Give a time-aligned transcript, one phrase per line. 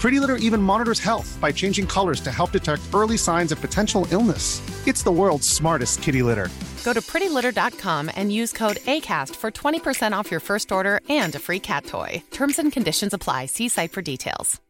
[0.00, 4.06] Pretty Litter even monitors health by changing colors to help detect early signs of potential
[4.12, 4.62] illness.
[4.86, 6.48] It's the world's smartest kitty litter.
[6.84, 11.38] Go to prettylitter.com and use code ACAST for 20% off your first order and a
[11.38, 12.22] free cat toy.
[12.30, 13.46] Terms and conditions apply.
[13.46, 14.60] See site for details.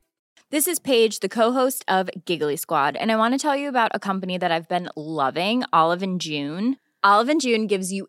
[0.50, 3.90] This is Paige, the co-host of Giggly Squad, and I want to tell you about
[3.92, 6.78] a company that I've been loving, Olive and June.
[7.02, 8.08] Olive and June gives you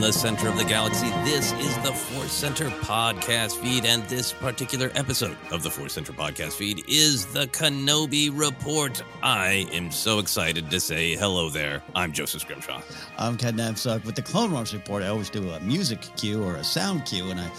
[0.00, 4.90] The center of the galaxy, this is the Force Center podcast feed, and this particular
[4.94, 9.02] episode of the Force Center podcast feed is the Kenobi Report.
[9.22, 11.82] I am so excited to say hello there.
[11.94, 12.82] I'm Joseph Scrimshaw.
[13.16, 14.04] I'm Ken Napzok.
[14.04, 17.30] With the Clone Wars Report, I always do a music cue or a sound cue,
[17.30, 17.50] and I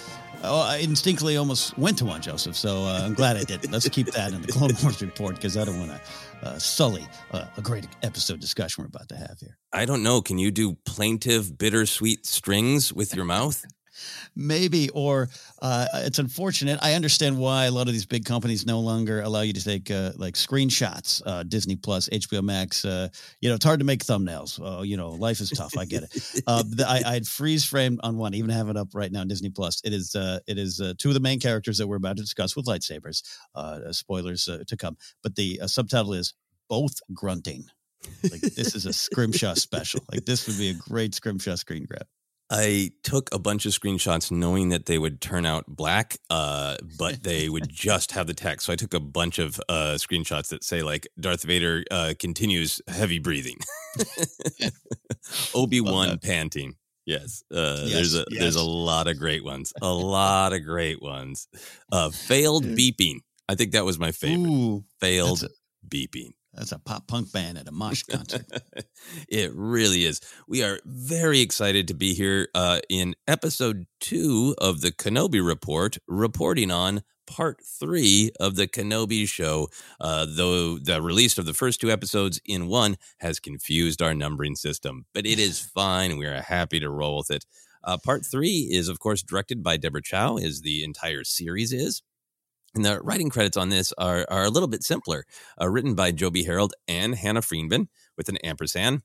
[0.44, 2.56] Oh, I instinctively almost went to one, Joseph.
[2.56, 3.72] So uh, I'm glad I didn't.
[3.72, 6.00] Let's keep that in the Clone Wars report because I don't want to
[6.44, 9.58] uh, sully uh, a great episode discussion we're about to have here.
[9.74, 10.22] I don't know.
[10.22, 13.66] Can you do plaintive, bittersweet strings with your mouth?
[14.36, 15.30] maybe or
[15.66, 16.78] uh, it's unfortunate.
[16.84, 19.90] I understand why a lot of these big companies no longer allow you to take
[19.90, 23.08] uh, like screenshots uh, disney plus hbo max uh,
[23.42, 24.60] you know it's hard to make thumbnails.
[24.62, 25.76] Uh, you know life is tough.
[25.76, 26.12] I get it.
[26.48, 29.22] Uh, the, I, I had freeze framed on one even have it up right now
[29.22, 29.82] on disney plus.
[29.84, 32.66] It is it is two of the main characters that we're about to discuss with
[32.66, 33.24] lightsabers.
[33.92, 34.98] Spoilers to come.
[35.24, 36.36] But the subtitle is
[36.70, 37.66] both grunting.
[38.24, 40.02] Like this is a scrimshaw special.
[40.12, 42.06] Like this would be a great scrimshaw screen grab
[42.50, 47.24] I took a bunch of screenshots knowing that they would turn out black, uh, but
[47.24, 48.68] they would just have the text.
[48.68, 52.82] So I took a bunch of uh, screenshots that say like Darth Vader uh, continues
[52.88, 53.58] heavy breathing,
[55.56, 56.76] Obi Wan panting.
[57.06, 61.02] Yes, uh, Yes, there's a there's a lot of great ones, a lot of great
[61.02, 61.48] ones.
[61.92, 64.50] Uh, failed beeping, I think that was my favorite.
[64.50, 65.46] Ooh, failed
[65.88, 66.34] beeping.
[66.56, 68.46] That's a pop punk band at a mosh concert.
[69.30, 70.22] it really is.
[70.48, 75.98] We are very excited to be here uh, in episode two of the Kenobi Report,
[76.08, 79.68] reporting on part three of the Kenobi show.
[80.00, 84.56] Uh, though the release of the first two episodes in one has confused our numbering
[84.56, 86.18] system, but it is fine.
[86.18, 87.46] We are happy to roll with it.
[87.84, 92.02] Uh, part three is, of course, directed by Deborah Chow, as the entire series is.
[92.76, 95.26] And the writing credits on this are, are a little bit simpler.
[95.60, 97.88] Uh, written by Joby Harold and Hannah Friedman
[98.18, 99.02] with an ampersand,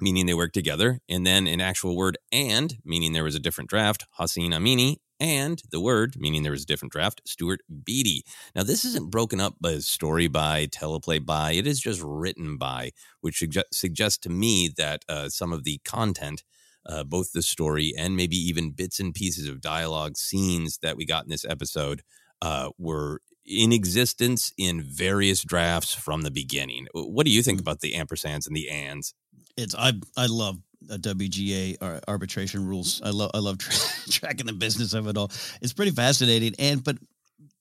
[0.00, 1.00] meaning they worked together.
[1.06, 4.96] And then an actual word and, meaning there was a different draft, Hossein Amini.
[5.20, 8.24] And the word, meaning there was a different draft, Stuart Beattie.
[8.56, 11.52] Now, this isn't broken up by story by, teleplay by.
[11.52, 12.90] It is just written by,
[13.20, 16.42] which sugge- suggests to me that uh, some of the content
[16.86, 21.06] uh, both the story and maybe even bits and pieces of dialogue scenes that we
[21.06, 22.02] got in this episode
[22.44, 26.86] uh, were in existence in various drafts from the beginning.
[26.92, 29.14] What do you think about the ampersands and the ands?
[29.56, 33.00] it's I I love WGA arbitration rules.
[33.02, 33.74] I love I love tra-
[34.10, 35.30] tracking the business of it all.
[35.60, 36.98] It's pretty fascinating and but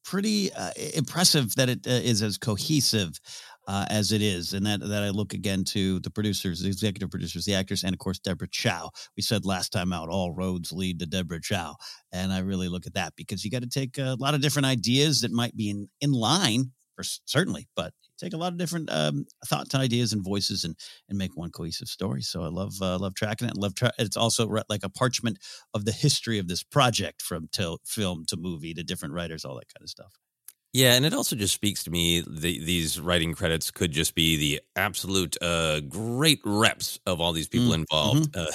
[0.04, 3.20] pretty uh, impressive that it uh, is as cohesive
[3.68, 7.10] uh, as it is, and that that I look again to the producers, the executive
[7.10, 8.90] producers, the actors, and of course Deborah Chow.
[9.16, 11.76] We said last time out, all roads lead to Deborah Chow,
[12.12, 14.66] and I really look at that because you got to take a lot of different
[14.66, 18.90] ideas that might be in in line for certainly, but take a lot of different
[18.92, 20.76] um, thoughts, ideas, and voices, and
[21.10, 22.22] and make one cohesive story.
[22.22, 23.52] So I love uh, love tracking it.
[23.52, 25.40] and Love tra- it's also re- like a parchment
[25.74, 29.56] of the history of this project from to film to movie to different writers, all
[29.56, 30.14] that kind of stuff.
[30.74, 32.22] Yeah, and it also just speaks to me.
[32.22, 37.48] The, these writing credits could just be the absolute uh, great reps of all these
[37.48, 38.28] people Mm, involved.
[38.36, 38.48] Uh,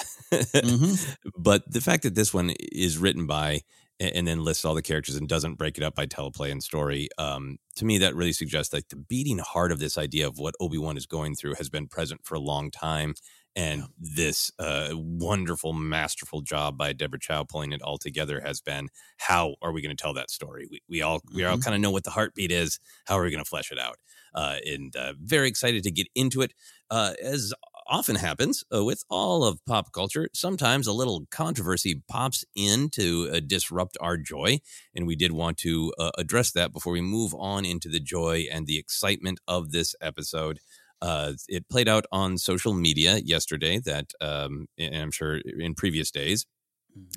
[0.61, 0.99] Mhm.
[1.37, 3.61] but the fact that this one is written by
[4.01, 7.09] and then lists all the characters and doesn't break it up by teleplay and story,
[7.17, 10.55] um, to me that really suggests like the beating heart of this idea of what
[10.59, 13.13] Obi Wan is going through has been present for a long time.
[13.59, 18.87] And this uh, wonderful, masterful job by Deborah Chow pulling it all together has been
[19.17, 20.65] how are we going to tell that story?
[20.71, 21.63] We, we all we all Mhm.
[21.63, 22.79] kind of know what the heartbeat is.
[23.07, 23.97] How are we going to flesh it out?
[24.33, 26.53] Uh, and uh, very excited to get into it.
[26.89, 27.53] Uh, as
[27.87, 33.29] often happens uh, with all of pop culture, sometimes a little controversy pops in to
[33.33, 34.59] uh, disrupt our joy.
[34.95, 38.45] And we did want to uh, address that before we move on into the joy
[38.51, 40.59] and the excitement of this episode.
[41.01, 46.11] Uh, it played out on social media yesterday that, um, and I'm sure in previous
[46.11, 46.45] days,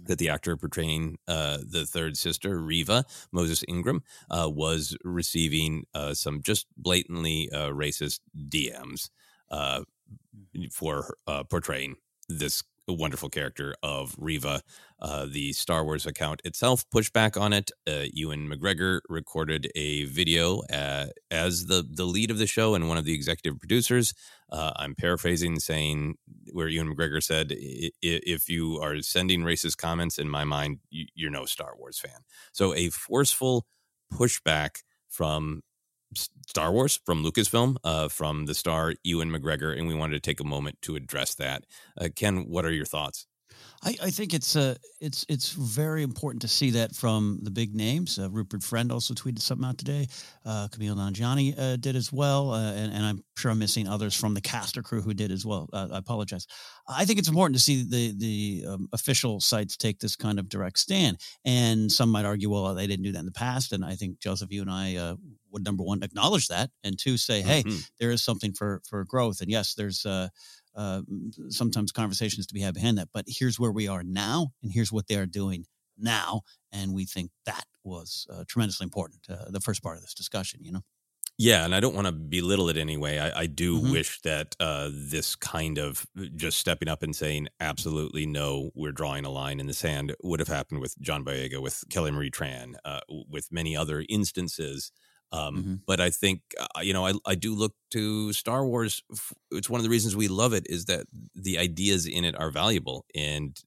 [0.05, 6.15] that the actor portraying uh, the third sister, Reva Moses Ingram, uh, was receiving uh,
[6.15, 9.11] some just blatantly uh, racist DMs
[9.51, 9.83] uh,
[10.71, 11.97] for uh, portraying
[12.29, 14.63] this wonderful character of Reva.
[15.01, 17.71] Uh, the Star Wars account itself pushed back on it.
[17.89, 22.89] Uh, Ewan McGregor recorded a video uh, as the the lead of the show and
[22.89, 24.15] one of the executive producers.
[24.51, 26.17] Uh, I'm paraphrasing, saying
[26.53, 30.81] where Ewan McGregor said, "I- i- "If you are sending racist comments, in my mind,
[30.91, 32.21] you- you're no Star Wars fan."
[32.53, 33.67] So a forceful
[34.13, 35.63] pushback from
[36.15, 40.41] Star Wars, from Lucasfilm, uh, from the star Ewan McGregor, and we wanted to take
[40.41, 41.65] a moment to address that.
[42.01, 43.27] Uh, Ken, what are your thoughts?
[43.85, 47.75] I, I think it's uh, it's it's very important to see that from the big
[47.75, 48.19] names.
[48.19, 50.07] Uh, Rupert Friend also tweeted something out today.
[50.45, 54.15] Uh, Kumail Nanjiani uh, did as well, uh, and, and I'm sure I'm missing others
[54.15, 55.69] from the cast or crew who did as well.
[55.73, 56.47] Uh, I apologize.
[56.89, 60.49] I think it's important to see the the um, official sites take this kind of
[60.49, 61.19] direct stand.
[61.45, 63.73] And some might argue, well, they didn't do that in the past.
[63.73, 65.17] And I think Joseph, you and I
[65.53, 67.85] would number one acknowledge that, and two say, hey, Mhm.
[67.99, 69.41] there is something for for growth.
[69.41, 70.29] And yes, there's uh,
[70.75, 71.03] uh,
[71.49, 73.09] sometimes conversations to be had behind that.
[73.13, 75.67] But here's where we are now, and here's what they are doing
[75.99, 76.43] now,
[76.73, 79.29] and we think that was uh, tremendously important.
[79.29, 80.83] Uh, the first part of this discussion, you know.
[81.39, 83.19] Yeah, and I don't want to belittle it anyway.
[83.19, 83.91] I, I do Mhm.
[83.91, 86.07] wish that uh, this kind of
[86.37, 90.41] just stepping up and saying absolutely no, we're drawing a line in the sand would
[90.41, 94.93] have happened with John Boyega, with Kelly Marie Tran, uh, with many other instances.
[95.33, 95.83] Um, Mhm.
[95.87, 99.03] But I think uh, you know I, I do look to Star Wars.
[99.51, 102.51] It's one of the reasons we love it is that the ideas in it are
[102.51, 103.59] valuable, and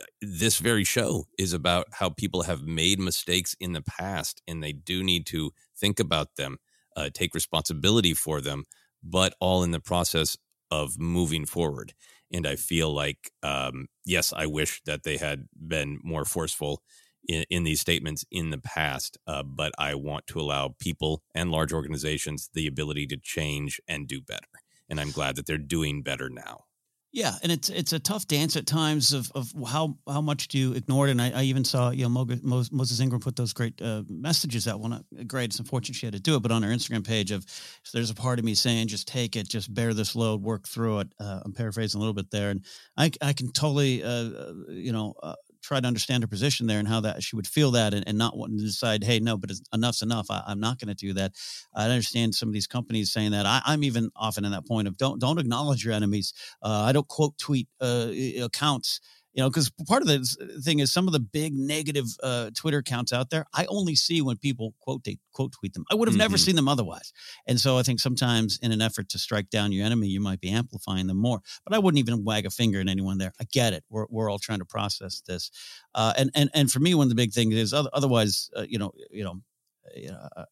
[0.00, 4.62] uh, this very show is about how people have made mistakes in the past, and
[4.62, 6.58] they do need to think about them
[6.96, 8.64] uh, take responsibility for them,
[9.02, 10.36] but all in the process
[10.70, 11.94] of moving forward.
[12.32, 16.82] And I feel like, um, yes, I wish that they had been more forceful
[17.28, 21.50] in, in these statements in the past, uh, but I want to allow people and
[21.50, 24.48] large organizations the ability to change and do better.
[24.88, 26.64] And I'm glad that they're doing better now.
[27.16, 30.58] Yeah, and it's it's a tough dance at times of, of how how much do
[30.58, 31.12] you ignore it.
[31.12, 34.80] And I, I even saw you know Moses Ingram put those great uh, messages out.
[34.80, 35.44] Well, not great.
[35.46, 37.46] It's unfortunate she had to do it, but on her Instagram page of
[37.94, 40.98] there's a part of me saying just take it, just bear this load, work through
[40.98, 41.08] it.
[41.18, 42.62] Uh, I'm paraphrasing a little bit there, and
[42.98, 46.78] I I can totally uh, uh you know uh, try to understand her position there
[46.78, 49.36] and how that she would feel that and, and not wanting to decide, hey, no,
[49.36, 50.26] but enough's enough.
[50.30, 51.32] I, am not going to do that.
[51.74, 53.46] I understand some of these companies saying that.
[53.46, 56.32] I, am even often in that point of don't don't acknowledge your enemies.
[56.62, 58.10] Uh, I don't quote tweet uh,
[58.42, 59.00] accounts
[59.36, 62.78] you know, because part of the thing is some of the big negative uh, Twitter
[62.78, 65.84] accounts out there, I only see when people quote they quote tweet them.
[65.90, 66.20] I would have mm-hmm.
[66.20, 67.12] never seen them otherwise.
[67.46, 70.40] And so I think sometimes in an effort to strike down your enemy, you might
[70.40, 71.40] be amplifying them more.
[71.66, 73.34] But I wouldn't even wag a finger at anyone there.
[73.38, 73.84] I get it.
[73.90, 75.50] We're, we're all trying to process this.
[75.94, 78.78] Uh, and and and for me, one of the big things is otherwise, uh, you
[78.78, 79.34] know, you know,
[79.94, 80.44] you know uh,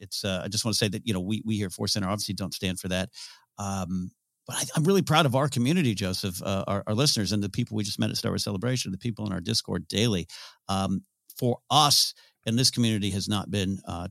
[0.00, 1.92] it's uh, I just want to say that you know we we here at Force
[1.92, 3.10] Center obviously don't stand for that.
[3.58, 4.10] Um,
[4.46, 7.48] but I, am really proud of our community, Joseph, uh, our, our, listeners, and the
[7.48, 10.26] people we just met at Star Wars Celebration, the people in our Discord daily.
[10.68, 11.02] Um,
[11.36, 14.08] for us, and this community has not been uh,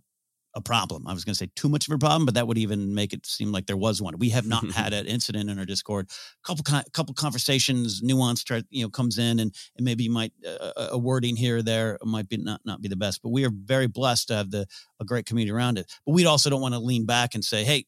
[0.53, 1.07] a problem.
[1.07, 3.13] I was going to say too much of a problem, but that would even make
[3.13, 4.17] it seem like there was one.
[4.17, 6.09] We have not had an incident in our Discord.
[6.09, 10.87] A couple couple conversations, nuance, you know, comes in, and, and maybe you might uh,
[10.91, 13.21] a wording here or there might be not not be the best.
[13.21, 14.65] But we are very blessed to have the
[14.99, 15.91] a great community around it.
[16.05, 17.85] But we also don't want to lean back and say, "Hey,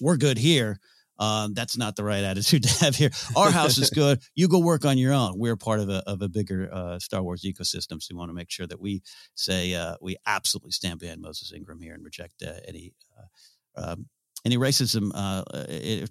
[0.00, 0.78] we're good here."
[1.18, 3.10] Um, that's not the right attitude to have here.
[3.36, 4.20] Our house is good.
[4.34, 5.38] You go work on your own.
[5.38, 8.34] We're part of a of a bigger uh, Star Wars ecosystem, so we want to
[8.34, 9.02] make sure that we
[9.34, 14.06] say uh, we absolutely stand behind Moses Ingram here and reject uh, any uh, um,
[14.44, 15.42] any racism uh,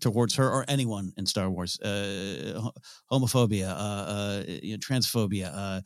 [0.01, 2.69] towards her or anyone in Star Wars, uh,
[3.09, 5.81] homophobia, uh, you know, transphobia,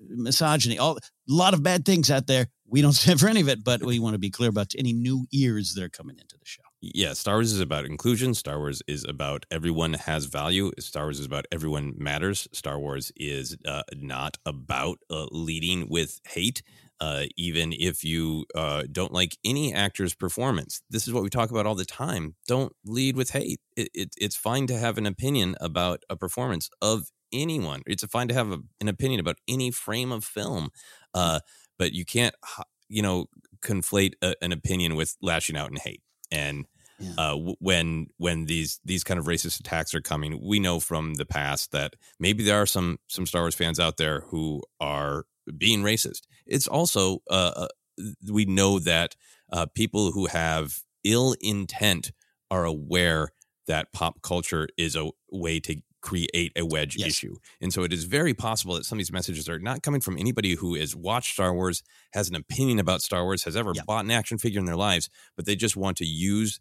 [0.00, 2.48] misogyny, all a lot of bad things out there.
[2.66, 4.92] We don't stand for any of it, but we want to be clear about any
[4.92, 6.63] new ears that are coming into the show
[6.94, 8.34] yeah, Star Wars is about inclusion.
[8.34, 10.70] Star Wars is about everyone has value.
[10.78, 12.48] Star Wars is about everyone matters.
[12.52, 16.62] Star Wars is uh, not about uh, leading with hate.
[17.00, 21.50] Uh, even if you uh, don't like any actor's performance, this is what we talk
[21.50, 22.34] about all the time.
[22.46, 23.60] Don't lead with hate.
[23.76, 27.82] It, it, it's fine to have an opinion about a performance of anyone.
[27.86, 30.70] It's fine to have a, an opinion about any frame of film,
[31.14, 31.40] uh,
[31.78, 32.34] but you can't,
[32.88, 33.26] you know,
[33.62, 36.66] conflate a, an opinion with lashing out in hate and
[36.98, 37.12] yeah.
[37.18, 40.40] uh, when when these these kind of racist attacks are coming.
[40.42, 43.96] We know from the past that maybe there are some some Star Wars fans out
[43.96, 45.24] there who are
[45.56, 46.22] being racist.
[46.46, 47.68] It's also uh, uh
[48.30, 49.14] we know that
[49.52, 52.12] uh, people who have ill intent
[52.50, 53.30] are aware
[53.66, 57.08] that pop culture is a way to create a wedge yes.
[57.08, 57.34] issue.
[57.62, 60.18] And so it is very possible that some of these messages are not coming from
[60.18, 61.82] anybody who has watched Star Wars,
[62.12, 65.08] has an opinion about Star Wars, has ever bought an action figure in their lives,
[65.34, 66.60] but they just want to use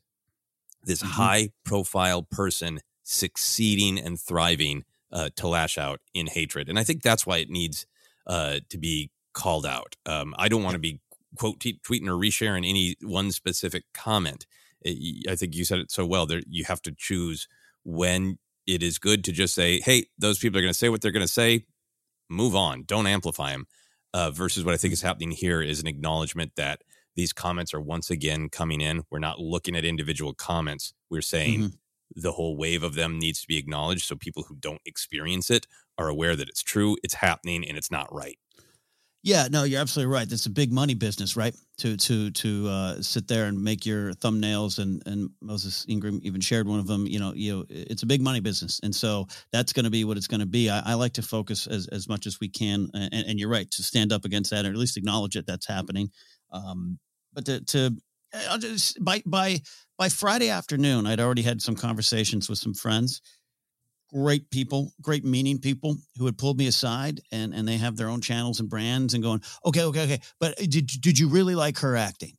[0.84, 1.12] this mm-hmm.
[1.12, 6.70] high profile person succeeding and thriving uh, to lash out in hatred.
[6.70, 7.86] And I think that's why it needs
[8.26, 9.96] uh, to be called out.
[10.06, 11.00] Um, I don't want to be
[11.38, 14.46] quote t- tweeting or resharing any one specific comment.
[14.82, 16.26] It, I think you said it so well.
[16.26, 17.48] There, you have to choose
[17.84, 21.02] when it is good to just say, "Hey, those people are going to say what
[21.02, 21.66] they're going to say.
[22.30, 22.84] Move on.
[22.84, 23.68] Don't amplify them."
[24.16, 26.84] Uh, versus what I think is happening here is an acknowledgement that
[27.16, 29.04] these comments are once again coming in.
[29.10, 30.94] We're not looking at individual comments.
[31.10, 32.22] We're saying mm-hmm.
[32.22, 35.68] the whole wave of them needs to be acknowledged so people who don't experience it
[35.98, 38.38] are aware that it's true, it's happening, and it's not right.
[39.26, 40.28] Yeah, no, you're absolutely right.
[40.28, 41.56] That's a big money business, right?
[41.78, 46.42] To to to uh, sit there and make your thumbnails, and and Moses Ingram even
[46.42, 47.08] shared one of them.
[47.08, 50.04] You know, you know, it's a big money business, and so that's going to be
[50.04, 50.70] what it's going to be.
[50.70, 53.72] I, I, like to focus as as much as we can, and, and, you're right
[53.72, 56.12] to stand up against that, or at least acknowledge it that's happening.
[56.54, 57.00] Um,
[57.34, 57.98] but to, to
[58.50, 59.62] I'll just by by
[59.98, 63.22] by Friday afternoon, I'd already had some conversations with some friends,
[64.12, 68.10] great people, great meaning people who had pulled me aside and and they have their
[68.10, 70.20] own channels and brands and going, okay, okay, okay.
[70.40, 72.38] But uh, did did you really like her acting?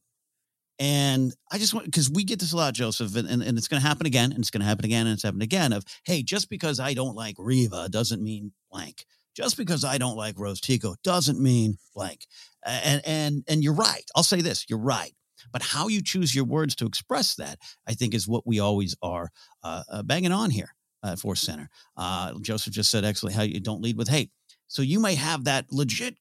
[0.80, 3.68] And I just want because we get this a lot, Joseph, and, and, and it's
[3.68, 5.72] going to happen again, and it's going to happen again, and it's happened again.
[5.72, 9.04] Of hey, just because I don't like Reva doesn't mean blank.
[9.34, 12.26] Just because I don't like Rose Tico doesn't mean blank.
[12.64, 14.04] And and and you're right.
[14.14, 15.12] I'll say this: you're right.
[15.52, 18.96] But how you choose your words to express that, I think, is what we always
[19.02, 19.30] are
[19.62, 20.74] uh, uh, banging on here
[21.04, 21.68] at Force Center.
[21.96, 24.30] Uh, Joseph just said, actually, how you don't lead with hate.
[24.68, 26.16] So you may have that legit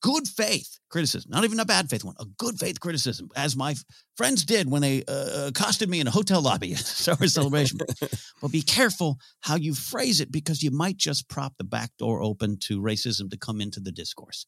[0.00, 3.72] good faith criticism, not even a bad faith one, a good faith criticism, as my
[3.72, 3.84] f-
[4.16, 7.78] friends did when they uh, accosted me in a hotel lobby at Star Wars Celebration.
[8.42, 12.22] but be careful how you phrase it because you might just prop the back door
[12.22, 14.46] open to racism to come into the discourse.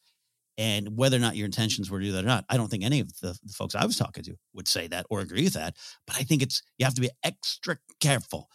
[0.58, 2.84] And whether or not your intentions were to do that or not, I don't think
[2.84, 5.54] any of the, the folks I was talking to would say that or agree with
[5.54, 5.76] that.
[6.06, 8.48] But I think it's you have to be extra careful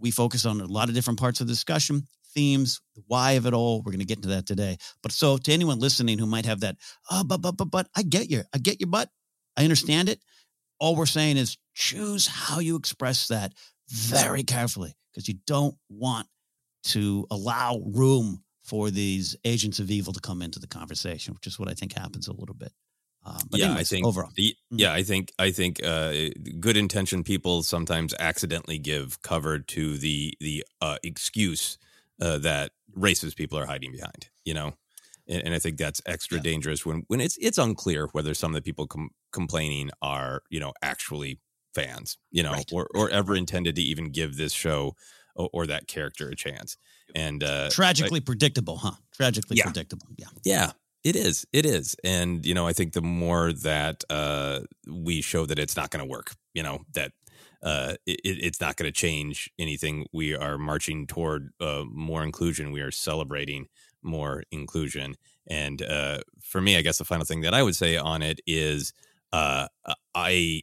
[0.00, 3.46] we focus on a lot of different parts of the discussion, themes, the why of
[3.46, 3.78] it all.
[3.78, 4.76] We're going to get into that today.
[5.02, 6.76] But so to anyone listening who might have that,
[7.10, 8.42] oh, but, but, but, but, I get you.
[8.54, 9.08] I get your butt.
[9.56, 10.20] I understand it.
[10.78, 13.52] All we're saying is choose how you express that
[13.88, 16.26] very carefully because you don't want
[16.84, 21.58] to allow room for these agents of evil to come into the conversation, which is
[21.58, 22.72] what I think happens a little bit.
[23.26, 24.80] Um, but yeah, anyways, I think overall, the- Mhm.
[24.80, 30.34] yeah, I think I think uh, good intention people sometimes accidentally give cover to the
[30.40, 31.76] the uh, excuse
[32.20, 34.28] uh, that racist people are hiding behind.
[34.44, 34.74] You know,
[35.28, 38.56] and, and I think that's extra dangerous when when it's it's unclear whether some of
[38.56, 41.40] the people com- complaining are you know actually
[41.74, 44.94] fans, you know, or or ever intended to even give this show
[45.34, 46.76] or, or that character a chance.
[47.14, 48.92] And uh, tragically predictable, huh?
[49.14, 49.64] Tragically Yeah.
[49.64, 50.06] predictable.
[50.16, 50.28] Yeah.
[50.44, 50.72] yeah,
[51.04, 51.46] it is.
[51.52, 51.96] It is.
[52.04, 56.04] And, you know, I think the more that uh, we show that it's not going
[56.04, 57.12] to work, you know, that
[57.62, 62.72] uh, it, it's not going to change anything, we are marching toward uh, more inclusion.
[62.72, 63.66] We are celebrating
[64.02, 65.16] more inclusion.
[65.48, 68.40] And uh, for me, I guess the final thing that I would say on it
[68.46, 68.92] is
[69.32, 69.66] uh,
[70.14, 70.62] I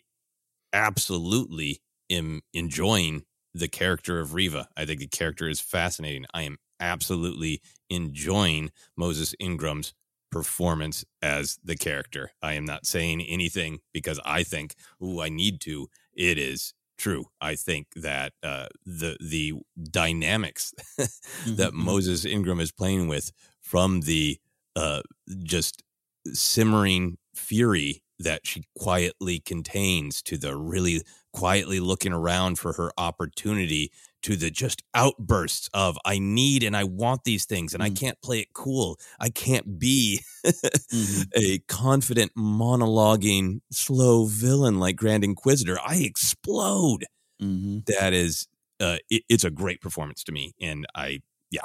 [0.73, 3.23] absolutely am enjoying
[3.53, 4.67] the character of Reva.
[4.77, 6.25] I think the character is fascinating.
[6.33, 9.93] I am absolutely enjoying Moses Ingram's
[10.31, 12.31] performance as the character.
[12.41, 15.87] I am not saying anything because I think, ooh, I need to.
[16.13, 17.25] It is true.
[17.39, 19.53] I think that uh, the the
[19.89, 20.73] dynamics
[21.47, 24.39] that Moses Ingram is playing with from the
[24.75, 25.01] uh,
[25.43, 25.83] just
[26.33, 31.01] simmering fury that she quietly contains to the really
[31.33, 33.91] quietly looking around for her opportunity
[34.27, 38.22] to the just outbursts of I need and I want these things and I can't
[38.22, 39.00] play it cool.
[39.19, 40.22] I can't be
[41.36, 45.77] a confident monologuing slow villain like Grand Inquisitor.
[45.86, 47.05] I explode.
[47.39, 48.48] That is
[48.79, 51.62] uh it, it's a great performance to me and I yeah.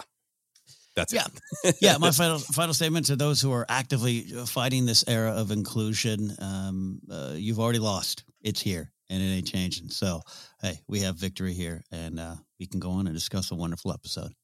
[0.95, 1.27] That's Yeah.
[1.65, 1.77] it.
[1.81, 5.51] yeah, my final final statement to those who are actively uh, fighting this era of
[5.51, 8.25] inclusion: um, uh, you've already lost.
[8.43, 9.89] It's here, and it ain't changing.
[9.89, 10.21] So,
[10.61, 13.93] hey, we have victory here, and uh, we can go on and discuss a wonderful
[13.93, 14.35] episode.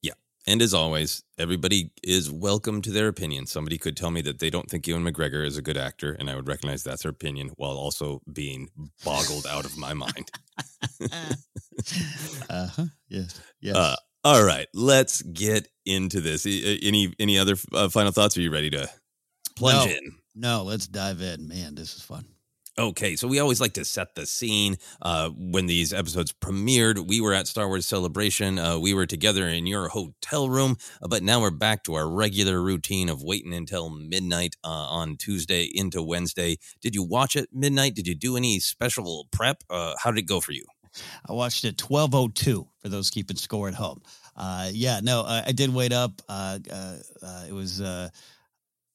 [0.00, 0.14] Yeah.
[0.46, 3.44] And as always, everybody is welcome to their opinion.
[3.44, 6.30] Somebody could tell me that they don't think Ewan McGregor is a good actor, and
[6.30, 8.70] I would recognize that's their opinion while also being
[9.04, 10.30] boggled out of my mind.
[12.50, 12.84] Uh huh.
[13.08, 13.40] Yes.
[13.60, 13.76] Yes.
[13.76, 16.44] Uh, all right, let's get into this.
[16.44, 18.36] Any any other uh, final thoughts?
[18.36, 18.90] Are you ready to
[19.54, 20.12] plunge no, in?
[20.34, 21.46] No, let's dive in.
[21.46, 22.24] Man, this is fun.
[22.78, 24.76] Okay, so we always like to set the scene.
[25.02, 28.56] Uh, when these episodes premiered, we were at Star Wars Celebration.
[28.56, 32.08] Uh, we were together in your hotel room, uh, but now we're back to our
[32.08, 36.56] regular routine of waiting until midnight uh, on Tuesday into Wednesday.
[36.80, 37.96] Did you watch it midnight?
[37.96, 39.64] Did you do any special prep?
[39.68, 40.64] Uh, how did it go for you?
[41.28, 44.02] I watched it 1202 for those keeping score at home.
[44.36, 46.22] Uh, yeah, no, I, I did wait up.
[46.30, 47.80] It was,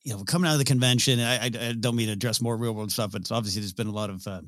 [0.04, 1.20] you know, coming out of the convention.
[1.20, 3.74] I, I, I don't mean to address more real world stuff, but it's obviously there's
[3.74, 4.42] been a lot of uh,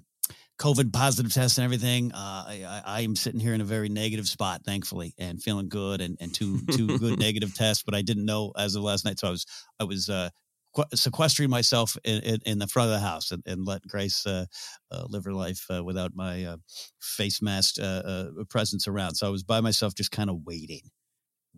[0.59, 2.11] COVID positive tests and everything.
[2.11, 6.01] Uh, I, I, am sitting here in a very negative spot, thankfully, and feeling good,
[6.01, 7.83] and, and two two good negative tests.
[7.83, 9.45] But I didn't know as of last night, so I was
[9.79, 10.29] I was uh,
[10.75, 14.25] qu- sequestering myself in, in, in the front of the house and, and let Grace
[14.25, 14.45] uh,
[14.91, 16.57] uh, live her life uh, without my uh,
[16.99, 19.15] face mask uh, presence around.
[19.15, 20.91] So I was by myself, just kind of waiting,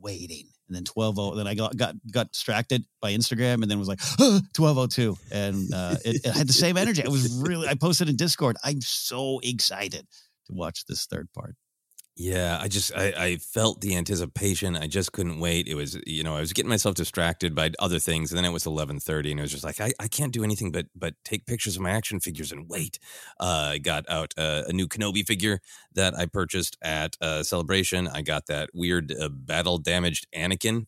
[0.02, 0.48] waiting.
[0.68, 3.88] And then twelve oh, then I got got got distracted by Instagram, and then was
[3.88, 4.02] like
[4.54, 7.06] twelve oh two, and uh, it, it had the same energy.
[7.06, 7.70] I was really.
[7.70, 8.58] I posted in Discord.
[8.64, 10.06] I'm so excited
[10.48, 11.56] to watch this third part.
[12.20, 14.76] Yeah, I just I, I felt the anticipation.
[14.76, 15.68] I just couldn't wait.
[15.68, 18.52] It was you know I was getting myself distracted by other things, and then it
[18.52, 21.14] was eleven thirty, and it was just like I, I can't do anything but but
[21.24, 22.98] take pictures of my action figures and wait.
[23.40, 25.60] Uh, I got out uh, a new Kenobi figure
[25.94, 28.08] that I purchased at uh, Celebration.
[28.08, 30.88] I got that weird uh, battle damaged Anakin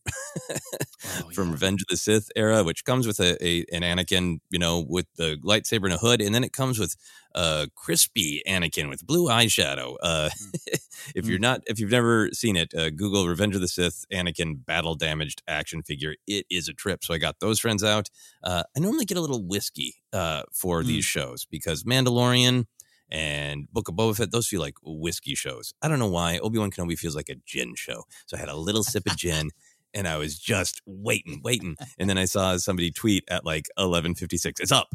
[1.34, 4.80] from Revenge of the Sith era, which comes with a, a an Anakin, you know,
[4.88, 6.96] with the lightsaber and a hood, and then it comes with
[7.36, 9.96] uh crispy Anakin with blue eyeshadow.
[10.02, 10.30] Uh
[11.16, 14.66] if you're not if you've never seen it, uh, Google Revenge of the Sith Anakin
[14.66, 16.16] battle damaged action figure.
[16.28, 17.04] It is a trip.
[17.04, 18.10] So I got those friends out.
[18.44, 22.66] Uh I normally get a little whiskey uh for these shows because Mandalorian
[23.12, 25.74] and Book of Boba Fett, those feel like whiskey shows.
[25.82, 26.38] I don't know why.
[26.40, 28.04] Obi Wan Kenobi feels like a gin show.
[28.28, 29.50] So I had a little sip of gin
[29.94, 31.76] and I was just waiting, waiting.
[31.98, 34.60] And then I saw somebody tweet at like 11:56.
[34.60, 34.88] It's up.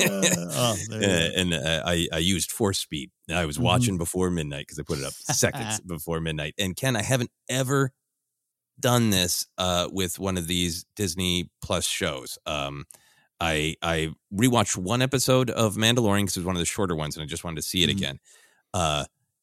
[0.00, 3.10] oh, Uh, and uh, I, I used force speed.
[3.32, 3.62] I was Mhm.
[3.62, 6.54] watching before midnight because I put it up seconds before midnight.
[6.58, 7.92] And Ken, I haven't ever
[8.78, 12.36] done this uh, with one of these Disney Plus shows.
[12.46, 12.84] Um,
[13.40, 17.16] I I rewatched one episode of Mandalorian because it was one of the shorter ones,
[17.16, 17.92] and I just wanted to see it Mhm.
[17.96, 18.18] again.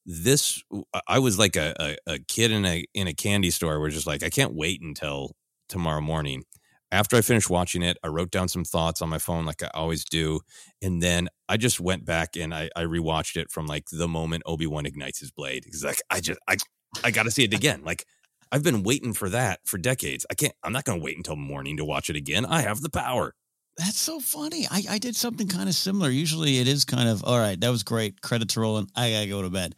[0.05, 0.61] This
[1.07, 4.07] I was like a, a, a kid in a in a candy store where just
[4.07, 5.35] like I can't wait until
[5.69, 6.43] tomorrow morning.
[6.91, 9.69] After I finished watching it, I wrote down some thoughts on my phone like I
[9.73, 10.41] always do.
[10.79, 14.43] And then I just went back and I, I rewatched it from like the moment
[14.45, 15.63] Obi-Wan ignites his blade.
[15.65, 16.57] He's like, I just I
[17.03, 17.81] I gotta see it again.
[17.83, 18.05] Like
[18.51, 20.25] I've been waiting for that for decades.
[20.29, 22.45] I can't I'm not gonna wait until morning to watch it again.
[22.45, 23.33] I have the power.
[23.77, 24.67] That's so funny.
[24.69, 26.11] I, I did something kind of similar.
[26.11, 28.21] Usually it is kind of all right, that was great.
[28.21, 28.87] Credits rolling.
[28.95, 29.73] I gotta go to bed.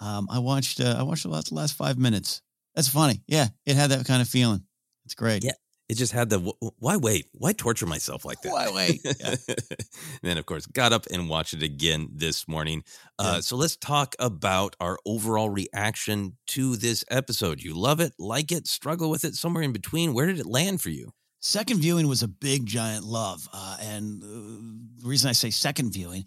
[0.00, 2.42] Um, I watched uh, I watched the last, the last five minutes.
[2.74, 3.22] That's funny.
[3.26, 4.62] Yeah, it had that kind of feeling.
[5.04, 5.42] It's great.
[5.44, 5.52] Yeah,
[5.88, 6.38] it just had the
[6.78, 7.26] why wait?
[7.32, 8.52] Why torture myself like that?
[8.52, 9.00] Why wait?
[9.20, 9.34] Yeah.
[10.22, 12.82] then, of course, got up and watched it again this morning.
[13.18, 13.40] Uh, Yeah.
[13.40, 17.62] So let's talk about our overall reaction to this episode.
[17.62, 20.12] You love it, like it, struggle with it, somewhere in between.
[20.12, 21.12] Where did it land for you?
[21.40, 24.26] Second viewing was a big giant love, uh, and uh,
[25.00, 26.24] the reason I say second viewing,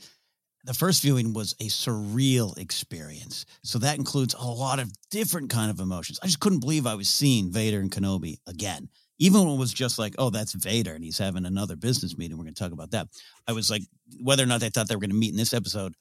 [0.66, 3.46] the first viewing was a surreal experience.
[3.64, 6.20] So that includes a lot of different kind of emotions.
[6.22, 8.90] I just couldn't believe I was seeing Vader and Kenobi again.
[9.22, 12.38] Even when it was just like, oh, that's Vader, and he's having another business meeting.
[12.38, 13.08] We're going to talk about that.
[13.48, 13.84] I was like,
[14.22, 15.94] whether or not they thought they were going to meet in this episode,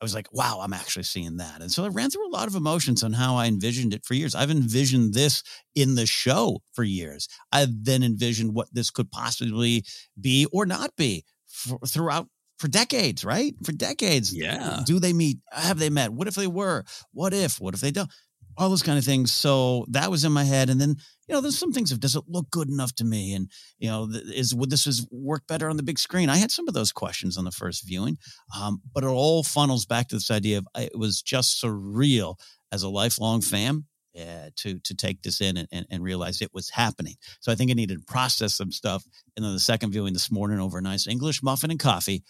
[0.00, 1.60] I was like, wow, I'm actually seeing that.
[1.60, 4.14] And so I ran through a lot of emotions on how I envisioned it for
[4.14, 4.34] years.
[4.34, 5.44] I've envisioned this
[5.74, 7.28] in the show for years.
[7.52, 9.84] I've then envisioned what this could possibly
[10.20, 12.26] be or not be for, throughout
[12.62, 13.56] for decades, right?
[13.64, 14.32] For decades.
[14.32, 14.82] Yeah.
[14.86, 15.38] Do they meet?
[15.50, 16.12] Have they met?
[16.12, 16.84] What if they were?
[17.12, 17.60] What if?
[17.60, 18.08] What if they don't?
[18.56, 19.32] All those kind of things.
[19.32, 20.70] So that was in my head.
[20.70, 20.94] And then,
[21.26, 23.34] you know, there's some things of does it look good enough to me?
[23.34, 26.28] And, you know, is would this is work better on the big screen?
[26.28, 28.16] I had some of those questions on the first viewing.
[28.56, 32.36] Um, but it all funnels back to this idea of it was just surreal
[32.70, 36.54] as a lifelong fan uh, to to take this in and, and, and realize it
[36.54, 37.16] was happening.
[37.40, 39.04] So I think I needed to process some stuff.
[39.36, 42.22] And then the second viewing this morning over a nice English muffin and coffee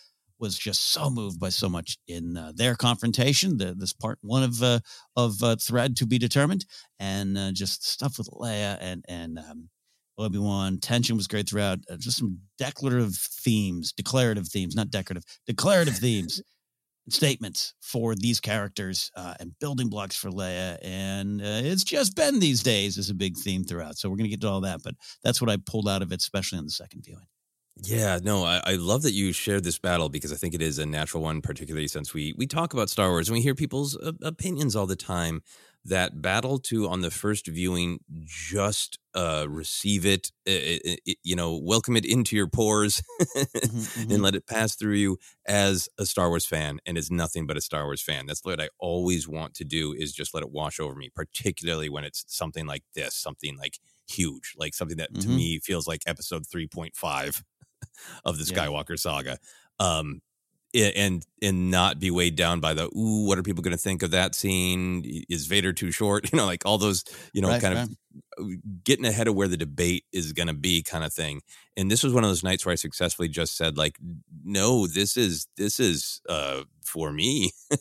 [0.42, 3.58] was just so moved by so much in uh, their confrontation.
[3.58, 4.80] The, this part one of uh,
[5.16, 6.66] of uh, thread to be determined,
[6.98, 9.70] and uh, just stuff with Leia and and um,
[10.18, 10.78] Obi Wan.
[10.78, 11.78] Tension was great throughout.
[11.88, 16.42] Uh, just some declarative themes, declarative themes, not decorative, declarative themes.
[17.08, 22.38] Statements for these characters uh, and building blocks for Leia, and uh, it's just been
[22.38, 23.96] these days is a big theme throughout.
[23.98, 26.12] So we're going to get to all that, but that's what I pulled out of
[26.12, 27.26] it, especially on the second viewing.
[27.76, 30.78] Yeah, no, I, I love that you shared this battle because I think it is
[30.78, 33.96] a natural one, particularly since we we talk about Star Wars and we hear people's
[33.96, 35.42] uh, opinions all the time.
[35.84, 41.56] That battle to on the first viewing, just uh, receive it, uh, uh, you know,
[41.56, 43.02] welcome it into your pores,
[43.64, 47.46] Mm-hmm, and let it pass through you as a Star Wars fan, and is nothing
[47.46, 48.26] but a Star Wars fan.
[48.26, 51.88] That's what I always want to do is just let it wash over me, particularly
[51.88, 55.30] when it's something like this, something like huge, like something that to Mhm.
[55.30, 57.42] me feels like Episode three point five
[58.24, 58.66] of the Yeah.
[58.66, 59.38] Skywalker saga.
[59.78, 60.20] Um
[60.74, 64.02] and and not be weighed down by the ooh what are people going to think
[64.02, 67.60] of that scene is Vader too short you know like all those you know Right,
[67.60, 67.88] kind right.
[68.38, 68.46] of
[68.84, 71.42] getting ahead of where the debate is going to be kind of thing
[71.76, 73.98] and this was one of those nights where I successfully just said like
[74.44, 77.50] no this is this is uh for me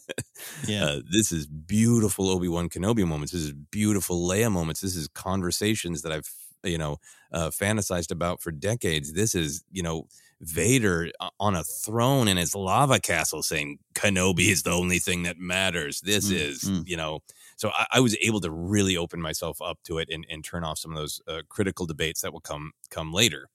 [0.67, 0.83] Yeah.
[0.85, 6.01] uh, this is beautiful Obi-Wan Kenobi moments this is beautiful Leia moments this is conversations
[6.01, 6.29] that I've
[6.63, 6.97] you know
[7.31, 10.07] uh, fantasized about for decades this is you know
[10.43, 15.37] Vader on a throne in his lava castle saying Kenobi is the only thing that
[15.37, 16.01] matters.
[16.01, 16.83] This Mm, is, mm.
[16.83, 17.19] you know,
[17.57, 20.63] so I, I was able to really open myself up to it and, and turn
[20.63, 23.49] off some of those uh, critical debates that will come come later.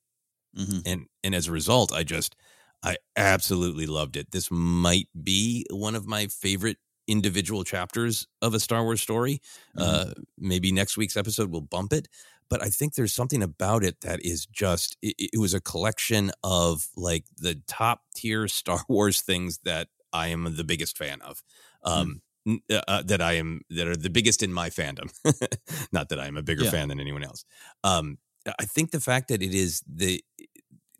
[0.56, 0.82] Mhm.
[0.84, 2.36] And and as a result, I just
[2.82, 4.30] I absolutely loved it.
[4.30, 9.40] This might be one of my favorite individual chapters of a Star Wars story.
[9.76, 12.08] Uh, maybe next week's episode will bump it,
[12.48, 16.30] but I think there's something about it that is just it, it was a collection
[16.44, 21.42] of like the top tier Star Wars things that I am the biggest fan of.
[21.82, 25.12] Um, n- uh, that I am that are the biggest in my fandom.
[25.92, 26.70] Not that I'm a bigger Yeah.
[26.70, 27.44] fan than anyone else.
[27.84, 28.18] Um,
[28.58, 30.22] I think the fact that it is the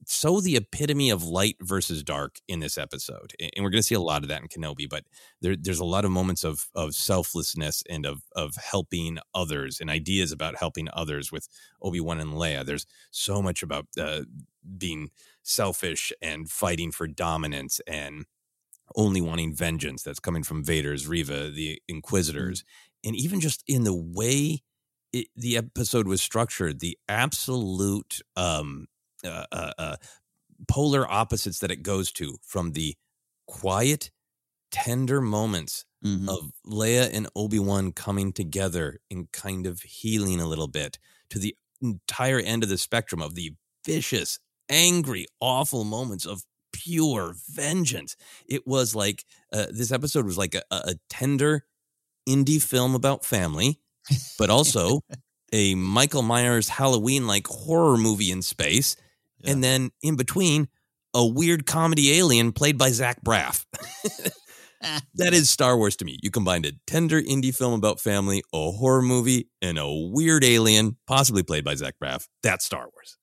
[0.09, 3.97] so the epitome of light versus dark in this episode, and we're going to see
[3.97, 4.89] a lot of that in Kenobi.
[4.89, 5.05] But
[5.41, 9.91] there, there's a lot of moments of of selflessness and of of helping others and
[9.91, 11.49] ideas about helping others with
[11.83, 12.65] Obi Wan and Leia.
[12.65, 14.23] There's so much about uh,
[14.79, 15.11] being
[15.43, 18.27] selfish and fighting for dominance and
[18.95, 22.65] only wanting vengeance that's coming from Vader's Reva, the Inquisitors,
[23.05, 24.63] and even just in the way
[25.13, 28.87] it, the episode was structured, the absolute um,
[29.27, 29.97] uh, uh, uh,
[30.69, 32.97] polar opposites that it goes to from the
[33.47, 34.11] quiet,
[34.71, 36.29] tender moments Mhm.
[36.29, 40.99] of Leia and Obi Wan coming together and kind of healing a little bit
[41.31, 47.35] to the entire end of the spectrum of the vicious, angry, awful moments of pure
[47.49, 48.17] vengeance.
[48.47, 51.67] It was like uh, this episode was like a a tender
[52.29, 53.81] indie film about family,
[54.39, 55.01] but also
[55.53, 58.97] a Michael Myers Halloween like horror movie in space.
[59.45, 60.69] And then in between,
[61.15, 63.65] a weird comedy alien played by Zach Braff.
[65.15, 66.19] that is Star Wars to me.
[66.23, 70.97] You combined a tender indie film about family, a horror movie, and a weird alien,
[71.07, 72.29] possibly played by Zach Braff.
[72.43, 73.17] That's Star Wars.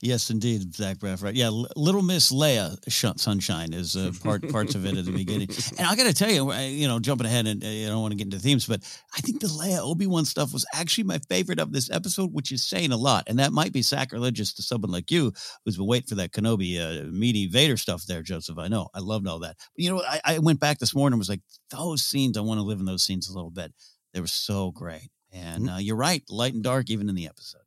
[0.00, 1.22] Yes, indeed, Zach Braff.
[1.22, 1.34] Right?
[1.34, 5.48] Yeah, Little Miss Leia Sh- Sunshine is uh, part parts of it at the beginning.
[5.78, 8.12] And I got to tell you, you know, jumping ahead, and uh, I don't want
[8.12, 8.80] to get into themes, but
[9.16, 12.52] I think the Leia Obi Wan stuff was actually my favorite of this episode, which
[12.52, 13.24] is saying a lot.
[13.28, 15.32] And that might be sacrilegious to someone like you
[15.64, 18.58] who's been waiting for that Kenobi uh, meaty Vader stuff there, Joseph.
[18.58, 19.56] I know, I loved all that.
[19.58, 22.40] But you know, I, I went back this morning and was like, those scenes, I
[22.40, 23.72] want to live in those scenes a little bit.
[24.12, 25.10] They were so great.
[25.32, 27.63] And uh, you're right, light and dark, even in the episode.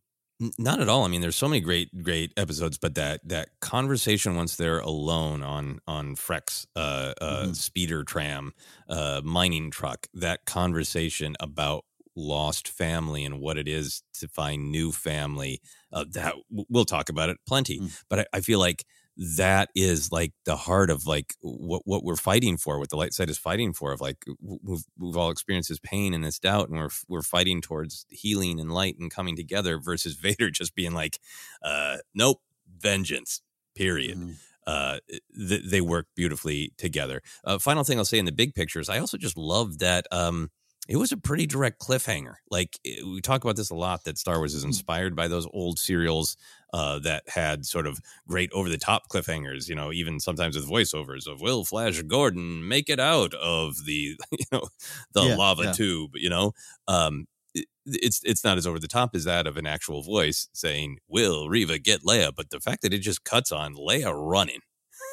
[0.60, 1.04] Not at all.
[1.04, 5.42] I mean, there's so many great, great episodes, but that that conversation once they're alone
[5.42, 7.54] on on Freck's uh, uh, Mhm.
[7.54, 8.54] speeder tram,
[8.88, 14.92] uh, mining truck, that conversation about lost family and what it is to find new
[14.92, 15.60] family,
[15.92, 17.82] uh, that we'll talk about it plenty.
[17.82, 17.98] Mm.
[18.08, 18.86] But I, I feel like
[19.18, 23.14] that is like the heart of like what what we're fighting for, what the light
[23.14, 23.92] side is fighting for.
[23.92, 27.62] Of like we've we've all experienced this pain and this doubt, and we're we're fighting
[27.62, 29.80] towards healing and light and coming together.
[29.80, 31.20] Versus Vader just being like,
[31.64, 32.42] uh, "Nope,
[32.80, 33.42] vengeance."
[33.76, 34.18] Period.
[34.18, 34.36] Mhm.
[34.66, 34.98] Uh,
[35.48, 37.22] th- they work beautifully together.
[37.46, 40.08] Uh, final thing I'll say in the big picture is I also just love that.
[40.12, 40.50] Um,
[40.90, 42.36] it was a pretty direct cliffhanger.
[42.50, 45.48] Like it- we talk about this a lot that Star Wars is inspired by those
[45.54, 46.38] old serials
[46.74, 49.68] uh, that had sort of great over the top cliffhangers.
[49.70, 54.18] You know, even sometimes with voiceovers of "Will Flash Gordon make it out of the
[54.32, 54.68] you know
[55.14, 55.72] the Yeah, lava yeah.
[55.72, 56.54] tube?" You know,
[56.88, 60.50] um, it- it's it's not as over the top as that of an actual voice
[60.54, 64.60] saying "Will Reva get Leia?" But the fact that it just cuts on Leia running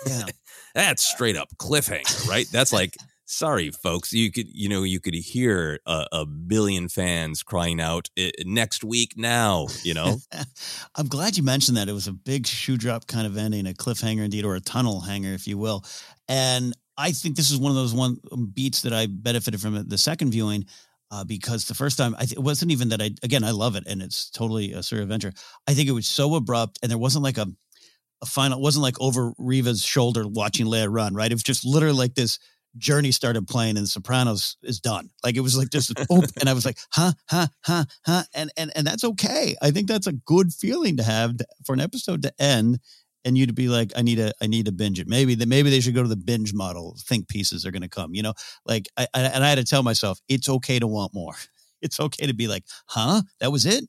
[0.07, 0.31] Yeah.
[0.75, 2.47] that's straight up cliffhanger, right?
[2.51, 2.97] That's like,
[3.35, 8.09] sorry, folks, you could, you know, you could hear a, a billion fans crying out
[8.45, 10.19] next week now, you know?
[10.95, 11.89] I'm glad you mentioned that.
[11.89, 15.01] It was a big shoe drop kind of ending, a cliffhanger indeed, or a tunnel
[15.01, 15.85] hanger, if you will.
[16.29, 19.89] And I think this is one of those one um, beats that I benefited from
[19.89, 20.67] the second viewing.
[21.11, 23.85] Uh, because the first time, th- it wasn't even that I again I love it
[23.87, 25.33] and it's totally a of adventure.
[25.69, 27.47] I think it was so abrupt and there wasn't like a
[28.23, 28.59] a final.
[28.59, 31.15] It wasn't like over Reva's shoulder watching Leia run.
[31.15, 32.41] Right, it was just literally like this
[32.79, 35.11] journey started playing and Sopranos is done.
[35.23, 38.51] Like it was like just boom, and I was like, huh, huh, huh, huh, and
[38.57, 39.57] and and that's okay.
[39.63, 42.79] I think that's a good feeling to have for an episode to end
[43.25, 45.09] and you to be like, I need a, I need to binge it.
[45.09, 46.97] Maybe that maybe they should go to the binge model.
[47.01, 48.15] Think pieces are going to come.
[48.15, 48.35] You know,
[48.67, 51.35] like I, I and I had to tell myself it's okay to want more.
[51.83, 53.85] It's okay to be like, huh, that was it.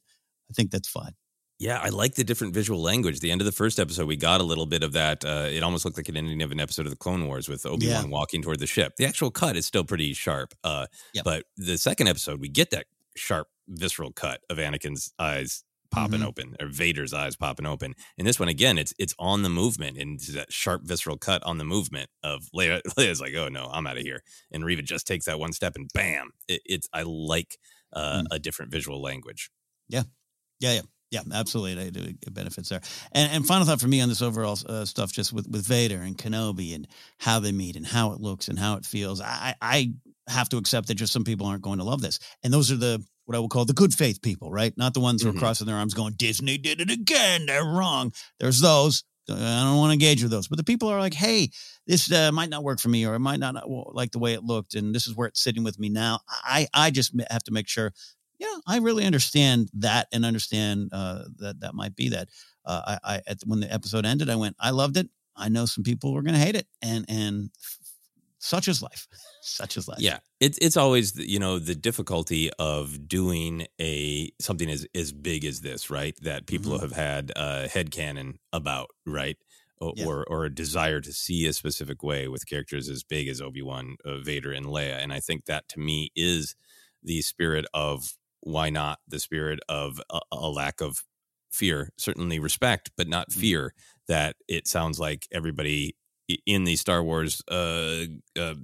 [0.50, 1.14] I think that's fine.
[1.58, 3.22] Yeah, I like the different visual language.
[3.22, 5.24] The end of the first episode, we got a little bit of that.
[5.24, 7.66] Uh, it almost looked like an ending of an episode of the Clone Wars with
[7.66, 8.10] Obi Wan Yeah.
[8.10, 8.96] walking toward the ship.
[8.98, 10.54] The actual cut is still pretty sharp.
[10.66, 11.24] Uh, Yep.
[11.24, 16.26] But the second episode, we get that sharp, visceral cut of Anakin's eyes popping Mhm.
[16.26, 17.96] open, or Vader's eyes popping open.
[18.18, 21.58] And this one, again, it's it's on the movement and that sharp, visceral cut on
[21.58, 22.82] the movement of Leia.
[22.98, 25.78] Leia's like, "Oh no, I'm out of here," and Reva just takes that one step
[25.78, 26.32] and bam!
[26.50, 27.58] It, it's I like
[27.94, 28.26] uh, Mm.
[28.32, 29.50] a different visual language.
[29.88, 30.04] Yeah,
[30.60, 30.82] yeah, yeah,
[31.34, 31.88] absolutely.
[31.88, 32.82] It, it, it benefits there.
[33.12, 36.02] And and final thought for me on this overall uh, stuff, just with with Vader
[36.02, 36.88] and Kenobi and
[37.20, 39.22] how they meet and how it looks and how it feels.
[39.22, 39.94] I I
[40.28, 42.78] have to accept that just some people aren't going to love this, and those are
[42.78, 44.74] the what I would call the good faith people, right?
[44.78, 45.36] Not the ones who Mhm.
[45.36, 47.48] are crossing their arms going, Disney did it again.
[47.48, 48.14] They're wrong.
[48.40, 49.04] There's those.
[49.28, 51.50] uh, I don't want to engage with those, but the people are like, hey,
[51.88, 53.62] this uh, might not work for me, or it might not uh,
[53.94, 56.20] like the way it looked, and this is where it's sitting with me now.
[56.44, 57.92] I I just have to make sure
[58.40, 62.30] yeah, I really understand that and understand uh, that that might be that.
[62.66, 65.10] Uh, I, I at, when the episode ended, I went, I loved it.
[65.36, 67.50] I know some people were going to hate it, and and
[68.40, 69.08] such is life.
[69.42, 70.00] such is life.
[70.00, 75.46] Yeah, it's it's always you know the difficulty of doing a something as as big
[75.46, 76.16] as this, right?
[76.22, 76.82] That people Mhm.
[76.82, 79.38] have had uh, headcanon about, right?
[79.80, 80.06] Or, Yeah.
[80.06, 83.62] or or a desire to see a specific way with characters as big as Obi
[83.62, 86.56] Wan, uh, Vader, and Leia, and I think that to me is
[87.04, 88.14] the spirit of
[88.46, 91.04] why not the spirit of a, a lack of
[91.52, 93.34] fear, certainly respect, but not Mm.
[93.34, 93.76] fear.
[94.08, 95.98] That it sounds like everybody
[96.46, 98.06] in the Star Wars uh,
[98.40, 98.56] uh,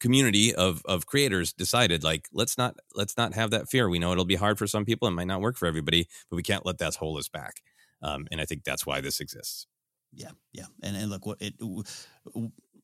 [0.00, 3.88] community of of creators decided like let's not let's not have that fear.
[3.88, 6.36] We know it'll be hard for some people, it might not work for everybody, but
[6.36, 7.54] we can't let that hold us back.
[8.02, 9.66] Um, and I think that's why this exists.
[10.12, 10.66] yeah, yeah.
[10.82, 11.54] And and look, what it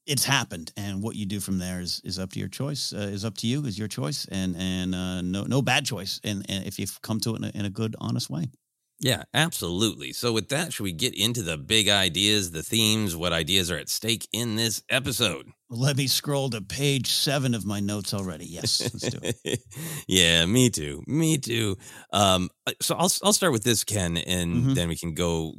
[0.06, 2.92] it's happened, and what you do from there is is up to your choice.
[2.92, 3.64] Uh, is up to you.
[3.66, 6.20] Is your choice, and and uh, no no bad choice.
[6.24, 8.50] And and if you've come to it in a, in a good, honest way.
[8.98, 10.14] Yeah, absolutely.
[10.14, 13.76] So with that, should we get into the big ideas, the themes, what ideas are
[13.76, 15.48] at stake in this episode?
[15.68, 18.46] Let me scroll to page seven of my notes already.
[18.46, 19.60] Yes, let's do it.
[20.08, 21.02] yeah, me too.
[21.06, 21.76] Me too.
[22.10, 22.48] Um,
[22.80, 24.74] so I'll I'll start with this, Ken, and Mhm.
[24.74, 25.52] then we can go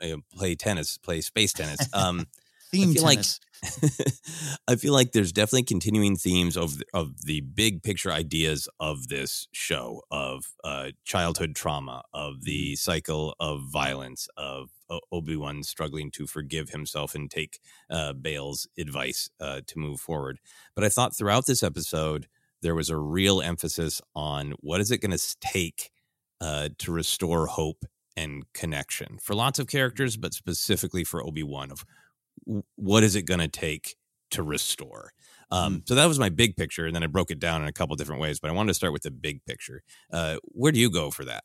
[0.00, 1.88] uh, play tennis, play space tennis.
[1.92, 2.26] Um,
[2.70, 3.02] Theme tennis.
[3.02, 3.24] like
[4.68, 9.08] I feel like there's definitely continuing themes of the, of the big picture ideas of
[9.08, 15.62] this show of uh, childhood trauma, of the cycle of violence, of uh, Obi Wan
[15.62, 20.38] struggling to forgive himself and take uh, Bail's advice uh, to move forward.
[20.74, 22.28] But I thought throughout this episode
[22.62, 25.90] there was a real emphasis on what is it going to take
[26.40, 27.84] uh, to restore hope
[28.16, 31.84] and connection for lots of characters, but specifically for Obi Wan of
[32.76, 33.96] what is it going to take
[34.32, 35.12] to restore.
[35.50, 37.72] Um, So that was my big picture, and then I broke it down in a
[37.72, 38.38] couple different ways.
[38.38, 39.82] But I wanted to start with the big picture.
[40.12, 41.44] Uh, where do you go for that?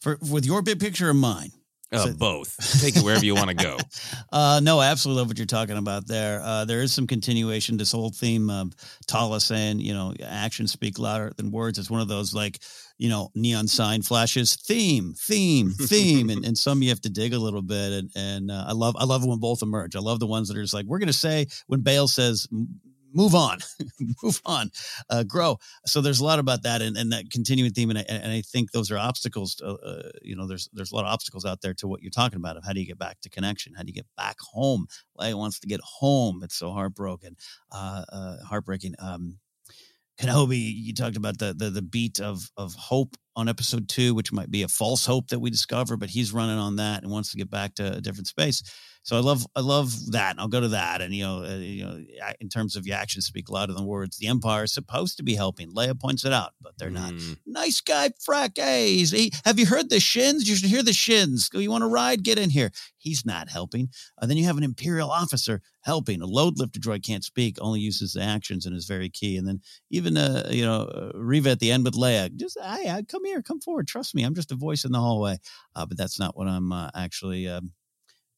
[0.00, 1.50] For with your big picture or mine?
[1.92, 2.80] Uh, So- both.
[2.80, 3.78] Take it wherever you want to go.
[4.32, 6.42] Uh, no, I absolutely love what you're talking about there.
[6.42, 7.76] Uh, there is some continuation.
[7.76, 8.74] This whole theme of
[9.06, 11.78] Tala saying, you know, actions speak louder than words.
[11.78, 12.58] It's one of those like,
[12.98, 17.32] you know, neon sign flashes, theme, theme, theme, and, and some you have to dig
[17.32, 17.92] a little bit.
[17.92, 19.96] And and uh, I love I love when both emerge.
[19.96, 22.46] I love the ones that are just like we're going to say when Bail says.
[23.16, 23.58] "M- Move on,
[24.22, 24.70] move on,
[25.10, 25.58] uh, grow.
[25.86, 28.42] So there's a lot about that, and, and that continuing theme, and I, and I
[28.42, 29.56] think those are obstacles.
[29.56, 32.10] To, uh, you know, there's there's a lot of obstacles out there to what you're
[32.10, 34.36] talking about of how do you get back to connection, how do you get back
[34.40, 34.86] home.
[35.18, 36.40] Leia wants to get home.
[36.42, 37.36] It's so heartbroken,
[37.72, 38.94] uh, uh, heartbreaking.
[38.98, 39.38] Um,
[40.18, 44.32] Kenobi, you talked about the, the the beat of of hope on episode two, which
[44.32, 47.32] might be a false hope that we discover, but he's running on that and wants
[47.32, 48.62] to get back to a different space.
[49.06, 50.32] So I love I love that.
[50.32, 51.00] And I'll go to that.
[51.00, 52.00] And you know, uh, you know,
[52.40, 54.16] in terms of the actions speak louder than words.
[54.16, 55.72] The Empire is supposed to be helping.
[55.72, 57.12] Leia points it out, but they're not.
[57.12, 57.38] Mm.
[57.46, 58.58] Nice guy, Freck.
[58.58, 60.48] Hey, he, have you heard the shins?
[60.48, 61.48] You should hear the shins.
[61.48, 61.60] Go.
[61.60, 62.24] You want to ride?
[62.24, 62.72] Get in here.
[62.98, 63.90] He's not helping.
[64.20, 66.20] Uh, then you have an Imperial officer helping.
[66.20, 69.36] A load lifter droid can't speak, only uses the actions and is very key.
[69.36, 72.88] And then even uh, you know uh, Reva at the end with Leia, just hey,
[72.88, 73.86] uh, come here, come forward.
[73.86, 75.38] Trust me, I'm just a voice in the hallway.
[75.76, 77.70] Uh, but that's not what I'm uh, actually um,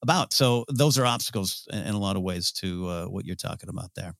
[0.03, 0.33] about.
[0.33, 3.91] So those are obstacles in, a lot of ways to uh, what you're talking about
[3.95, 4.15] there.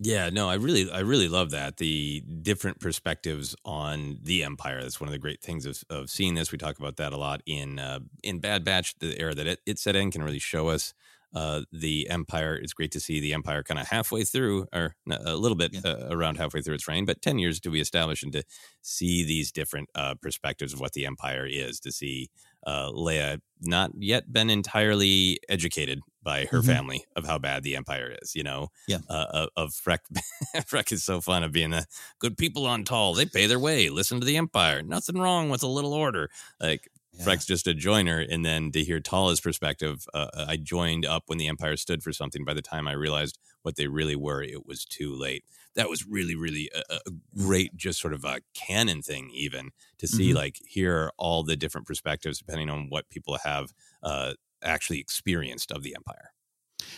[0.00, 4.82] Yeah, no, I really, I really love that the different perspectives on the empire.
[4.82, 6.50] That's one of the great things of, of seeing this.
[6.50, 9.60] We talk about that a lot in uh, in Bad Batch, the era that it,
[9.64, 10.94] it set in can really show us
[11.34, 12.54] uh, the empire.
[12.56, 16.08] It's great to see the empire kind of halfway through, or a little bit uh,
[16.10, 18.42] around halfway through its reign, but ten years to be established and to
[18.82, 21.78] see these different uh, perspectives of what the empire is.
[21.80, 22.30] To see
[22.66, 26.66] uh, Leia not yet been entirely educated by her Mhm.
[26.66, 28.34] family of how bad the empire is.
[28.34, 28.98] You know, Yeah.
[29.08, 30.00] uh, of, of Freck.
[30.66, 31.86] Freck is so fun of being the
[32.18, 33.14] good people on Tall.
[33.14, 33.88] They pay their way.
[33.90, 34.82] Listen to the empire.
[34.82, 36.30] Nothing wrong with a little order.
[36.60, 36.88] Like
[37.22, 41.38] Freck's just a joiner, and then to hear Tala's perspective, uh, I joined up when
[41.38, 42.44] the empire stood for something.
[42.44, 45.44] By the time I realized what they really were, it was too late.
[45.74, 50.06] That was really, really a, a great, just sort of a canon thing, even to
[50.08, 50.34] see Mhm.
[50.34, 55.72] like here are all the different perspectives depending on what people have uh, actually experienced
[55.72, 56.33] of the empire.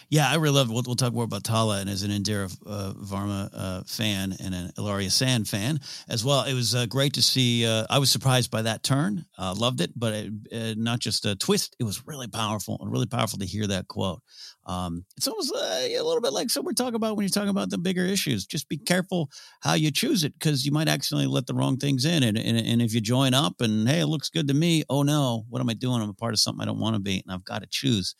[0.09, 0.71] Yeah, I really love.
[0.71, 4.55] We'll, we'll talk more about Tala and as an Indira uh, Varma uh, fan and
[4.55, 6.45] an Ellaria Sand fan as well.
[6.45, 7.67] It was uh, great to see.
[7.67, 9.25] Uh, I was surprised by that turn.
[9.39, 10.15] Uh, loved it, but
[10.51, 11.77] it, not just a twist.
[11.79, 14.23] It was really powerful and really powerful to hear that quote.
[14.67, 17.51] Um, it's almost uh, a little bit like so we're talking about when you're talking
[17.51, 18.47] about the bigger issues.
[18.47, 19.31] Just be careful
[19.61, 22.25] how you choose it because you might accidentally let the wrong things in.
[22.25, 24.83] And, and and if you join up and hey, it looks good to me.
[24.91, 26.03] Oh no, what am I doing?
[26.03, 28.17] I'm a part of something I don't want to be, and I've got to choose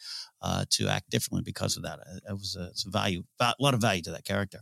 [0.47, 1.99] uh, to act differently because of that.
[2.29, 4.61] It was a, it's a value, a lot of value to that character.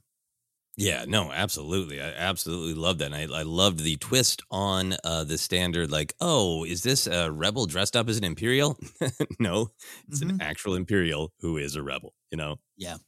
[0.77, 2.01] Yeah, no, absolutely.
[2.01, 3.13] I absolutely loved that.
[3.13, 7.31] And I, I loved the twist on uh, the standard, like, oh, is this a
[7.31, 8.77] rebel dressed up as an Imperial?
[9.39, 9.69] no,
[10.09, 12.57] it's an actual Imperial who is a rebel, you know?
[12.77, 12.99] Yeah.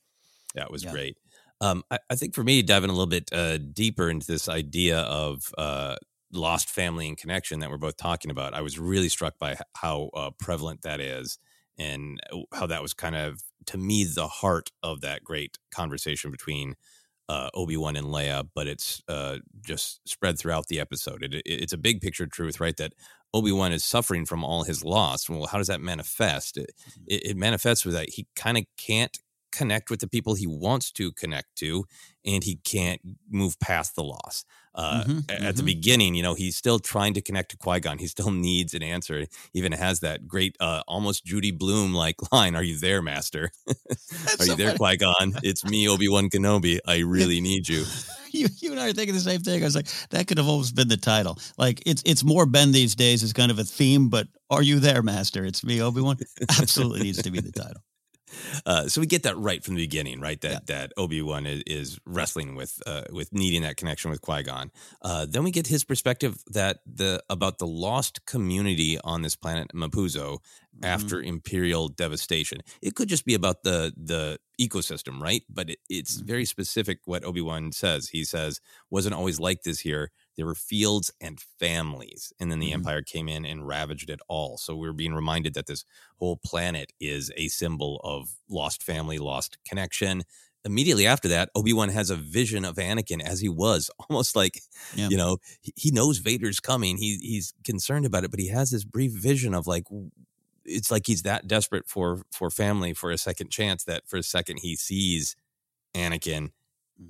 [0.54, 0.90] That was Yeah.
[0.90, 1.18] great.
[1.60, 5.00] Um, I, I think for me, diving a little bit uh, deeper into this idea
[5.00, 5.96] of uh,
[6.32, 10.10] lost family and connection that we're both talking about, I was really struck by how
[10.14, 11.38] uh, prevalent that is
[11.78, 16.30] and uh, how that was kind of, to me, the heart of that great conversation
[16.30, 16.74] between
[17.28, 21.22] uh, Obi Wan and Leia, but it's uh, just spread throughout the episode.
[21.22, 22.76] It, it- it's a big picture truth, right?
[22.76, 22.92] That
[23.34, 25.28] Obi Wan is suffering from all his loss.
[25.28, 26.56] Well, how does that manifest?
[26.56, 26.70] It,
[27.06, 29.18] it, it manifests with that he kind of can't
[29.52, 31.84] connect with the people he wants to connect to,
[32.24, 34.44] and he can't move past the loss.
[34.76, 35.66] Uh, Mhm, At the mhm.
[35.66, 37.98] beginning, you know, he's still trying to connect to Qui Gon.
[37.98, 39.20] He still needs an answer.
[39.20, 43.50] He even has that great, uh, almost Judy Blume like line "Are you there, Master?
[44.38, 45.34] Are you there, Qui Gon?
[45.42, 46.78] It's me, Obi Wan Kenobi.
[46.86, 47.84] I really need you."
[48.32, 49.62] You, you and I are thinking the same thing.
[49.62, 51.38] I was like, that could have almost been the title.
[51.56, 54.78] Like it's it's more Ben these days as kind of a theme, but are you
[54.78, 55.44] there, Master?
[55.46, 56.18] It's me, Obi Wan.
[56.60, 57.80] Absolutely needs to be the title.
[58.64, 60.40] Uh, so we get that right from the beginning, right?
[60.40, 60.58] That yeah.
[60.66, 64.72] that Obi Wan is, is, wrestling with uh, with needing that connection with Qui Gon.
[65.02, 69.70] Uh, then we get his perspective that the about the lost community on this planet
[69.72, 70.38] Mapuzo
[70.78, 70.84] mm-hmm.
[70.84, 72.60] after Imperial devastation.
[72.82, 75.42] It could just be about the the ecosystem, right?
[75.48, 76.26] But it, it's mm-hmm.
[76.26, 77.00] very specific.
[77.04, 78.60] What Obi Wan says, he says,
[78.90, 80.10] wasn't always like this here.
[80.36, 82.74] There were fields and families, and then the mm-hmm.
[82.74, 84.58] Empire came in and ravaged it all.
[84.58, 85.84] So we're being reminded that this
[86.16, 90.24] whole planet is a symbol of lost family, lost connection.
[90.64, 94.60] Immediately after that, Obi Wan has a vision of Anakin as he was, almost like
[94.94, 95.08] yeah.
[95.08, 96.98] you know he knows Vader's coming.
[96.98, 99.84] He he's concerned about it, but he has this brief vision of like
[100.66, 104.22] it's like he's that desperate for for family for a second chance that for a
[104.22, 105.36] second he sees
[105.94, 106.50] Anakin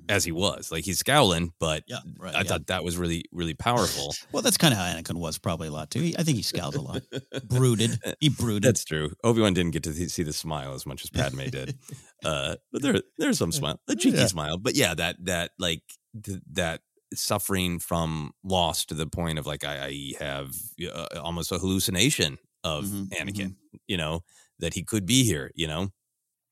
[0.08, 0.70] as he was.
[0.72, 2.44] Like he's scowling, but yeah, right, I yeah.
[2.44, 4.14] thought that was really, really powerful.
[4.32, 6.00] well, that's kind of how Anakin was probably a lot too.
[6.00, 7.02] He, I think he scowled a lot,
[7.48, 7.98] brooded.
[8.20, 8.62] He brooded.
[8.62, 9.12] That's true.
[9.24, 11.78] Obi Wan didn't get to see the smile as much as Padme did,
[12.24, 14.26] uh, but there, there's some smile, a cheeky yeah.
[14.26, 14.58] smile.
[14.58, 15.82] But yeah, that that like
[16.22, 16.80] th- that
[17.14, 20.52] suffering from loss to the point of like I, I have
[20.92, 23.46] uh, almost a hallucination of mm-hmm, Anakin.
[23.46, 23.76] Mm-hmm.
[23.86, 24.20] You know
[24.58, 25.50] that he could be here.
[25.54, 25.88] You know.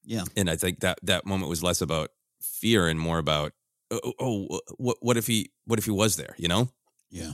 [0.06, 0.24] Yeah.
[0.36, 2.10] And I think that that moment was less about
[2.44, 3.52] fear and more about
[3.90, 6.68] oh, oh, oh what what if he what if he was there you know
[7.10, 7.32] yeah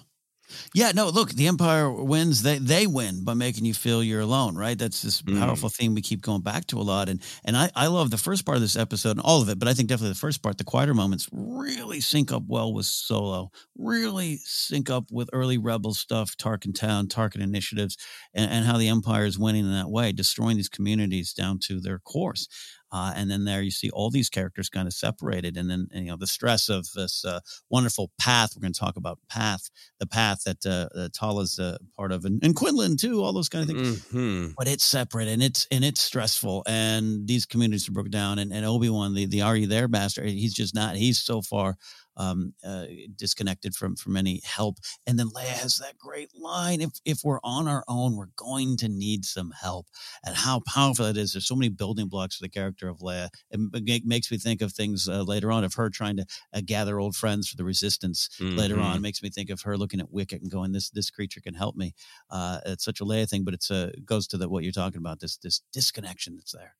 [0.74, 2.42] yeah, no, look, the Empire wins.
[2.42, 4.78] They they win by making you feel you're alone, right?
[4.78, 5.38] That's this mm.
[5.38, 7.08] powerful theme we keep going back to a lot.
[7.08, 9.58] And and I, I love the first part of this episode and all of it,
[9.58, 12.86] but I think definitely the first part, the quieter moments, really sync up well with
[12.86, 17.96] Solo, really sync up with early Rebel stuff, Tarkin Town, Tarkin initiatives,
[18.34, 21.80] and, and how the Empire is winning in that way, destroying these communities down to
[21.80, 22.48] their course.
[22.92, 25.56] Uh, and then there you see all these characters kind of separated.
[25.56, 28.52] And then, you know, the stress of this uh, wonderful path.
[28.54, 32.42] We're going to talk about path, the path that uh, Tala's uh, part of, and,
[32.44, 34.04] and Quinlan too, all those kind of things.
[34.06, 34.52] Mm-hmm.
[34.56, 36.64] But it's separate and it's and it's stressful.
[36.66, 38.38] And these communities are broken down.
[38.38, 40.24] And, and Obi Wan, the the are you there master?
[40.24, 40.96] He's just not.
[40.96, 41.76] He's so far
[42.20, 42.84] um, uh,
[43.16, 44.76] disconnected from from any help.
[45.06, 48.76] And then Leia has that great line: "If if we're on our own, we're going
[48.78, 49.86] to need some help."
[50.24, 51.32] And how powerful that is!
[51.32, 53.30] There's so many building blocks for the character of Leia.
[53.50, 57.00] It makes me think of things uh, later on of her trying to uh, gather
[57.00, 58.28] old friends for the Resistance.
[58.38, 58.56] Mm-hmm.
[58.56, 61.10] Later on, it makes me think of her looking at Wicket and going, "This this
[61.10, 61.94] creature can help me."
[62.28, 64.72] Uh, it's such a Leia thing, but it's a uh, goes to the, what you're
[64.72, 65.20] talking about.
[65.20, 66.74] This this disconnection that's there.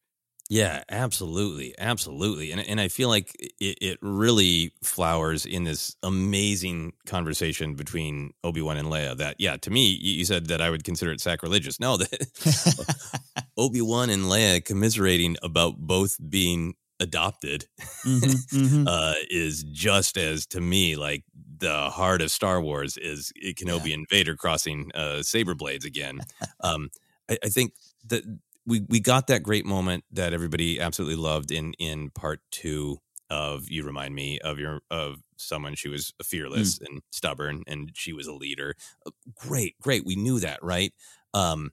[0.50, 6.94] Yeah, absolutely, absolutely, and and I feel like it, it really flowers in this amazing
[7.06, 9.16] conversation between Obi Wan and Leia.
[9.16, 11.78] That yeah, to me, you said that I would consider it sacrilegious.
[11.78, 17.66] No, that Obi Wan and Leia commiserating about both being adopted
[18.04, 18.84] mm-hmm, mm-hmm.
[18.88, 21.22] Uh, is just as to me like
[21.58, 23.94] the heart of Star Wars is Kenobi yeah.
[23.94, 26.18] and Vader crossing uh, saber blades again.
[26.64, 26.90] um,
[27.30, 27.74] I, I think
[28.08, 28.24] that
[28.66, 32.98] we we got that great moment that everybody absolutely loved in in part two
[33.30, 36.86] of you remind me of your of someone she was fearless mm.
[36.86, 38.74] and stubborn and she was a leader
[39.06, 40.92] uh, great great we knew that right
[41.32, 41.70] um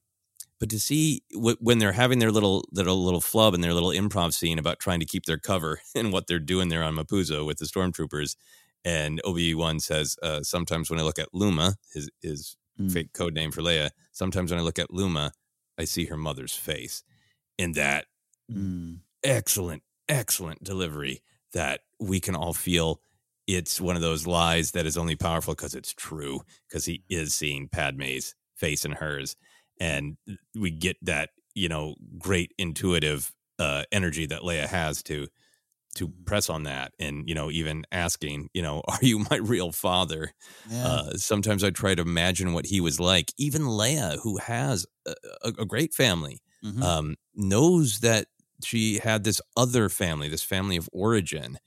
[0.60, 3.90] but to see w- when they're having their little little little flub and their little
[3.90, 7.46] improv scene about trying to keep their cover and what they're doing there on Mapuzo
[7.46, 8.36] with the stormtroopers
[8.86, 12.92] and Obi-Wan says uh, sometimes when I look at Luma his his mm.
[12.92, 15.32] fake code name for Leia sometimes when I look at Luma
[15.78, 17.04] I see her mother's face
[17.58, 18.06] in that
[18.52, 19.00] mm.
[19.24, 21.22] excellent, excellent delivery
[21.54, 23.02] that we can all feel
[23.48, 27.34] it's one of those lies that is only powerful because it's true, because he is
[27.34, 29.36] seeing Padme's face in hers.
[29.80, 30.18] And
[30.54, 35.28] we get that, you know, great intuitive uh, energy that Leia has to
[35.98, 39.72] to press on that and you know even asking you know are you my real
[39.72, 40.32] father
[40.70, 40.86] yeah.
[40.86, 45.14] uh, sometimes i try to imagine what he was like even leia who has a,
[45.60, 46.82] a great family mm-hmm.
[46.84, 48.28] um, knows that
[48.64, 51.58] she had this other family this family of origin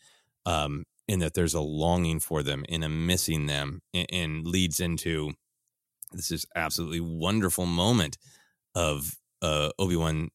[0.47, 4.81] um, and that there's a longing for them and a missing them and, and leads
[4.81, 5.33] into
[6.13, 8.17] this is absolutely wonderful moment
[8.75, 10.31] of uh, obi-wan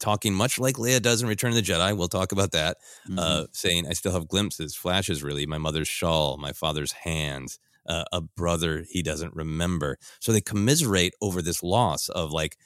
[0.00, 1.96] talking much like Leia does in Return of the Jedi.
[1.96, 2.78] We'll talk about that.
[3.06, 3.18] Uh, mm-hmm.
[3.18, 8.04] Uh, saying, I still have glimpses, flashes really, my mother's shawl, my father's hands, uh,
[8.12, 9.98] a brother he doesn't remember.
[10.20, 12.56] So they commiserate over this loss of like,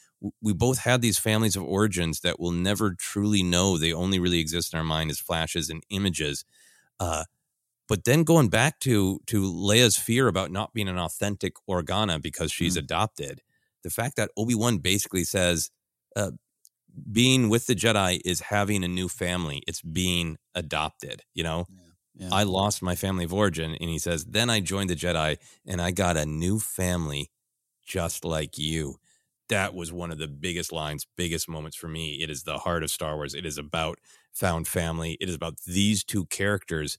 [0.40, 3.76] we both had these families of origins that we'll never truly know.
[3.76, 6.44] They only really exist in our mind as flashes and images.
[6.98, 7.24] Uh,
[7.88, 12.50] but then going back to to Leia's fear about not being an authentic Organa because
[12.50, 12.84] she's mm-hmm.
[12.84, 13.42] adopted,
[13.82, 15.70] the fact that Obi Wan basically says,
[16.16, 16.30] uh,
[17.12, 19.62] being with the Jedi is having a new family.
[19.66, 21.66] It's being adopted, you know?
[21.68, 22.28] Yeah, yeah.
[22.32, 23.76] I lost my family of origin.
[23.80, 27.30] And he says, then I joined the Jedi and I got a new family
[27.82, 28.98] just like you.
[29.48, 32.14] that was one of the biggest lines, biggest moments for me.
[32.22, 33.34] It is the heart of Star Wars.
[33.34, 33.98] It is about
[34.32, 35.16] found family.
[35.20, 36.98] It is about these two characters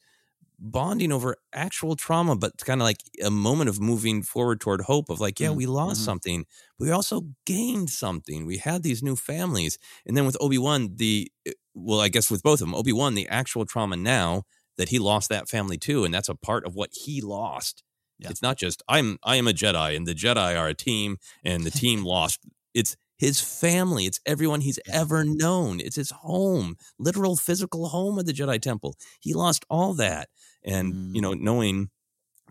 [0.59, 5.09] bonding over actual trauma, but kind of like a moment of moving forward toward hope
[5.09, 6.05] of like, yeah, Mm, we lost mhm.
[6.05, 6.45] something,
[6.77, 8.45] but we also gained something.
[8.45, 9.77] We had these new families.
[10.05, 12.93] And then with Obi Wan, the, eh, well, I guess with both of them, Obi
[12.93, 14.43] Wan, the actual trauma now
[14.77, 16.03] that he lost that family too.
[16.03, 17.83] And that's a part of what he lost.
[18.19, 18.29] Yeah.
[18.29, 21.63] It's not just I'm I am a Jedi and the Jedi are a team and
[21.63, 22.39] the team lost.
[22.73, 24.05] It's his family.
[24.05, 25.79] It's everyone he's ever known.
[25.79, 28.95] It's his home, literal physical home of the Jedi Temple.
[29.21, 30.29] He lost all that.
[30.65, 31.39] And, you know, Mm.
[31.39, 31.89] knowing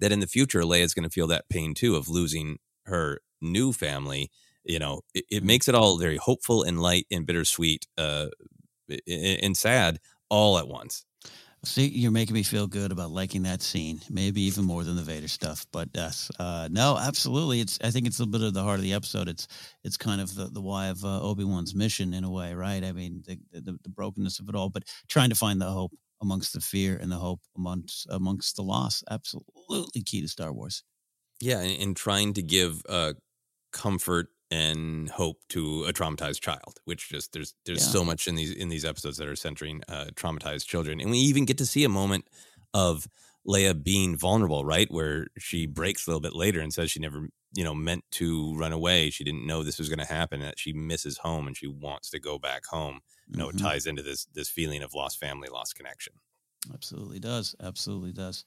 [0.00, 3.72] that in the future Leia's going to feel that pain too of losing her new
[3.72, 4.30] family,
[4.64, 5.46] you know, it, it Mm.
[5.46, 8.28] makes it all very hopeful and light and bittersweet uh
[9.08, 9.98] and sad
[10.30, 11.04] all at once.
[11.64, 15.02] See, you're making me feel good about liking that scene, maybe even more than the
[15.02, 15.66] Vader stuff.
[15.72, 17.60] But yes, uh, no, absolutely.
[17.60, 19.28] It's I think it's a bit of the heart of the episode.
[19.28, 19.48] It's
[19.82, 22.84] it's kind of the, the why of uh, Obi Wan's mission in a way, right?
[22.84, 25.92] I mean, the, the the brokenness of it all, but trying to find the hope
[26.22, 29.02] amongst the fear and the hope amongst amongst the loss.
[29.10, 30.84] Absolutely key to Star Wars.
[31.40, 33.14] Yeah, and, and trying to give uh,
[33.72, 37.92] comfort and hope to a traumatized child, which just there's there's Yeah.
[37.92, 41.18] so much in these in these episodes that are centering uh, traumatized children, and we
[41.18, 42.28] even get to see a moment
[42.74, 43.08] of
[43.46, 47.28] Leia being vulnerable, right, where she breaks a little bit later and says she never
[47.54, 50.58] you know meant to run away, she didn't know this was going to happen, that
[50.58, 53.00] she misses home and she wants to go back home.
[53.28, 53.50] You know, Mhm.
[53.50, 56.14] it ties into this this feeling of lost family, lost connection.
[56.72, 57.54] Absolutely does.
[57.60, 58.44] Absolutely does.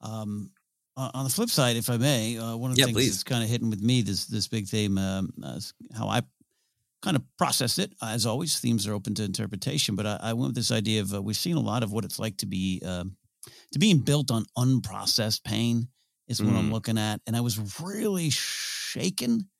[0.00, 0.52] Um,
[0.96, 3.08] on the flip side, if I may, uh, one of the Yeah, things please.
[3.08, 5.60] that's kind of hitting with me this this big theme, um, uh,
[5.96, 6.22] how I
[7.02, 7.94] kind of process it.
[8.02, 11.14] As always, themes are open to interpretation, but I, I went with this idea of
[11.14, 13.16] uh, we've seen a lot of what it's like to be um,
[13.72, 15.88] to being built on unprocessed pain
[16.28, 16.72] is what I'm Mm.
[16.72, 19.50] looking at, and I was really shaken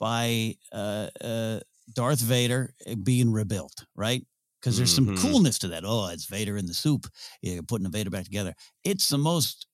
[0.00, 1.60] by uh, uh,
[1.94, 4.24] Darth Vader uh, being rebuilt, right?
[4.60, 5.16] Because there's some Mhm.
[5.20, 5.84] coolness to that.
[5.84, 7.06] Oh, it's Vader in the soup.
[7.42, 8.54] You're putting the Vader back together.
[8.84, 9.66] It's the most,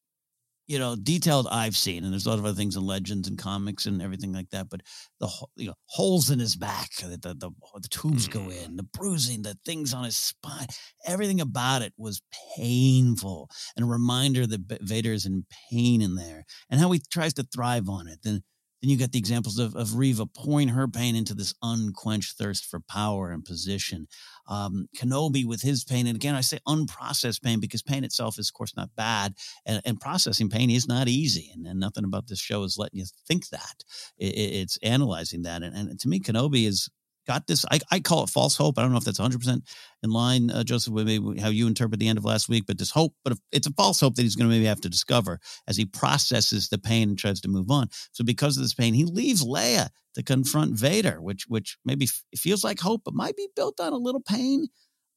[0.67, 2.05] you know, detailed I've seen.
[2.05, 4.69] And there's a lot of other things in legends and comics and everything like that.
[4.71, 4.83] But
[5.21, 7.51] the you know holes in his back that the, the
[7.81, 8.65] the tubes go Mm.
[8.65, 10.67] in, the bruising, the things on his spine,
[11.07, 12.23] everything about it was
[12.57, 17.35] painful and a reminder that Vader is in pain in there and how he tries
[17.35, 18.21] to thrive on it.
[18.23, 18.43] Then
[18.85, 22.67] then you get the examples of, of Reva pouring her pain into this unquenched thirst
[22.67, 24.09] for power and position.
[24.47, 26.07] Um, Kenobi with his pain.
[26.07, 29.33] And again, I say unprocessed pain because pain itself is, of course, not bad.
[29.65, 31.51] And, and processing pain is not easy.
[31.55, 33.85] And, and nothing about this show is letting you think that.
[34.19, 35.63] It, it- it's analyzing that.
[35.63, 36.91] And, and to me, Kenobi has
[37.27, 37.65] got this.
[37.71, 38.79] I, I call it false hope.
[38.79, 39.63] I don't know if that's 100%
[40.03, 42.79] in line, uh, Joseph, with maybe how you interpret the end of last week, but
[42.79, 45.41] this hope, but it's a false hope that he's going to maybe have to discover
[45.67, 47.89] as he processes the pain and tries to move on.
[48.13, 52.65] So because of this pain, he leaves Leia to confront Vader, which which maybe feels
[52.65, 54.67] like hope, but might be built on a little pain.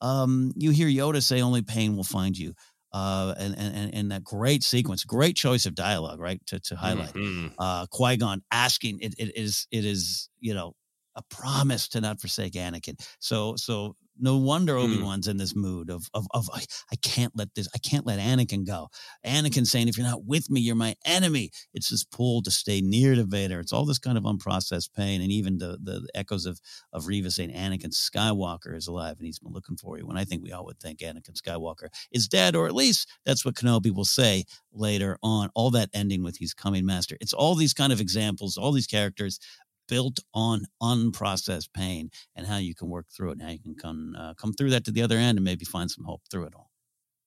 [0.01, 2.53] Um, you hear Yoda say, "Only pain will find you,"
[2.93, 6.39] uh, and, and and that great sequence, great choice of dialogue, right?
[6.47, 7.51] To to highlight Mhm.
[7.57, 10.73] uh, Qui Gon asking, it, it is it is you know
[11.17, 12.95] a promise to not forsake Anakin.
[13.19, 14.83] So so no wonder Mm.
[14.83, 18.05] Obi Wan's in this mood of of of I, I can't let this I can't
[18.05, 18.89] let Anakin go.
[19.25, 21.51] Anakin saying, if you're not with me, you're my enemy.
[21.73, 23.59] It's this pull to stay near to Vader.
[23.59, 26.59] It's all this kind of unprocessed pain, and even the the, the echoes of
[26.93, 30.07] of Reva saying Anakin Skywalker is alive and he's been looking for you.
[30.07, 33.45] When I think we all would think Anakin Skywalker is dead, or at least that's
[33.45, 35.49] what Kenobi will say later on.
[35.55, 37.17] All that ending with he's coming master.
[37.21, 39.39] It's all these kind of examples, all these characters
[39.87, 43.75] built on unprocessed pain and how you can work through it and how you can
[43.75, 46.45] come uh, come through that to the other end and maybe find some hope through
[46.45, 46.71] it all.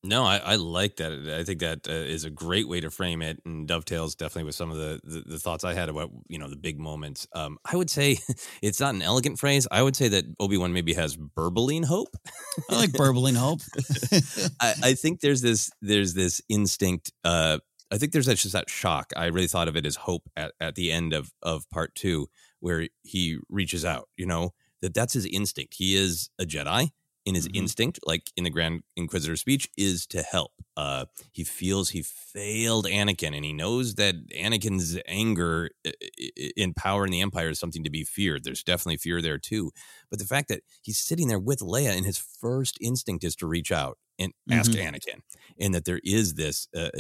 [0.03, 1.13] No, I, I like that.
[1.13, 4.55] I think that uh, is a great way to frame it, and dovetails definitely with
[4.55, 7.27] some of the, the the thoughts I had about you know the big moments.
[7.35, 8.19] Um, I would say
[8.63, 9.69] it's not an elegant phrase.
[9.71, 12.17] I would say that Obi Wan maybe has burbling hope.
[12.71, 13.61] I like burbling hope.
[14.61, 17.13] I, I think there's this there's this instinct.
[17.23, 17.59] Uh,
[17.93, 19.13] I think there's that, just that shock.
[19.17, 22.29] I really thought of it as hope at, at the end of of part two,
[22.61, 24.09] where he reaches out.
[24.17, 25.75] You know that that's his instinct.
[25.75, 26.91] He is a Jedi,
[27.27, 27.53] and his Mhm.
[27.53, 30.53] instinct, like in the Grand Inquisitor speech, is to help.
[30.77, 35.71] Uh, he feels he failed Anakin, and he knows that Anakin's anger
[36.57, 38.45] in power in the Empire is something to be feared.
[38.45, 39.71] There's definitely fear there too.
[40.09, 43.47] But the fact that he's sitting there with Leia, and his first instinct is to
[43.47, 44.79] reach out and ask Mhm.
[44.81, 45.21] Anakin,
[45.59, 46.69] and that there is this.
[46.75, 46.91] Uh,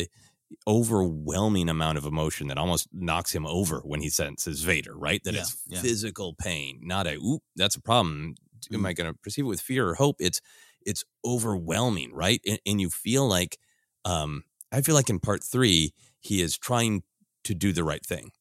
[0.66, 5.22] overwhelming amount of emotion that almost knocks him over when he senses Vader, right?
[5.24, 5.80] That Yeah, it's yeah.
[5.80, 8.34] physical pain, not a oop, that's a problem.
[8.72, 8.86] Am Mm.
[8.86, 10.16] I going to perceive it with fear or hope?
[10.20, 10.40] It's
[10.86, 12.40] it's overwhelming, right?
[12.46, 13.59] And, and you feel like
[14.05, 17.03] um I feel like in part 3 he is trying
[17.44, 18.32] to do the right thing.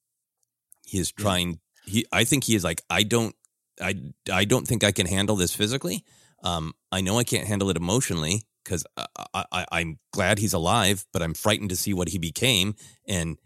[0.85, 1.23] He is Yeah.
[1.23, 3.35] trying he I think he is like I don't
[3.81, 3.95] I
[4.31, 6.03] I don't think I can handle this physically.
[6.43, 11.05] Um, I know I can't handle it emotionally because I, I, I'm glad he's alive,
[11.13, 12.75] but I'm frightened to see what he became.
[13.07, 13.37] And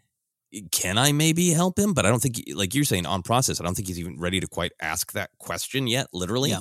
[0.72, 1.94] can I maybe help him?
[1.94, 4.40] But I don't think, like you're saying, on process, I don't think he's even ready
[4.40, 6.08] to quite ask that question yet.
[6.14, 6.60] Literally, Yeah.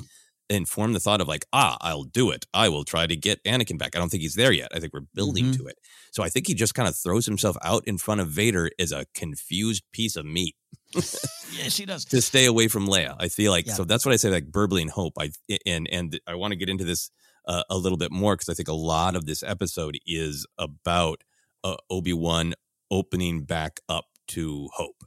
[0.49, 2.45] and form the thought of like, ah, I'll do it.
[2.53, 3.95] I will try to get Anakin back.
[3.95, 4.71] I don't think he's there yet.
[4.75, 5.57] I think we're building Mhm.
[5.57, 5.77] to it.
[6.11, 8.91] So I think he just kind of throws himself out in front of Vader as
[8.91, 10.55] a confused piece of meat
[10.93, 12.05] Yeah, she does.
[12.13, 13.15] to stay away from Leia.
[13.19, 13.73] I feel like Yeah.
[13.75, 15.13] so that's what I say like burbling hope.
[15.19, 15.29] I
[15.65, 17.09] and and I want to get into this
[17.47, 21.23] uh, a little bit more because I think a lot of this episode is about
[21.63, 22.53] uh, Obi Wan
[22.91, 25.03] opening back up to hope.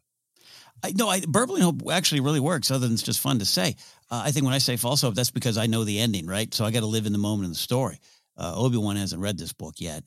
[0.82, 2.70] I, no, I, burbling hope actually really works.
[2.70, 3.76] Other than it's just fun to say.
[4.10, 6.52] Uh, I think when I say false hope, that's because I know the ending, right?
[6.52, 7.98] So I got to live in the moment of the story.
[8.36, 10.04] Uh, Obi Wan hasn't read this book yet,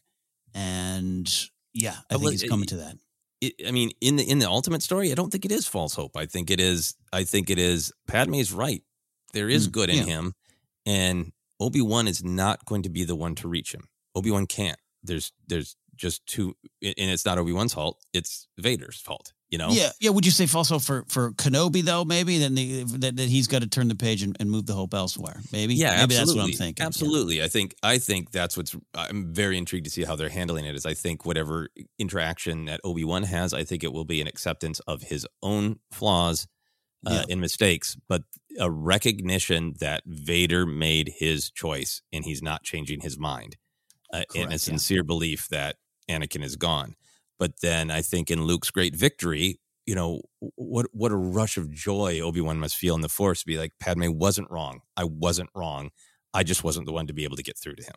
[0.53, 1.27] and
[1.73, 2.95] yeah, I think he's coming to that.
[3.41, 5.95] It, I mean, in the in the ultimate story, I don't think it is false
[5.95, 6.15] hope.
[6.15, 6.95] I think it is.
[7.11, 7.91] I think it is.
[8.07, 8.83] Padme's right.
[9.33, 10.03] There is Mm, good in yeah.
[10.03, 10.33] him,
[10.85, 13.89] and Obi Wan is not going to be the one to reach him.
[14.15, 14.79] Obi Wan can't.
[15.03, 18.01] There's there's just too, and it's not Obi Wan's fault.
[18.13, 19.33] It's Vader's fault.
[19.49, 19.69] You know.
[19.71, 20.11] Yeah, yeah.
[20.11, 22.05] Would you say also for for Kenobi though?
[22.05, 24.73] Maybe then the, that that he's got to turn the page and, and move the
[24.73, 25.41] hope elsewhere.
[25.51, 25.73] Maybe.
[25.73, 26.17] Yeah, maybe absolutely.
[26.17, 26.83] that's what I'm thinking.
[26.83, 26.87] Yeah.
[26.87, 27.43] Absolutely.
[27.43, 30.75] I think I think that's what's I'm very intrigued to see how they're handling it.
[30.75, 34.27] Is I think whatever interaction that Obi Wan has, I think it will be an
[34.27, 36.47] acceptance of his own flaws
[37.05, 37.25] uh, Yeah.
[37.29, 38.23] and mistakes, but
[38.59, 43.57] a recognition that Vader made his choice and he's not changing his mind,
[44.13, 44.57] uh, and a Correct, yeah.
[44.57, 45.77] sincere belief that
[46.09, 46.95] Anakin is gone.
[47.37, 50.21] But then I think in Luke's great victory, you know
[50.55, 53.57] what what a rush of joy Obi Wan must feel in the Force to be
[53.57, 54.81] like Padme wasn't wrong.
[54.97, 55.89] I wasn't wrong.
[56.33, 57.95] I just wasn't the one to be able to get through to him.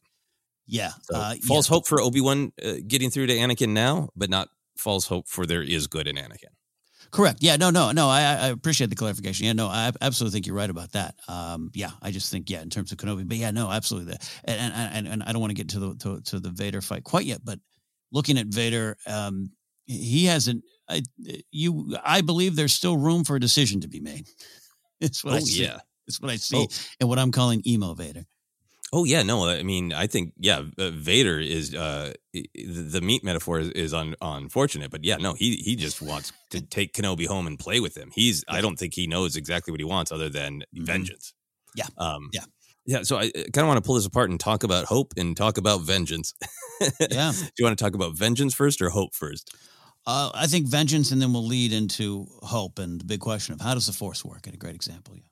[0.66, 0.92] Yeah.
[1.02, 1.74] So uh, false yeah.
[1.74, 5.44] hope for Obi Wan uh, getting through to Anakin now, but not false hope for
[5.44, 6.54] there is good in Anakin.
[7.12, 7.38] Correct.
[7.42, 7.56] Yeah.
[7.56, 7.70] No.
[7.70, 7.92] No.
[7.92, 8.08] No.
[8.08, 9.46] I, I appreciate the clarification.
[9.46, 9.52] Yeah.
[9.52, 9.68] No.
[9.68, 11.14] I absolutely think you're right about that.
[11.28, 11.70] Um.
[11.74, 11.90] Yeah.
[12.00, 13.50] I just think yeah in terms of Kenobi, but yeah.
[13.50, 13.70] No.
[13.70, 14.12] Absolutely.
[14.12, 14.30] That.
[14.44, 17.04] And and and, I don't want to get to the to, to the Vader fight
[17.04, 17.58] quite yet, but
[18.10, 19.50] looking at Vader, um,
[19.86, 20.64] he hasn't.
[20.88, 21.02] I
[21.50, 21.96] you.
[22.04, 24.26] I believe there's still room for a decision to be made.
[25.00, 25.62] It's what I Oh, see.
[25.64, 25.78] yeah.
[26.06, 26.68] It's what I see, Oh.
[27.00, 28.24] and what I'm calling emo Vader.
[28.94, 33.58] Oh yeah, no, I mean, I think yeah, uh, Vader is uh, the meat metaphor
[33.60, 37.46] is, is un, unfortunate, but yeah, no, he he just wants to take Kenobi home
[37.46, 38.10] and play with him.
[38.14, 41.32] He's I don't think he knows exactly what he wants other than vengeance.
[41.78, 41.90] Mm-hmm.
[41.98, 42.06] Yeah.
[42.06, 42.44] Um, Yeah.
[42.84, 43.02] yeah.
[43.02, 45.56] So I kind of want to pull this apart and talk about hope and talk
[45.58, 46.34] about vengeance.
[47.00, 47.30] Yeah.
[47.30, 49.54] Do you want to talk about vengeance first or hope first?
[50.04, 53.60] Uh, I think vengeance, and then we'll lead into hope and the big question of
[53.60, 54.46] how does the Force work?
[54.46, 55.14] And a great example.
[55.14, 55.22] Yeah.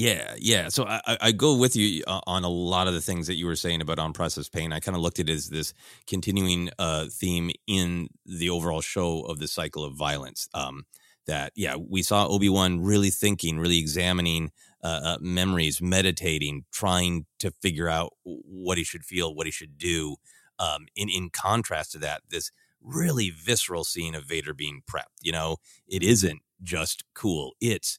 [0.00, 0.68] Yeah, yeah.
[0.68, 3.46] So I, I- go with you uh, on a lot of the things that you
[3.46, 4.72] were saying about unprocessed pain.
[4.72, 5.74] I kind of looked at it as this
[6.06, 10.48] continuing uh, theme in the overall show of the cycle of violence.
[10.54, 10.84] Um,
[11.26, 17.26] that yeah, we saw Obi Wan really thinking, really examining uh, uh, memories, meditating, trying
[17.38, 20.16] to figure out what he should feel, what he should do.
[20.58, 25.20] Um, in in contrast to that, this really visceral scene of Vader being prepped.
[25.20, 27.98] You know, it isn't just cool; it's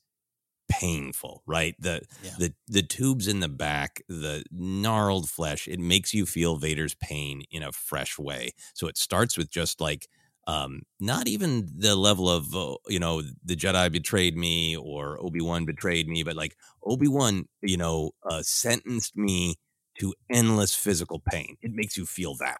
[0.72, 1.76] painful, right?
[1.80, 2.32] The Yeah.
[2.38, 7.43] the the tubes in the back, the gnarled flesh, it makes you feel Vader's pain
[7.51, 8.51] in a fresh way.
[8.74, 10.07] So it starts with just like
[10.47, 15.65] um not even the level of uh, you know the Jedi betrayed me or Obi-Wan
[15.65, 19.55] betrayed me, but like Obi-Wan, you know, uh sentenced me
[19.99, 21.57] to endless physical pain.
[21.61, 22.59] It makes you feel that.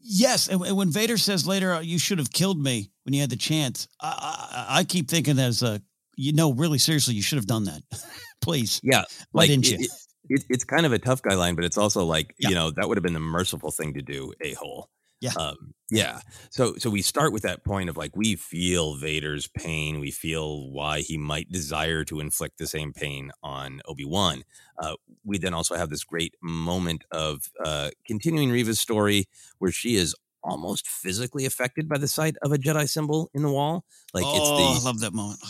[0.00, 3.30] Yes, and, and when Vader says later, "You should have killed me when you had
[3.30, 5.82] the chance," I, I, I keep thinking as a,
[6.16, 7.82] you know, really seriously, you should have done that.
[8.40, 9.76] Please, Yeah, why like didn't you?
[9.80, 9.90] it-
[10.28, 12.48] it- it's kind of a tough guy line, but it's also like Yeah.
[12.50, 14.32] you know that would have been the merciful thing to do.
[14.40, 14.88] A hole.
[15.20, 15.32] Yeah.
[15.38, 16.20] Um, yeah.
[16.50, 20.00] So so we start with that point of like we feel Vader's pain.
[20.00, 24.42] We feel why he might desire to inflict the same pain on Obi Wan.
[24.80, 24.94] Uh,
[25.24, 29.26] we then also have this great moment of uh, continuing Reva's story
[29.58, 33.50] where she is almost physically affected by the sight of a Jedi symbol in the
[33.52, 33.84] wall.
[34.14, 34.48] Like oh, it's
[34.82, 35.40] the I love that moment.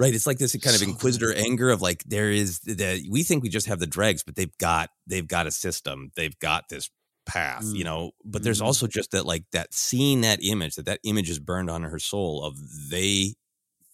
[0.00, 0.14] Right.
[0.14, 3.50] It's like this kind of inquisitor anger of like there is that we think we
[3.50, 6.10] just have the dregs, but they've got they've got a system.
[6.16, 6.88] They've got this
[7.26, 7.84] path, you Mm.
[7.84, 8.12] know.
[8.24, 8.66] But there's Mhm.
[8.66, 11.98] also just that like that seeing that image, that that image is burned on her
[11.98, 12.56] soul of
[12.90, 13.34] they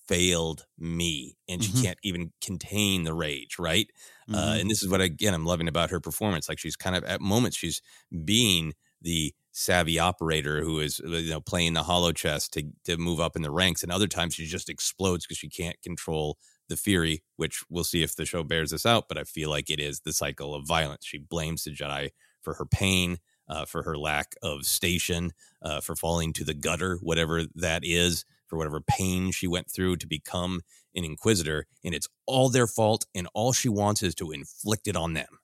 [0.08, 1.82] failed me and she Mhm.
[1.82, 3.88] can't even contain the rage right
[4.32, 4.60] uh, Mhm.
[4.60, 7.20] and this is what again i'm loving about her performance like she's kind of at
[7.20, 7.82] moments she's
[8.24, 8.72] being
[9.06, 13.36] the savvy operator who is uh, you know playing the holochess to to move up
[13.36, 16.36] in the ranks and other times she just explodes because she can't control
[16.68, 19.70] the fury which we'll see if the show bears this out but i feel like
[19.70, 22.10] it is the cycle of violence she blames the jedi
[22.42, 23.16] for her pain
[23.48, 25.32] uh, for her lack of station
[25.62, 29.96] uh, for falling to the gutter whatever that is for whatever pain she went through
[29.96, 30.60] to become
[30.94, 34.96] an inquisitor, and it's all their fault, and all she wants is to inflict it
[34.96, 35.40] on them.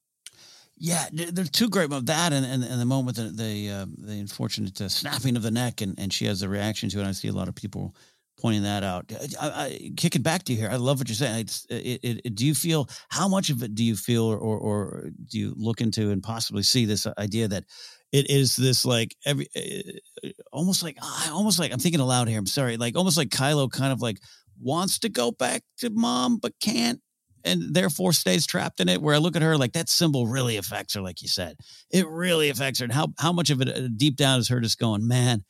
[0.76, 2.10] Yeah, there's two great moments.
[2.10, 5.50] That and, and, and the moment the the, uh, the unfortunate uh, snapping of the
[5.50, 7.06] neck, and, and she has a reaction to it.
[7.06, 7.94] I see a lot of people
[8.40, 9.10] pointing that out.
[9.40, 10.68] I, I, kick it back to you here.
[10.70, 11.40] I love what you're saying.
[11.40, 14.36] It's, it, it, it, do you feel how much of it do you feel, or,
[14.36, 17.64] or, or do you look into and possibly see this idea that
[18.10, 22.38] it is this like every uh, almost like I almost like I'm thinking aloud here.
[22.38, 24.18] I'm sorry, like almost like Kylo kind of like
[24.60, 27.00] wants to go back to mom but can't
[27.44, 29.02] and therefore stays trapped in it.
[29.02, 31.56] Where I look at her like that symbol really affects her, like you said,
[31.90, 32.84] it really affects her.
[32.84, 35.44] And how how much of it uh, deep down is her just going, man,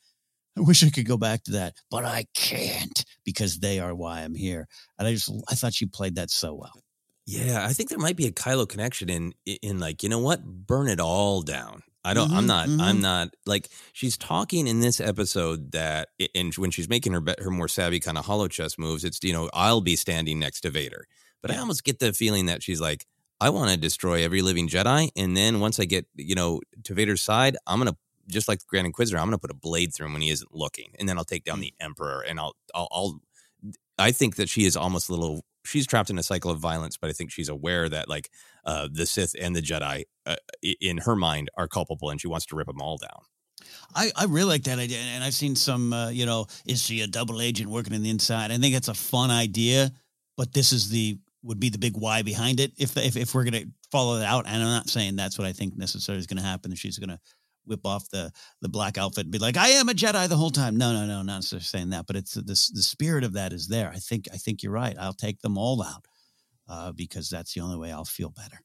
[0.57, 4.21] I wish I could go back to that, but I can't because they are why
[4.21, 4.67] I'm here.
[4.99, 6.83] And I just I thought she played that so well.
[7.25, 10.43] Yeah, I think there might be a Kylo connection in in like you know what,
[10.43, 11.83] burn it all down.
[12.05, 12.27] I don't.
[12.27, 12.67] Mm-hmm, I'm not.
[12.67, 12.81] Mm-hmm.
[12.81, 17.49] I'm not like she's talking in this episode that, and when she's making her her
[17.49, 21.07] more savvy kind of holochess moves, it's you know I'll be standing next to Vader,
[21.43, 23.05] but I almost get the feeling that she's like,
[23.39, 26.93] I want to destroy every living Jedi, and then once I get you know to
[26.93, 30.07] Vader's side, I'm gonna just like the Grand Inquisitor, I'm gonna put a blade through
[30.07, 31.63] him when he isn't looking, and then I'll take down mm.
[31.63, 33.19] the Emperor, and I'll, I'll I'll
[33.99, 35.43] I think that she is almost a little.
[35.65, 38.29] She's trapped in a cycle of violence, but I think she's aware that like
[38.65, 40.35] uh, the Sith and the Jedi, uh,
[40.81, 43.23] in her mind, are culpable, and she wants to rip them all down.
[43.95, 45.93] I, I really like that idea, and I've seen some.
[45.93, 48.51] Uh, you know, is she a double agent working in the inside?
[48.51, 49.91] I think it's a fun idea,
[50.37, 52.71] but this is the would be the big why behind it.
[52.77, 55.47] If if, if we're going to follow it out, and I'm not saying that's what
[55.47, 56.73] I think necessarily is going to happen.
[56.75, 57.19] She's going to
[57.65, 58.31] whip off the
[58.61, 61.05] the black outfit and be like, "I am a Jedi the whole time." No, no,
[61.05, 63.89] no, not necessarily saying that, but it's the the spirit of that is there.
[63.89, 64.95] I think I think you're right.
[64.99, 66.05] I'll take them all out
[66.67, 68.61] uh, because that's the only way I'll feel better.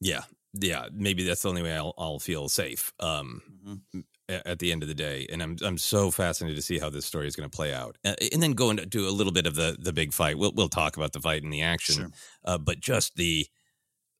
[0.00, 0.22] Yeah,
[0.54, 0.86] yeah.
[0.92, 2.92] Maybe that's the only way I'll I'll feel safe.
[3.00, 4.00] Um, mm-hmm.
[4.28, 7.04] At the end of the day, and I'm I'm so fascinated to see how this
[7.04, 9.56] story is going to play out, uh, and then go into a little bit of
[9.56, 10.38] the the big fight.
[10.38, 12.10] We'll we'll talk about the fight and the action, sure.
[12.44, 13.46] uh, but just the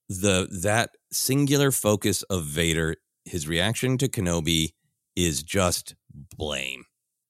[0.08, 4.72] the that singular focus of Vader his reaction to Kenobi
[5.16, 5.94] is just
[6.36, 6.84] blame.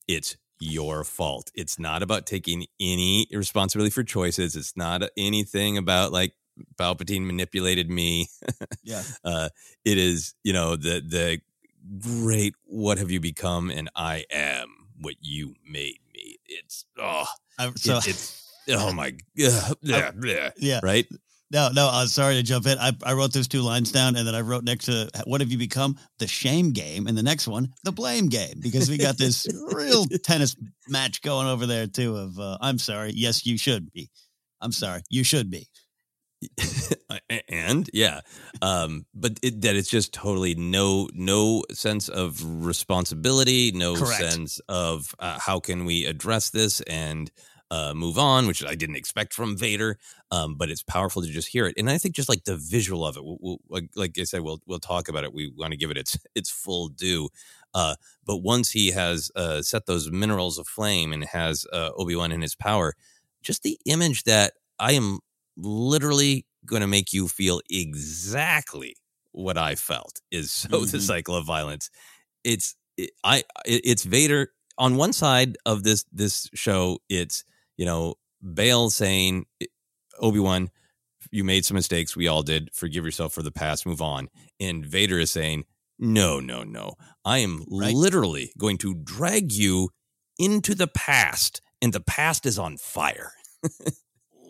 [0.09, 1.51] It's your fault.
[1.55, 4.57] It's not about taking any responsibility for choices.
[4.57, 6.33] It's not anything about like
[6.79, 8.29] Palpatine manipulated me.
[8.83, 9.03] yeah.
[9.25, 9.49] Uh,
[9.85, 11.41] it is, you know, the the
[11.99, 14.68] great what have you become and I am
[15.01, 16.39] what you made me.
[16.47, 17.24] It's oh
[17.76, 19.09] so it, it's oh my
[19.45, 20.80] uh, yeah, yeah.
[20.83, 21.07] Right?
[21.53, 22.78] No, no, I'm sorry to jump in.
[22.78, 25.51] I, I wrote those two lines down and then I wrote next to what have
[25.51, 25.99] you become?
[26.18, 27.07] The shame game.
[27.07, 30.57] And the next one, the blame game, because we got this real tennis
[30.89, 33.12] match going over there too of uh, I'm sorry.
[33.14, 34.09] Yes, you should be.
[34.62, 35.03] I'm sorry.
[35.11, 35.68] You should be.
[37.49, 38.20] and yeah
[38.61, 44.32] um but it, that it's just totally no no sense of responsibility no Correct.
[44.32, 47.30] sense of uh, how can we address this and
[47.72, 49.99] uh, move on, which I didn't expect from Vader.
[50.30, 53.07] Um, but it's powerful to just hear it, and I think just like the visual
[53.07, 55.32] of it, we'll, we'll, like, like, I said, we'll we'll talk about it.
[55.32, 57.30] We want to give it its its full due.
[57.74, 57.95] Uh,
[58.26, 62.43] but once he has uh, set those minerals aflame and has uh, Obi Wan in
[62.43, 62.95] his power,
[63.43, 65.20] just the image that I am
[65.57, 68.97] literally going to make you feel exactly
[69.33, 70.91] what I felt is so mm-hmm.
[70.91, 71.91] the cycle of violence.
[72.45, 76.99] It's it, I it, it's Vader on one side of this this show.
[77.09, 77.45] It's
[77.77, 78.15] you know,
[78.55, 79.47] Bail saying,
[80.21, 80.71] Obi Wan,
[81.31, 82.17] you made some mistakes.
[82.17, 82.71] We all did.
[82.73, 83.87] Forgive yourself for the past.
[83.87, 84.29] Move on.
[84.61, 85.65] And Vader is saying,
[85.99, 86.95] no, no, no.
[87.25, 87.95] I am right.
[87.95, 89.91] literally going to drag you
[90.39, 93.33] into the past, and the past is on fire.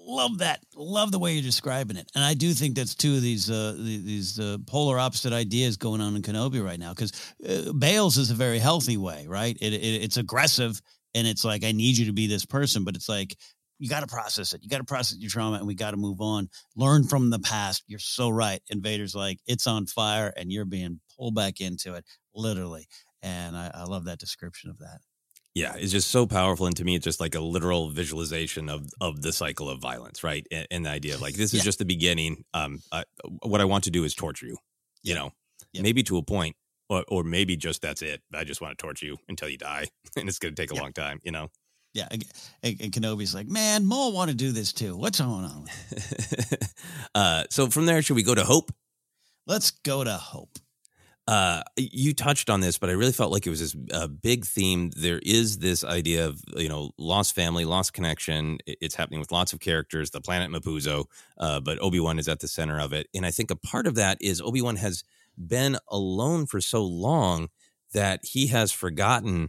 [0.04, 0.60] Love that.
[0.74, 3.74] Love the way you're describing it, and I do think that's two of these uh,
[3.78, 6.92] these uh, polar opposite ideas going on in Kenobi right now.
[6.92, 7.12] Because
[7.48, 9.56] uh, Bail's is a very healthy way, right?
[9.60, 10.80] It, it, it's aggressive
[11.14, 13.36] and it's like I need you to be this person, but it's like
[13.78, 14.62] you got to process it.
[14.62, 16.48] You got to process your trauma, and we got to move on.
[16.76, 17.82] Learn from the past.
[17.86, 18.62] You're so right.
[18.70, 22.86] Invader's like it's on fire, and you're being pulled back into it, literally.
[23.22, 25.00] And I, I love that description of that.
[25.54, 28.86] Yeah, it's just so powerful, and to me, it's just like a literal visualization of
[29.02, 30.46] of the cycle of violence, right?
[30.50, 31.64] And, and the idea of like this is yeah.
[31.64, 32.44] just the beginning.
[32.54, 33.04] Um, I,
[33.42, 34.56] what I want to do is torture you,
[35.02, 35.32] you know,
[35.78, 36.56] maybe to a point,
[36.88, 38.22] or, or maybe just that's it.
[38.34, 40.80] I just want to torture you until you die, and it's going to take a
[40.80, 41.48] long time, you know.
[41.94, 42.24] Yeah, and,
[42.62, 44.96] and Kenobi's like, man, Maul want to do this too.
[44.96, 45.66] What's going on?
[47.14, 48.72] uh, so from there, should we go to Hope?
[49.46, 50.58] Let's go to Hope.
[51.32, 54.44] Uh, you touched on this, but I really felt like it was this uh, big
[54.44, 54.90] theme.
[54.94, 58.58] There is this idea of you know lost family, lost connection.
[58.66, 60.10] It's happening with lots of characters.
[60.10, 61.06] The planet Mapuzo,
[61.38, 63.86] uh, but Obi Wan is at the center of it, and I think a part
[63.86, 65.04] of that is Obi Wan has
[65.38, 67.48] been alone for so long
[67.94, 69.48] that he has forgotten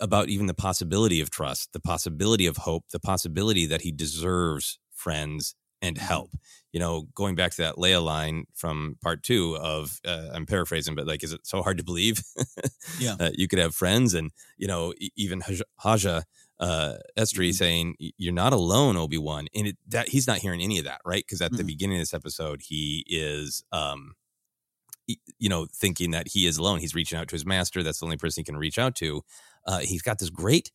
[0.00, 4.78] about even the possibility of trust, the possibility of hope, the possibility that he deserves
[4.94, 6.06] friends and Mm-hmm.
[6.06, 6.30] help.
[6.72, 10.94] You know, going back to that Leia line from part two of, uh, I'm paraphrasing,
[10.94, 12.22] but like, is it so hard to believe?
[13.00, 13.16] Yeah.
[13.20, 15.42] uh, you could have friends, and you know, even
[15.78, 16.22] Haja
[16.60, 17.54] uh, Estree Mm-hmm.
[17.54, 21.00] saying, "You're not alone, Obi Wan," and it, that he's not hearing any of that,
[21.04, 21.24] right?
[21.26, 21.66] Because at the Mhm.
[21.66, 23.62] beginning of this episode, he is.
[23.72, 24.14] um
[25.38, 26.80] you know, thinking that he is alone.
[26.80, 27.82] He's reaching out to his master.
[27.84, 29.22] That's the only person he can reach out to.
[29.64, 30.72] Uh, he's got this great,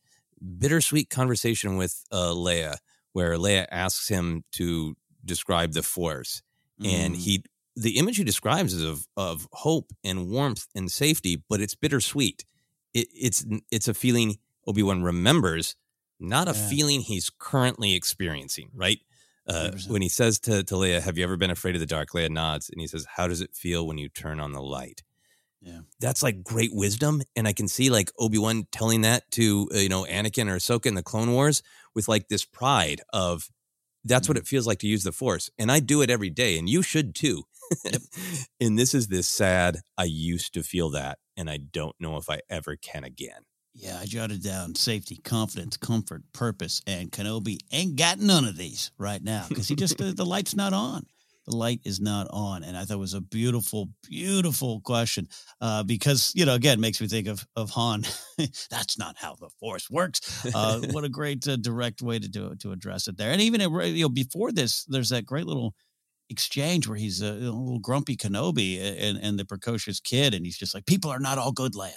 [0.58, 2.76] bittersweet conversation with uh, Leia,
[3.12, 6.42] where Leia asks him to describe the Force,
[6.84, 7.18] and Mm.
[7.18, 7.44] he
[7.74, 12.44] the image he describes is of of hope and warmth and safety, but it's bittersweet.
[12.92, 15.74] It, it's it's a feeling Obi Wan remembers,
[16.20, 16.68] not a Yeah.
[16.68, 18.70] feeling he's currently experiencing.
[18.74, 19.00] Right.
[19.46, 22.10] Uh, when he says to, to Leia, Have you ever been afraid of the dark?
[22.10, 25.02] Leia nods and he says, How does it feel when you turn on the light?
[25.60, 25.80] Yeah.
[25.98, 27.22] That's like great wisdom.
[27.34, 30.56] And I can see like Obi Wan telling that to, uh, you know, Anakin or
[30.56, 31.62] Ahsoka in the Clone Wars
[31.94, 33.48] with like this pride of
[34.04, 34.40] that's what mm.
[34.40, 35.50] it feels like to use the Force.
[35.58, 37.44] And I do it every day, and you should too.
[38.60, 42.28] and this is this sad, I used to feel that, and I don't know if
[42.28, 43.42] I ever can again.
[43.74, 48.90] Yeah, I jotted down safety, confidence, comfort, purpose, and Kenobi ain't got none of these
[48.98, 51.06] right now because he just the, the light's not on.
[51.46, 55.28] The light is not on, and I thought it was a beautiful, beautiful question
[55.60, 58.04] uh, because you know again makes me think of of Han.
[58.70, 60.44] That's not how the Force works.
[60.54, 63.40] Uh, what a great uh, direct way to do it to address it there, and
[63.40, 65.74] even you know before this, there's that great little
[66.32, 70.58] exchange where he's a, a little grumpy Kenobi and, and the precocious kid, and he's
[70.58, 71.92] just like, "People are not all good, Leia."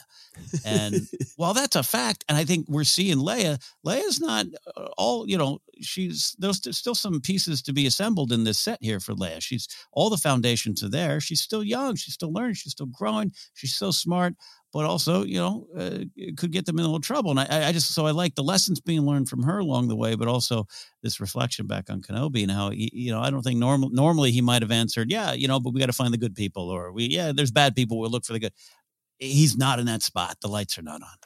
[0.64, 5.28] And while that's a fact, and I think we're seeing Leia, Leia's not uh, all,
[5.28, 9.14] you know, she's there's still some pieces to be assembled in this set here for
[9.14, 9.42] Leia.
[9.42, 11.20] She's all the foundations are there.
[11.20, 11.96] She's still young.
[11.96, 12.56] She's still learning.
[12.56, 13.32] She's still growing.
[13.54, 14.36] She's so smart,
[14.74, 16.06] but also, you know, uh,
[16.38, 17.32] could get them in a little trouble.
[17.32, 19.96] And I, I just, so I like the lessons being learned from her along the
[19.96, 20.68] way, but also
[21.02, 24.32] this reflection back on Kenobi and how, he, you know, I don't think normal, normally
[24.32, 26.70] he might have answered, yeah, you know, but we got to find the good people
[26.70, 28.00] or we, yeah, there's bad people.
[28.00, 28.54] We'll look for the good
[29.20, 30.38] he's not in that spot.
[30.42, 31.18] The lights are not on.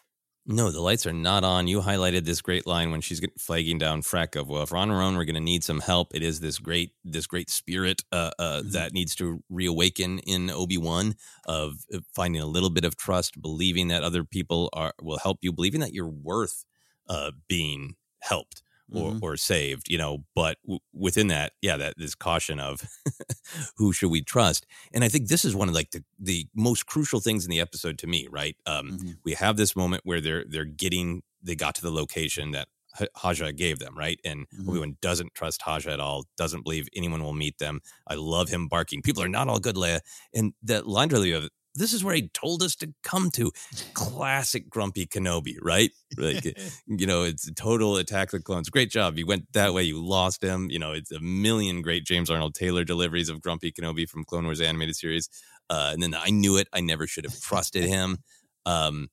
[0.51, 1.67] No, the lights are not on.
[1.67, 4.89] You highlighted this great line when she's flagging down Freck of, well, if we're on
[4.89, 6.15] our own, we're going to need some help.
[6.15, 10.79] It is this great, this great spirit uh, uh, that needs to reawaken in Obi
[10.79, 11.13] Wan
[11.45, 15.37] of of finding a little bit of trust, believing that other people are will help
[15.43, 16.65] you, believing that you're worth
[17.07, 19.19] uh, being helped or Mhm.
[19.21, 19.89] or saved.
[19.89, 22.81] You know, but w- within that, yeah, that this caution of
[23.77, 26.85] who should we trust, and I think this is one of like the the most
[26.85, 28.27] crucial things in the episode to me.
[28.29, 29.17] Right, um, Mhm.
[29.23, 32.67] we have this moment where they're they're getting they got to the location that
[32.99, 34.19] H- Haja gave them, right?
[34.25, 34.67] And Mhm.
[34.69, 37.81] Obi Wan doesn't trust Haja at all, doesn't believe anyone will meet them.
[38.07, 39.99] I love him barking, "People are not all good, Leia."
[40.33, 43.51] And that line earlier of this is where he told us to come to.
[43.93, 45.91] Classic grumpy Kenobi, right?
[46.17, 46.43] Like
[46.87, 48.69] you know, it's a total attack of the clones.
[48.69, 49.17] Great job.
[49.17, 50.69] You went that way, you lost him.
[50.69, 54.45] You know, it's a million great James Arnold Taylor deliveries of grumpy Kenobi from Clone
[54.45, 55.29] Wars animated series.
[55.69, 56.67] Uh, and then I knew it.
[56.73, 58.17] I never should have trusted him.
[58.65, 59.09] Um,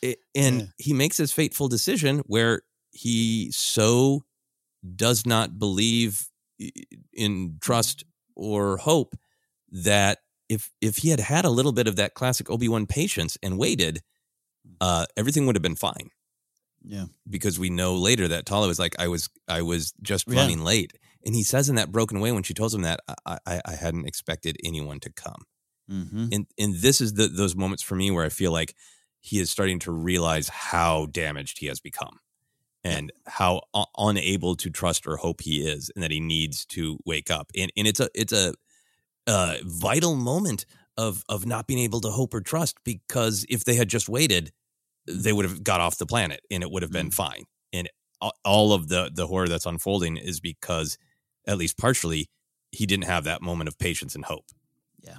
[0.00, 0.66] it, and Yeah.
[0.78, 4.22] he makes his fateful decision where he so
[4.94, 6.28] does not believe
[7.12, 8.04] in trust
[8.36, 9.16] or hope
[9.70, 10.18] that
[10.48, 14.00] if if he had had a little bit of that classic Obi-Wan patience and waited
[14.80, 16.10] uh everything would have been fine
[16.84, 17.06] Yeah.
[17.28, 20.40] because we know later that Tala was like I was I was just Yeah.
[20.40, 20.92] running late
[21.24, 23.72] and he says in that broken way when she tells him that I I, I
[23.74, 25.42] hadn't expected anyone to come
[25.90, 26.26] Mm-hmm.
[26.32, 28.74] and and this is the those moments for me where I feel like
[29.20, 32.20] he is starting to realize how damaged he has become
[32.84, 33.62] and how
[33.96, 37.72] unable to trust or hope he is and that he needs to wake up and
[37.76, 38.52] and it's a it's a
[39.28, 40.66] uh, vital moment
[40.96, 44.50] of of not being able to hope or trust because if they had just waited
[45.08, 47.44] they would have got off the planet and it would have been fine.
[47.72, 47.88] And
[48.44, 50.98] all of the the horror that's unfolding is because
[51.46, 52.28] at least partially
[52.72, 54.44] he didn't have that moment of patience and hope.
[55.00, 55.18] Yeah,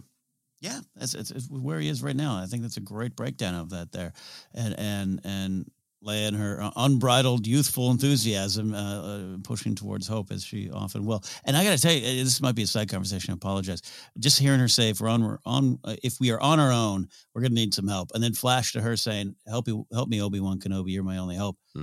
[0.62, 2.38] Yeah, that's it's, it's where he is right now.
[2.38, 4.14] I think that's a great breakdown of that there,
[4.54, 5.72] and and and
[6.04, 11.06] Leia and her uh, unbridled youthful enthusiasm, uh, uh, pushing towards hope as she often
[11.06, 11.24] will.
[11.44, 13.32] And I got to tell you, uh, this might be a side conversation.
[13.32, 13.82] I apologize.
[14.18, 16.72] Just hearing her say, "If we're on, we're on, uh, if we are on our
[16.72, 19.84] own, we're going to need some help," and then flash to her saying, "Help me,
[19.92, 20.92] help me, Obi Wan Kenobi.
[20.92, 21.80] You're my only hope." Uh,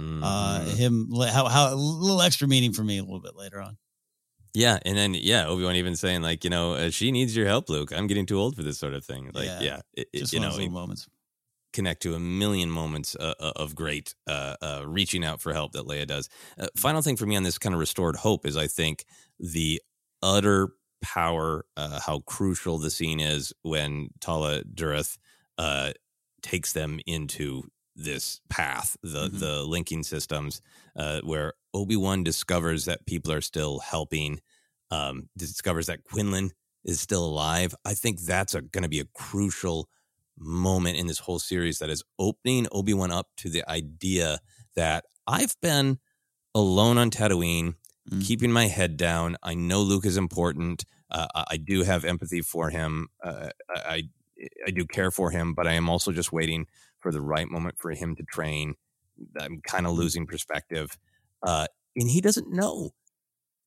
[0.64, 0.76] Mhm.
[0.76, 3.76] him, how how a little extra meaning for me a little bit later on.
[4.54, 7.46] Yeah, and then yeah, Obi Wan even saying like, you know, uh, she needs your
[7.46, 7.92] help, Luke.
[7.92, 9.30] I'm getting too old for this sort of thing.
[9.34, 9.60] Like, Yeah.
[9.60, 11.06] yeah, it, it- Just you one know, it- moments.
[11.76, 15.72] Connect to a million moments uh, uh, of great uh, uh, reaching out for help
[15.72, 16.28] that Leia does.
[16.58, 19.04] Uh, final thing for me on this kind of restored hope is I think
[19.38, 19.80] the
[20.22, 20.70] utter
[21.02, 25.18] power, uh, how crucial the scene is when Tala Durith
[25.58, 25.92] uh,
[26.42, 27.62] takes them into
[27.94, 29.38] this path, the Mhm.
[29.38, 30.60] the linking systems,
[30.96, 34.40] uh, where Obi Wan discovers that people are still helping,
[34.90, 36.52] um, discovers that Quinlan
[36.84, 37.74] is still alive.
[37.84, 39.88] I think that's going to be a crucial
[40.38, 44.40] moment in this whole series that is opening Obi Wan up to the idea
[44.74, 45.98] that I've been
[46.54, 47.74] alone on Tatooine,
[48.10, 48.24] Mm.
[48.24, 49.36] keeping my head down.
[49.42, 50.84] I know Luke is important.
[51.10, 53.08] Uh, I, I do have empathy for him.
[53.20, 54.02] Uh, I, I
[54.68, 56.66] I do care for him, but I am also just waiting
[57.00, 58.74] for the right moment for him to train.
[59.40, 60.96] I'm kind of losing perspective,
[61.42, 61.66] uh,
[61.96, 62.90] and he doesn't know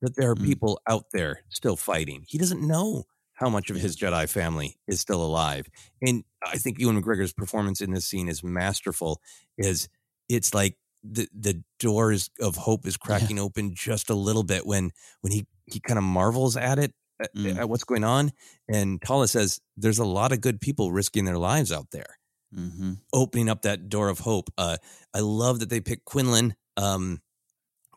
[0.01, 0.45] that there are Mm.
[0.45, 2.23] people out there still fighting.
[2.25, 3.05] He doesn't know
[3.39, 5.67] how much of his Jedi family is still alive.
[6.01, 9.21] And I think Ewan McGregor's performance in this scene is masterful.
[9.57, 9.87] Is
[10.27, 14.91] it's like the the doors of hope is cracking open just a little bit when
[15.21, 17.57] when he he kind of marvels at it at, Mm.
[17.57, 18.31] at what's going on.
[18.67, 22.17] And Tala says, "There's a lot of good people risking their lives out there."
[22.53, 22.93] Mm-hmm.
[23.13, 24.49] opening up that door of hope.
[24.57, 24.77] Uh,
[25.13, 27.21] I love that they picked Quinlan, um,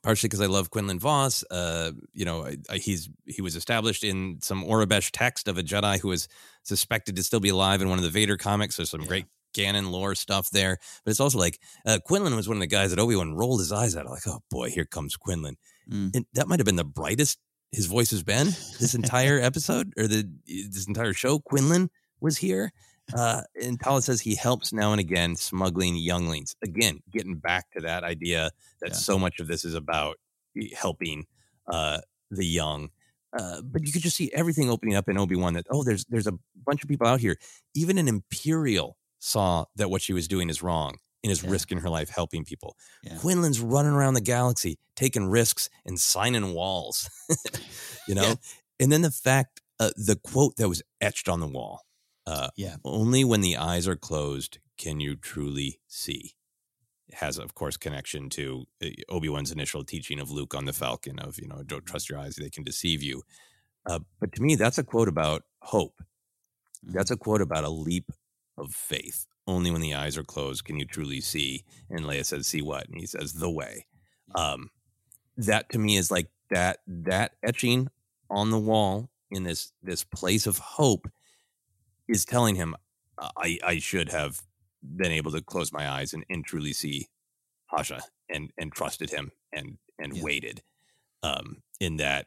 [0.03, 1.45] partially because I love Quinlan Vos.
[1.51, 5.63] Uh, you know, I, I, he's he was established in some Aurebesh text of a
[5.63, 6.29] Jedi who was
[6.63, 8.77] suspected to still be alive in one of the Vader comics.
[8.77, 12.57] There's some great canon lore stuff there, but it's also like uh, Quinlan was one
[12.57, 14.07] of the guys that Obi Wan rolled his eyes at.
[14.07, 15.57] Like, oh boy, here comes Quinlan,
[15.91, 16.15] Mm.
[16.15, 17.39] and that might have been the brightest
[17.73, 18.47] his voice has been
[18.79, 21.39] this entire episode or the this entire show.
[21.41, 21.91] Quinlan
[22.21, 22.73] was here.
[23.15, 26.55] Uh, and Tala says he helps now and again smuggling younglings.
[26.63, 28.51] Again, getting back to that idea
[28.81, 28.97] that Yeah.
[28.97, 30.17] so much of this is about
[30.77, 31.27] helping
[31.67, 32.01] uh,
[32.31, 32.91] the young.
[33.39, 35.55] Uh, but you could just see everything opening up in Obi Wan.
[35.55, 36.35] That oh, there's there's a
[36.67, 37.37] bunch of people out here.
[37.75, 41.51] Even an Imperial saw that what she was doing is wrong and is Yeah.
[41.51, 42.77] risking her life helping people.
[43.03, 43.17] Yeah.
[43.17, 47.09] Quinlan's running around the galaxy, taking risks and signing walls.
[48.09, 48.35] you know,
[48.81, 51.83] and then the fact, uh, the quote that was etched on the wall.
[52.27, 52.77] Uh, Yeah.
[52.85, 56.35] only when the eyes are closed can you truly see.
[57.09, 58.67] It has, of course, connection to
[59.09, 62.19] Obi Wan's initial teaching of Luke on the Falcon of you know don't trust your
[62.19, 63.23] eyes; they can deceive you.
[63.87, 65.97] Uh, but to me, that's a quote about hope.
[66.85, 66.93] Mm-hmm.
[66.93, 68.11] That's a quote about a leap
[68.59, 69.27] of faith.
[69.47, 71.65] Only when the eyes are closed can you truly see.
[71.91, 73.87] And Leia says, "See what?" And he says, "The way."
[74.35, 74.71] Um,
[75.37, 77.89] that to me is like that that etching
[78.31, 81.09] on the wall in this this place of hope
[82.09, 82.75] is telling him
[83.19, 84.43] I I should have
[84.83, 87.07] been able to close my eyes and, and truly see
[87.67, 90.23] Haja and and trusted him and and Yeah.
[90.23, 90.63] waited
[91.23, 92.27] um in that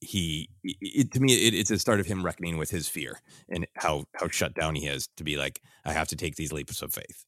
[0.00, 3.66] he it, to me it, it's a start of him reckoning with his fear and
[3.76, 6.82] how how shut down he is to be like I have to take these leaps
[6.82, 7.24] of faith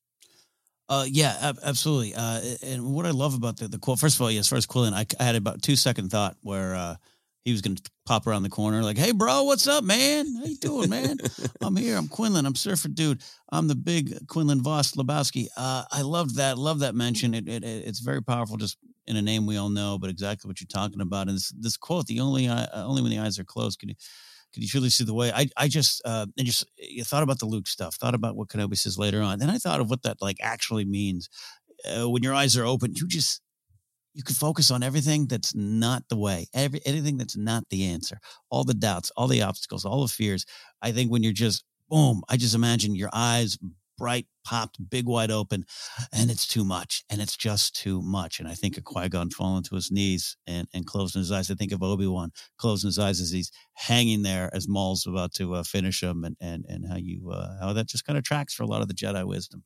[0.89, 2.15] Uh, yeah, ab- absolutely.
[2.15, 4.59] Uh, and what I love about the, the quote, first of all, yeah, as far
[4.59, 6.97] as Quinlan, I, I had about two second thought where uh,
[7.45, 10.35] he was going to pop around the corner, like, "Hey, bro, what's up, man?
[10.37, 11.19] How you doing, man?
[11.63, 11.97] I'm here.
[11.97, 12.47] I'm Quinlan.
[12.47, 13.23] I'm surfer dude.
[13.53, 15.47] I'm the big Quinlan Vos Lebowski.
[15.57, 16.59] Uh, I loved that.
[16.59, 17.35] Love that mention.
[17.35, 20.49] It, it, it- it's very powerful, just in a name we all know, but exactly
[20.49, 21.29] what you're talking about.
[21.29, 23.91] And this, this quote, the only eye, uh, only when the eyes are closed can
[23.91, 23.95] you
[24.55, 25.33] could you truly see the way?
[25.33, 28.49] I I just uh, and just you thought about the Luke stuff, thought about what
[28.49, 29.39] Kenobi says later on.
[29.39, 31.29] Then I thought of what that like actually means.
[31.85, 33.43] Uh, when your eyes are open, you just
[34.15, 38.19] you can focus on everything that's not the way, every anything that's not the answer,
[38.51, 40.47] all the doubts, all the obstacles, all the fears.
[40.81, 43.59] I think when you're just boom, I just imagine your eyes
[43.97, 45.65] bright, popped, big wide open,
[46.13, 48.41] and it's too much, and it's just too much.
[48.41, 51.51] And I think of Qui Gon falling to his knees and and closing his eyes.
[51.51, 55.35] I think of Obi Wan closing his eyes as he's hanging there as Maul's about
[55.35, 58.25] to uh, finish him, and and and how you uh, how that just kind of
[58.25, 59.65] tracks for a lot of the Jedi wisdom.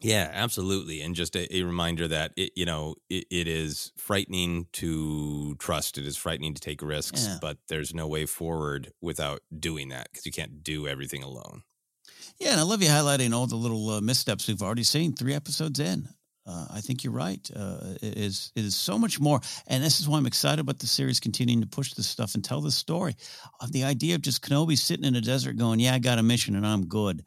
[0.00, 1.00] Yeah, absolutely.
[1.00, 5.96] And just a, a reminder that it, you know, it, it is frightening to trust.
[5.98, 7.38] It is frightening to take risks, Yeah.
[7.40, 11.62] but there's no way forward without doing that because you can't do everything alone.
[12.38, 15.34] Yeah, and I love you highlighting all the little uh, missteps we've already seen three
[15.34, 16.08] episodes in.
[16.46, 17.40] Uh, I think you're right.
[17.56, 20.78] Uh, it is it is so much more, and this is why I'm excited about
[20.78, 23.16] the series continuing to push this stuff and tell the story
[23.60, 26.22] of the idea of just Kenobi sitting in a desert going, "Yeah, I got a
[26.22, 27.24] mission and I'm good,"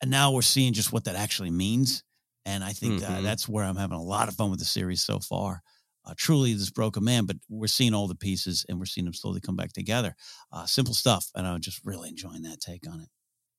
[0.00, 2.04] and now we're seeing just what that actually means.
[2.44, 3.22] And I think uh, Mhm.
[3.22, 5.62] that's where I'm having a lot of fun with the series so far.
[6.04, 9.14] Uh, truly, this broken man, but we're seeing all the pieces and we're seeing them
[9.14, 10.14] slowly come back together.
[10.52, 13.08] Uh, simple stuff, and I'm just really enjoying that take on it.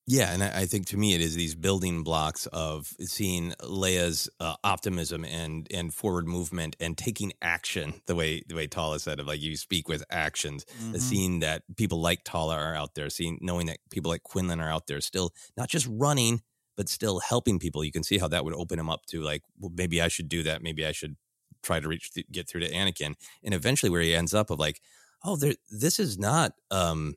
[0.10, 4.30] Yeah, and I, I think to me it is these building blocks of seeing Leia's
[4.40, 8.02] uh, optimism and and forward movement and taking action.
[8.06, 10.66] The way the way Tala said of like you speak with actions.
[10.80, 11.02] Mhm.
[11.02, 14.72] Seeing that people like Tala are out there, seeing knowing that people like Quinlan are
[14.72, 16.42] out there, still not just running
[16.78, 17.84] but still helping people.
[17.84, 20.30] You can see how that would open him up to like, well, maybe I should
[20.30, 20.62] do that.
[20.62, 21.18] Maybe I should
[21.64, 24.60] try to reach th- get through to Anakin, and eventually where he ends up of
[24.60, 24.80] like,
[25.24, 26.54] oh, there, this is not.
[26.72, 27.16] um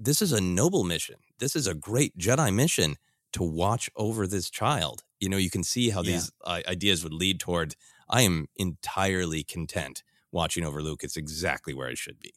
[0.00, 1.16] this is a noble mission.
[1.38, 2.96] This is a great Jedi mission
[3.34, 6.12] to watch over this child you know, you can see how Yeah.
[6.12, 7.76] these uh, ideas would lead toward.
[8.08, 11.04] I am entirely content watching over Luke.
[11.04, 12.32] It's exactly where I should be.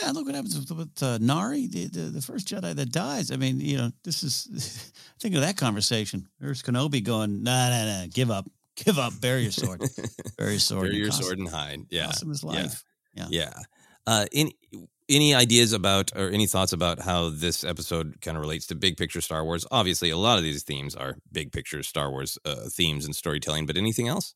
[0.00, 3.30] Yeah, look what happens with, with uh, Nari, the, the the first Jedi that dies.
[3.30, 6.26] I mean, you know, this is think of that conversation.
[6.40, 9.82] There's Kenobi going, nah, nah, nah, give up, give up, bury your sword,
[10.38, 11.80] bury your sword, Bury your cost- sword and hide.
[11.90, 12.50] Yeah, cost him his Yeah.
[12.50, 12.84] life.
[13.14, 13.26] Yeah.
[13.28, 13.52] Yeah.
[14.06, 14.56] Uh, any
[15.08, 18.96] any ideas about or any thoughts about how this episode kind of relates to big
[18.96, 19.66] picture Star Wars?
[19.70, 23.66] Obviously, a lot of these themes are big picture Star Wars uh, themes and storytelling.
[23.66, 24.34] But anything else?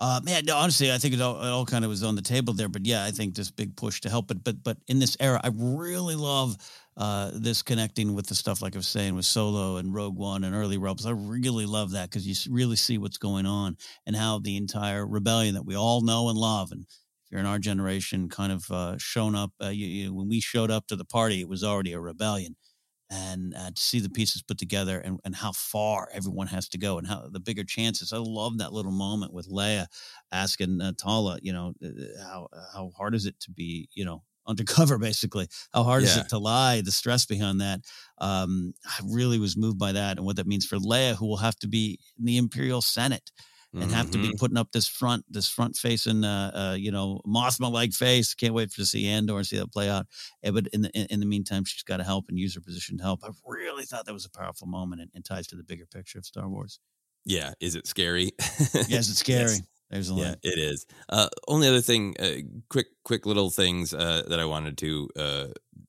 [0.00, 2.22] Uh, man, no, honestly, I think it all, it all kind of was on the
[2.22, 2.68] table there.
[2.68, 4.28] But yeah, I think this big push to help.
[4.28, 6.56] But but but in this era, I really love
[6.96, 10.44] uh, this connecting with the stuff like I was saying with Solo and Rogue One
[10.44, 11.06] and early Rebels.
[11.06, 15.04] I really love that because you really see what's going on and how the entire
[15.04, 16.86] rebellion that we all know and love and
[17.30, 19.52] you're in our generation, kind of uh, shown up.
[19.62, 22.56] Uh, you, you, when we showed up to the party, it was already a rebellion
[23.10, 26.78] and uh, to see the pieces put together and, and how far everyone has to
[26.78, 28.12] go and how the bigger chances.
[28.12, 29.86] I love that little moment with Leia
[30.30, 34.22] asking uh, Tala, you know, uh, how how hard is it to be, you know,
[34.46, 35.48] undercover basically?
[35.72, 36.82] How hard is it to lie?
[36.82, 37.80] The stress behind that.
[38.18, 41.38] Um, I really was moved by that and what that means for Leia, who will
[41.38, 43.30] have to be in the Imperial Senate
[43.74, 44.38] and have to be Mhm.
[44.38, 48.34] putting up this front, this front facing, uh, uh, you know, Mothma like face.
[48.34, 50.06] Can't wait to see Andor and see that play out.
[50.42, 52.96] Eh, but in the in, the meantime, she's got to help and use her position
[52.98, 53.20] to help.
[53.24, 56.18] I really thought that was a powerful moment and, and ties to the bigger picture
[56.18, 56.80] of Star Wars.
[57.24, 57.52] Yeah.
[57.60, 58.32] Is it scary?
[58.88, 59.50] Yes, it's scary.
[59.52, 59.62] Yes.
[59.90, 60.86] There's a Yeah, it is.
[61.08, 62.36] Uh, only other thing, uh,
[62.68, 65.46] quick, quick little things uh, that I wanted to uh,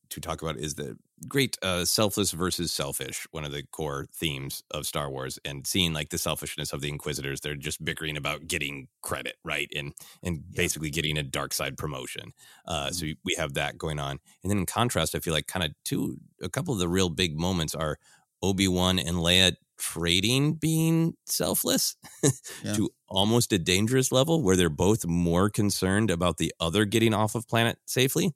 [0.10, 3.28] to talk about is the great uh, selfless versus selfish.
[3.32, 6.90] One of the core themes of Star Wars, and seeing like the selfishness of the
[6.90, 7.42] Inquisitors.
[7.42, 9.94] They're just bickering about getting credit, right, and
[10.24, 12.32] and basically getting a dark side promotion.
[12.66, 15.66] Uh, So we, have that going on, and then in contrast, I feel like kind
[15.66, 17.98] of two, a couple of the real big moments are
[18.42, 21.96] Obi Wan and Leia trading being selfless
[22.64, 22.74] Yeah.
[22.74, 27.34] to almost a dangerous level where they're both more concerned about the other getting off
[27.36, 28.34] of planet safely.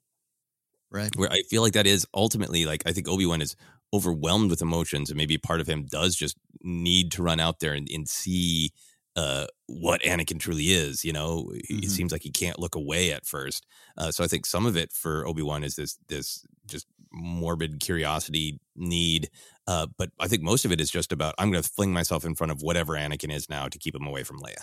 [0.94, 1.10] Right.
[1.16, 3.56] Where I feel like that is ultimately like I think Obi Wan is
[3.92, 7.72] overwhelmed with emotions, and maybe part of him does just need to run out there
[7.74, 8.70] and, and see
[9.16, 11.04] uh, what Anakin truly is.
[11.04, 13.66] You know, He- it seems like he can't look away at first.
[13.98, 17.80] Uh, so I think some of it for Obi Wan is this this just morbid
[17.80, 19.30] curiosity need.
[19.66, 22.24] Uh, but I think most of it is just about I'm going to fling myself
[22.24, 24.62] in front of whatever Anakin is now to keep him away from Leia.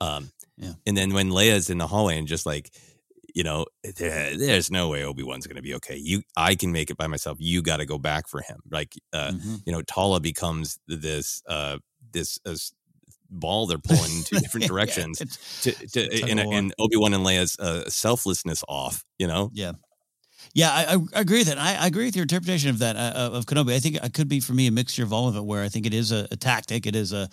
[0.00, 0.72] Um, Yeah.
[0.86, 2.70] And then when Leia's in the hallway and just like,
[3.34, 3.66] you know,
[3.96, 5.96] there, there's no way Obi Wan's going to be okay.
[5.96, 7.38] You, I can make it by myself.
[7.40, 8.60] You got to go back for him.
[8.70, 9.62] Like, uh, Mhm.
[9.66, 11.78] you know, Tala becomes this uh,
[12.12, 12.54] this uh,
[13.30, 15.62] ball they're pulling in two different directions it's-
[15.92, 19.04] to, to and, and Obi Wan and Leia's uh, selflessness off.
[19.18, 19.72] You know, Yeah.
[20.54, 21.58] Yeah, I, I agree with that.
[21.58, 23.72] I, I agree with your interpretation of that uh, of Kenobi.
[23.74, 25.68] I think it could be for me a mixture of all of it, where I
[25.68, 26.84] think it is a, a tactic.
[26.84, 27.28] It is a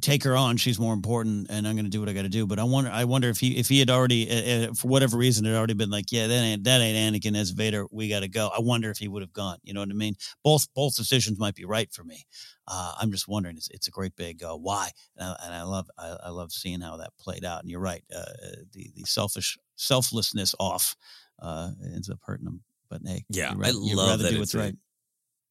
[0.00, 2.28] take her on; she's more important, and I'm going to do what I got to
[2.28, 2.46] do.
[2.46, 5.16] But I wonder, I wonder if he if he had already, uh, uh, for whatever
[5.16, 7.86] reason, had already been like, yeah, that ain't that ain't Anakin as Vader.
[7.90, 8.50] We got to go.
[8.56, 9.58] I wonder if he would have gone.
[9.62, 10.14] You know what I mean?
[10.42, 12.24] Both both decisions might be right for me.
[12.66, 13.56] Uh, I'm just wondering.
[13.56, 16.52] It's, it's a great big uh, why, and I, and I love I, I love
[16.52, 17.62] seeing how that played out.
[17.62, 18.24] And you're right, uh,
[18.72, 20.96] the the selfish selflessness off
[21.40, 22.62] uh, ends up hurting them.
[22.90, 24.74] But hey, Yeah, you'd I love that do it's right.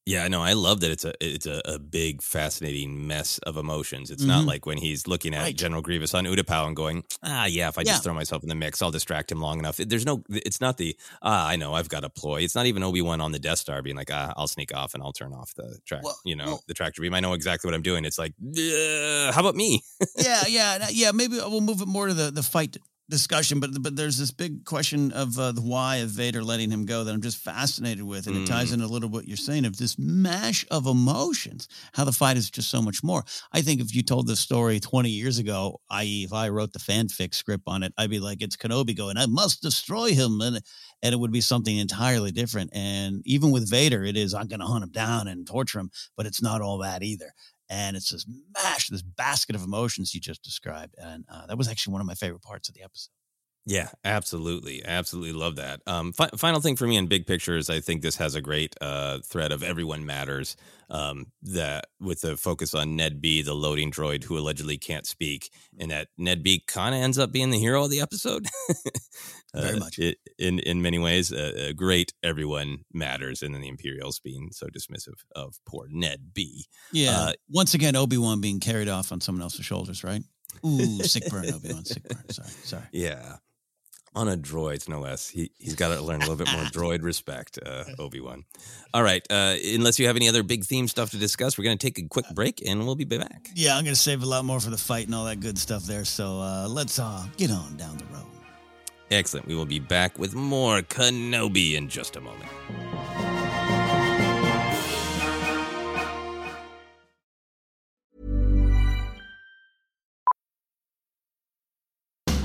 [0.08, 4.10] Yeah, no, I love that it's a it's a, a big, fascinating mess of emotions.
[4.10, 4.48] It's not Mhm.
[4.48, 5.56] like when he's looking at Right.
[5.64, 7.92] General Grievous on Utapau and going, ah, yeah, if I Yeah.
[7.92, 9.76] just throw myself in the mix, I'll distract him long enough.
[9.76, 12.42] There's no, it's not the, ah, I know, I've got a ploy.
[12.44, 14.94] It's not even Obi Wan on the Death Star being like, ah, I'll sneak off
[14.94, 17.14] and I'll turn off the track, Well- you know, well- the tractor beam.
[17.14, 18.06] I know exactly what I'm doing.
[18.06, 18.34] It's like,
[19.34, 19.82] how about me?
[20.18, 21.12] yeah, yeah, yeah.
[21.12, 22.78] Maybe we'll move it more to the the fight
[23.10, 23.60] discussion.
[23.60, 27.04] But but there's this big question of uh, the why of Vader letting him go
[27.04, 28.76] that I'm just fascinated with, and it ties Mm.
[28.76, 31.68] in a little what you're saying of this mash of emotions.
[31.94, 33.24] How the fight is just so much more.
[33.52, 36.80] I think if you told this story 20 years ago, i.e., if I wrote the
[36.80, 40.62] fanfic script on it, I'd be like, it's Kenobi going, I must destroy him, and
[41.04, 42.72] and it would be something entirely different.
[42.74, 45.92] And even with Vader, it is I'm going to hunt him down and torture him,
[46.16, 47.32] but it's not all that either
[47.70, 51.68] and it's this mash, this basket of emotions you just described, and uh, that was
[51.68, 53.12] actually one of my favorite parts of the episode.
[53.70, 54.82] Yeah, absolutely.
[54.86, 55.82] Absolutely love that.
[55.86, 58.40] Um, fi- final thing for me in big picture is I think this has a
[58.42, 60.56] great uh, thread of everyone matters.
[60.90, 65.50] Um, that with the focus on Ned B, the loading droid who allegedly can't speak,
[65.78, 68.48] and that Ned B kind of ends up being the hero of the episode.
[69.54, 70.00] Very Uh, much.
[70.00, 71.34] it, in in many ways.
[71.34, 76.34] Uh, uh, great, everyone matters, and then the Imperials being so dismissive of poor Ned
[76.34, 76.68] B.
[76.94, 77.20] Yeah.
[77.20, 80.22] Uh, Once again, Obi Wan being carried off on someone else's shoulders, right?
[80.66, 82.30] Ooh, sick burn, Obi Wan, sick burn.
[82.30, 82.84] Sorry, sorry.
[82.94, 83.36] Yeah.
[84.18, 85.30] On a droid, no less.
[85.30, 88.44] He he's got to learn a little bit more droid respect, uh, Obi Wan.
[88.94, 89.26] All right.
[89.30, 92.00] Uh, unless you have any other big theme stuff to discuss, we're going to take
[92.00, 93.50] a quick break and we'll be back.
[93.54, 95.58] Yeah, I'm going to save a lot more for the fight and all that good
[95.58, 96.04] stuff there.
[96.04, 98.26] So uh, let's uh, get on down the road.
[99.12, 99.48] Excellent.
[99.48, 103.47] We will be back with more Kenobi in just a moment.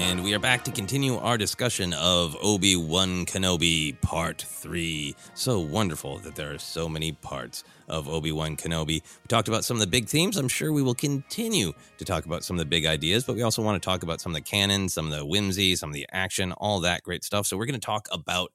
[0.00, 5.12] And we are back to continue our discussion of Obi Wan Kenobi Part 3.
[5.34, 8.86] So wonderful that there are so many parts of Obi Wan Kenobi.
[8.86, 10.36] We talked about some of the big themes.
[10.36, 13.42] I'm sure we will continue to talk about some of the big ideas, but we
[13.42, 15.94] also want to talk about some of the canon, some of the whimsy, some of
[15.94, 17.46] the action, all that great stuff.
[17.46, 18.52] So we're going to talk about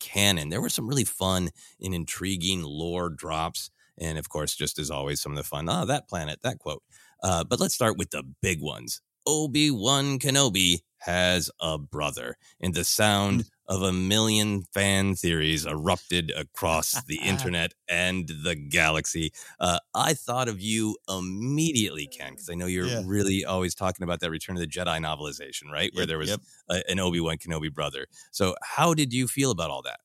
[0.00, 0.48] canon.
[0.48, 1.50] There were some really fun
[1.80, 3.70] and intriguing lore drops.
[3.96, 6.82] And of course, just as always, some of the fun, ah, that planet, that quote.
[7.22, 9.00] Uh, but let's start with the big ones.
[9.26, 16.30] Obi Wan Kenobi has a brother, and the sound of a million fan theories erupted
[16.36, 19.32] across the internet and the galaxy.
[19.58, 23.02] Uh, I thought of you immediately, Ken, because I know you're Yeah.
[23.06, 25.90] really always talking about that Return of the Jedi novelization, right?
[25.94, 26.40] Where Yep, there was yep.
[26.68, 28.06] a, an Obi Wan Kenobi brother.
[28.32, 30.00] So, how did you feel about all that?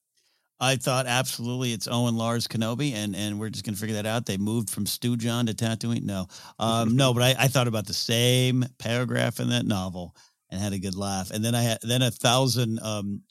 [0.58, 4.26] I thought absolutely it's Owen Lars Kenobi, and and we're just gonna figure that out.
[4.26, 6.04] They moved from Stewjon to Tatooine.
[6.04, 6.26] No,
[6.58, 10.14] um, no, but I, I thought about the same paragraph in that novel
[10.50, 11.30] and had a good laugh.
[11.30, 13.22] And then I had then a thousand um,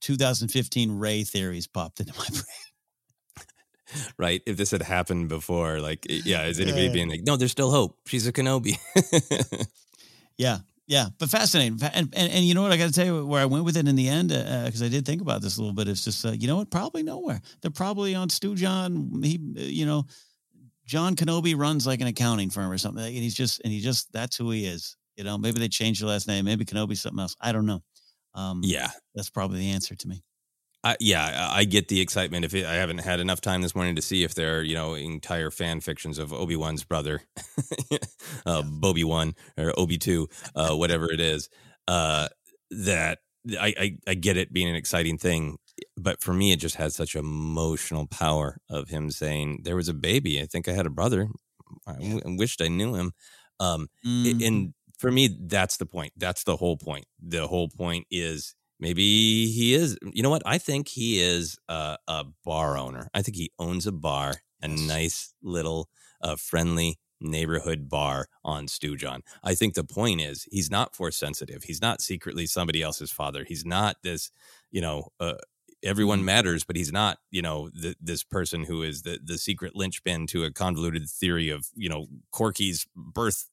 [0.00, 3.44] 2015 Rey theories popped into my brain.
[4.18, 4.42] right?
[4.46, 7.98] If this had happened before, like, yeah, is anybody being like, no, there's still hope.
[8.06, 8.78] She's a Kenobi.
[10.38, 10.58] yeah,
[10.88, 11.78] yeah, but fascinating.
[11.94, 12.72] And, and, and you know what?
[12.72, 14.86] I got to tell you where I went with it in the end, because uh,
[14.86, 15.86] I did think about this a little bit.
[15.86, 16.70] It's just, uh, you know what?
[16.70, 17.40] Probably nowhere.
[17.60, 19.22] They're probably on Stewjon.
[19.22, 20.06] He, you know,
[20.86, 23.04] John Kenobi runs like an accounting firm or something.
[23.04, 24.96] And he's just, and he just, that's who he is.
[25.18, 26.46] You know, maybe they changed the last name.
[26.46, 27.36] Maybe Kenobi's something else.
[27.38, 27.82] I don't know.
[28.34, 28.88] Um, yeah.
[29.14, 30.22] That's probably the answer to me.
[30.84, 32.44] Uh, yeah, I get the excitement.
[32.44, 34.76] If it, I haven't had enough time this morning to see if there are, you
[34.76, 37.22] know, entire fan fictions of Obi Wan's brother,
[38.46, 41.48] uh, Bobby One or Obi Two, uh, whatever it is,
[41.88, 42.28] uh,
[42.70, 43.18] that
[43.50, 45.58] I, I, I get it being an exciting thing,
[45.96, 49.94] but for me, it just has such emotional power of him saying there was a
[49.94, 50.40] baby.
[50.40, 51.28] I think I had a brother.
[51.86, 53.12] I, w- I wished I knew him.
[53.58, 54.42] Um, mm-hmm.
[54.42, 56.12] and for me, that's the point.
[56.16, 57.06] That's the whole point.
[57.20, 59.98] The whole point is maybe he is.
[60.02, 60.42] You know what?
[60.46, 63.08] I think he is a, a bar owner.
[63.14, 65.88] I think he owns a bar, a nice little
[66.20, 69.20] uh, friendly neighborhood bar on Stewjon.
[69.42, 71.64] I think the point is he's not force sensitive.
[71.64, 73.44] He's not secretly somebody else's father.
[73.46, 74.30] He's not this,
[74.70, 75.34] you know, uh,
[75.82, 76.26] everyone mm-hmm.
[76.26, 80.26] matters, but he's not, you know, the, this person who is the the secret linchpin
[80.28, 83.48] to a convoluted theory of, you know, Corky's birth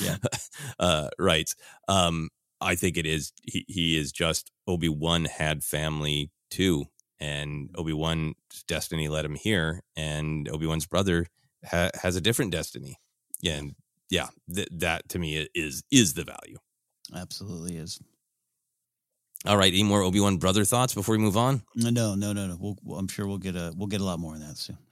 [0.00, 0.16] yeah.
[0.78, 1.56] uh, rights.
[1.88, 6.86] Um, I think it is he, he is just Obi Wan had family too,
[7.20, 8.34] and Obi Wan's
[8.66, 11.26] destiny led him here, and Obi Wan's brother
[11.64, 12.98] ha- has a different destiny,
[13.44, 13.74] and
[14.10, 16.58] yeah, th- that to me is is the value.
[17.14, 18.00] Absolutely is.
[19.46, 21.62] All right, any more Obi Wan brother thoughts before we move on?
[21.74, 22.56] No, no, no, no.
[22.58, 24.78] We'll, I'm sure we'll get a we'll get a lot more in that soon.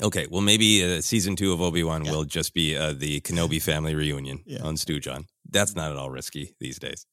[0.00, 2.12] Okay, well, maybe uh, season two of Obi Wan yeah.
[2.12, 4.62] will just be uh, the Kenobi family reunion yeah.
[4.62, 5.26] on Stewjon.
[5.48, 7.06] That's not at all risky these days.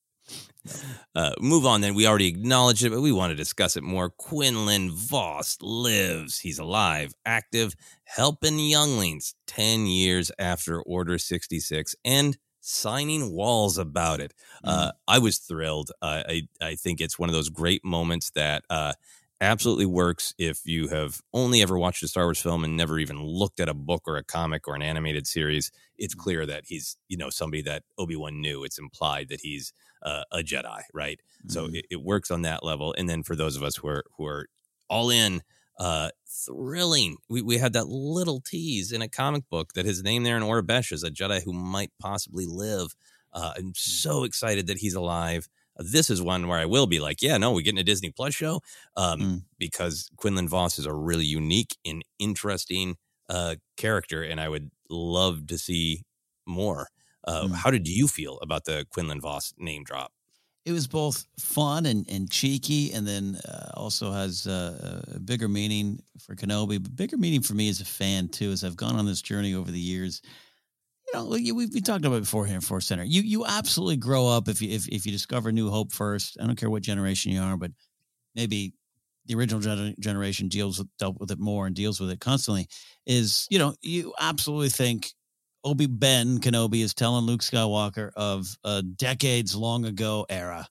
[1.14, 1.94] Uh, move on then.
[1.94, 4.10] We already acknowledged it, but we want to discuss it more.
[4.10, 6.40] Quinlan Vos lives.
[6.40, 14.34] He's alive, active, helping younglings 10 years after Order 66 and signing walls about it.
[14.64, 14.92] Uh, mm.
[15.08, 15.92] I was thrilled.
[16.02, 18.94] Uh, I, I think it's one of those great moments that uh,
[19.42, 23.22] absolutely works if you have only ever watched a Star Wars film and never even
[23.22, 25.72] looked at a book or a comic or an animated series.
[25.98, 26.20] It's mm.
[26.20, 28.64] clear that he's, you know, somebody that Obi Wan knew.
[28.64, 31.20] It's implied that he's uh, a Jedi, right?
[31.40, 31.50] Mm-hmm.
[31.50, 32.96] So it, it, works on that level.
[32.98, 34.48] And then for those of us who are who are
[34.90, 35.42] all in,
[35.80, 37.18] uh, thrilling.
[37.30, 40.44] We we had that little tease in a comic book that his name there in
[40.44, 42.96] Aurebesh is a Jedi who might possibly live.
[43.34, 43.78] Uh, I'm mm.
[43.78, 47.52] so excited that he's alive this is one where I will be like, yeah, no,
[47.52, 48.62] we getting a Disney Plus show
[48.96, 49.42] um, mm.
[49.58, 52.96] because Quinlan Vos is a really unique and interesting
[53.30, 56.04] uh, character, and I would love to see
[56.46, 56.88] more.
[57.28, 57.56] Uh, mm.
[57.56, 60.12] How did you feel about the Quinlan Vos name drop?
[60.66, 65.48] It was both fun and, and cheeky, and then uh, also has uh, a bigger
[65.48, 68.52] meaning for Kenobi, but bigger meaning for me as a fan too.
[68.52, 70.24] As I've gone on this journey over the years,
[71.16, 73.04] know, we, we talked about it before here in Force Center.
[73.04, 76.38] You you absolutely grow up if you if, if you discover New Hope first.
[76.42, 77.72] I don't care what generation you are, but
[78.36, 78.74] maybe
[79.26, 82.68] the original gener- generation deals with, dealt with it more and deals with it constantly.
[83.06, 85.12] Is you know you absolutely think
[85.64, 90.68] Obi Ben Kenobi is telling Luke Skywalker of a decades long ago era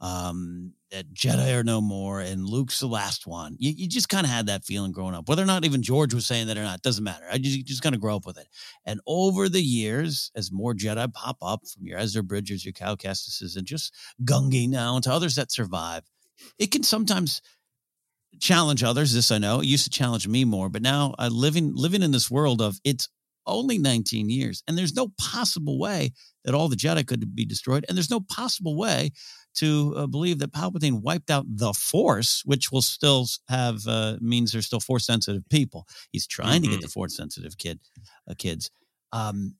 [0.00, 3.56] um, that Jedi are no more and Luke's the last one.
[3.58, 5.28] You, you just kind of had that feeling growing up.
[5.28, 7.24] Whether or not even George was saying that or not, doesn't matter.
[7.30, 8.46] I just, just kind of grow up with it.
[8.84, 12.96] And over the years, as more Jedi pop up from your Ezra Bridgers, your Cal
[12.96, 16.04] Kestis's, and just Gungi now to others that survive,
[16.58, 17.40] it can sometimes
[18.40, 19.14] challenge others.
[19.14, 19.60] This I know.
[19.60, 22.78] It used to challenge me more, but now I living living in this world of
[22.84, 23.08] it's
[23.46, 26.12] only 19 years, and there's no possible way
[26.44, 29.10] that all the Jedi could be destroyed, and there's no possible way
[29.54, 34.52] to uh, believe that Palpatine wiped out the Force, which will still have uh, means
[34.52, 35.86] they're still Force sensitive people.
[36.10, 36.62] He's trying mm-hmm.
[36.62, 36.82] to get mm-hmm.
[36.82, 37.80] the Force sensitive kid
[38.28, 38.70] uh, kids.
[39.12, 39.56] Um,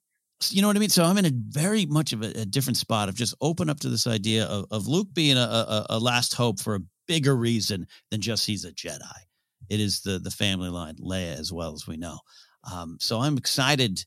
[0.50, 0.88] you know what I mean?
[0.88, 3.80] So I'm in a very much of a, a different spot of just open up
[3.80, 7.36] to this idea of, of Luke being a, a, a last hope for a bigger
[7.36, 9.00] reason than just he's a Jedi.
[9.70, 12.18] It is the the family line, Leia, as well as we know.
[12.70, 14.04] Um, so I'm excited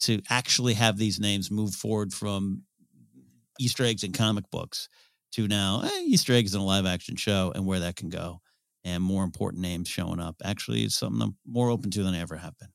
[0.00, 2.62] to actually have these names move forward from
[3.58, 4.88] Easter eggs in comic books
[5.32, 8.40] to now eh, Easter eggs in a live action show and where that can go,
[8.84, 10.36] and more important names showing up.
[10.44, 12.70] Actually, it's something I'm more open to than I ever have been.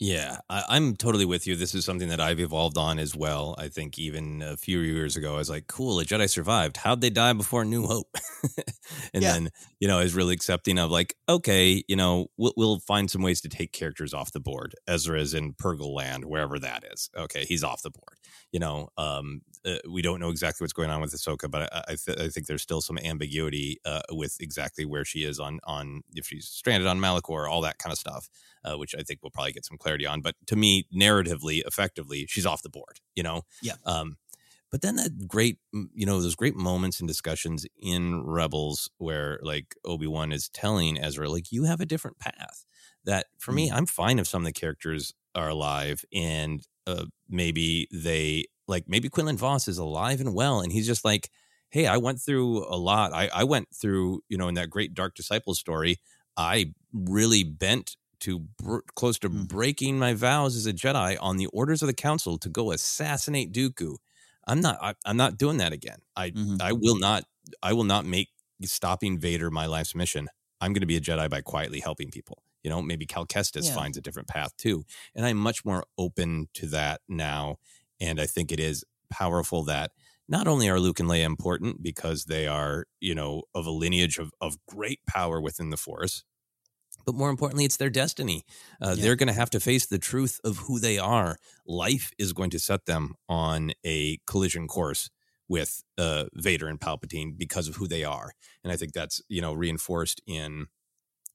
[0.00, 1.54] Yeah, I, I'm totally with you.
[1.54, 3.54] This is something that I've evolved on as well.
[3.58, 6.76] I think even a few years ago, I was like, cool, a Jedi survived.
[6.78, 8.08] How'd they die before New Hope?
[9.14, 9.28] and Yeah.
[9.28, 13.08] then, you know, I was really accepting of like, okay, you know, we'll, we'll find
[13.08, 14.74] some ways to take characters off the board.
[14.88, 17.08] Ezra is in Purrgil Land, wherever that is.
[17.16, 18.18] Okay, he's off the board.
[18.50, 21.84] You know, um, uh, we don't know exactly what's going on with Ahsoka, but I,
[21.88, 25.60] I, th- I think there's still some ambiguity uh, with exactly where she is on
[25.64, 28.28] on if she's stranded on Malachor, all that kind of stuff,
[28.64, 30.20] uh, which I think we'll probably get some clarity on.
[30.20, 33.00] But to me, narratively, effectively, she's off the board.
[33.14, 33.76] You know, Yeah.
[33.84, 34.16] um,
[34.70, 39.76] but then that great, you know, those great moments and discussions in Rebels where like
[39.84, 42.64] Obi Wan is telling Ezra, like, you have a different path.
[43.04, 47.86] That for me, I'm fine if some of the characters are alive and uh, maybe
[47.92, 51.30] they like maybe Quinlan Vos is alive and well, and he's just like,
[51.70, 53.12] hey, I went through a lot.
[53.12, 55.96] I, I went through, you know, in that great Dark Disciple story,
[56.36, 59.48] I really bent to br- close to mm.
[59.48, 63.52] breaking my vows as a Jedi on the orders of the Council to go assassinate
[63.52, 63.96] Dooku.
[64.46, 64.78] I'm not.
[64.80, 65.98] I, I'm not doing that again.
[66.16, 66.56] I mm-hmm.
[66.60, 67.24] I will not.
[67.62, 68.28] I will not make
[68.62, 70.28] stopping Vader my life's mission.
[70.60, 72.42] I'm going to be a Jedi by quietly helping people.
[72.62, 73.74] You know, maybe Cal Kestis Yeah.
[73.74, 74.84] finds a different path too,
[75.14, 77.56] and I'm much more open to that now.
[78.04, 79.92] And I think it is powerful that
[80.28, 84.18] not only are Luke and Leia important because they are, you know, of a lineage
[84.18, 86.24] of, of great power within the Force,
[87.04, 88.44] but more importantly, it's their destiny.
[88.80, 91.36] Uh, They're going to have to face the truth of who they are.
[91.66, 95.10] Life is going to set them on a collision course
[95.48, 98.32] with uh, Vader and Palpatine because of who they are.
[98.62, 100.66] And I think that's, you know, reinforced in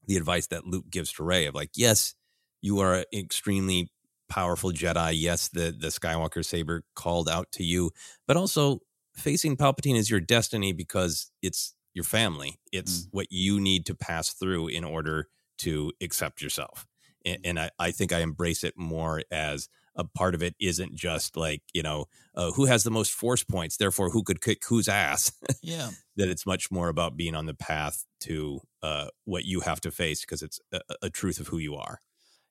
[0.08, 2.16] the advice that Luke gives to Rey of like, yes,
[2.62, 3.92] you are an extremely
[4.30, 5.14] powerful Jedi.
[5.16, 7.92] Yes, the the Skywalker saber called out to you,
[8.28, 8.80] but also
[9.16, 12.60] facing Palpatine is your destiny because it's your family.
[12.72, 15.28] It's what you need to pass through in order
[15.60, 16.88] to accept yourself.
[17.26, 20.96] And, and I, I think I embrace it more as a part of it isn't
[20.96, 24.64] just like, you know, uh, who has the most force points, therefore who could kick
[24.68, 25.32] whose ass.
[25.62, 25.90] Yeah.
[26.16, 29.92] that it's much more about being on the path to uh, what you have to
[29.92, 32.00] face because it's a, a truth of who you are.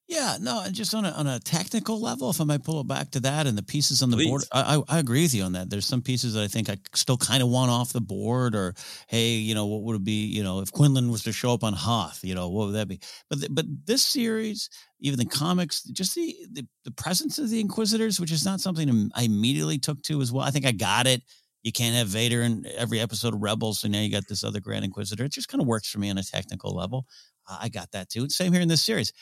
[0.08, 3.10] Yeah, no, just on a on a technical level, if I might pull it back
[3.10, 4.48] to that and the pieces on the board, Please.
[4.52, 5.68] I, I I agree with you on that.
[5.68, 8.74] There's some pieces that I think I still kind of want off the board, or
[9.08, 10.24] hey, you know, what would it be?
[10.24, 12.88] You know, if Quinlan was to show up on Hoth, you know, what would that
[12.88, 13.00] be?
[13.28, 14.70] But th- but this series,
[15.00, 19.10] even the comics, just the, the the presence of the Inquisitors, which is not something
[19.14, 20.42] I immediately took to as well.
[20.42, 21.20] I think I got it.
[21.62, 24.60] You can't have Vader in every episode of Rebels, so now you got this other
[24.60, 25.24] Grand Inquisitor.
[25.24, 27.04] It just kind of works for me on a technical level.
[27.46, 28.28] I got that too.
[28.28, 29.12] Same here in this series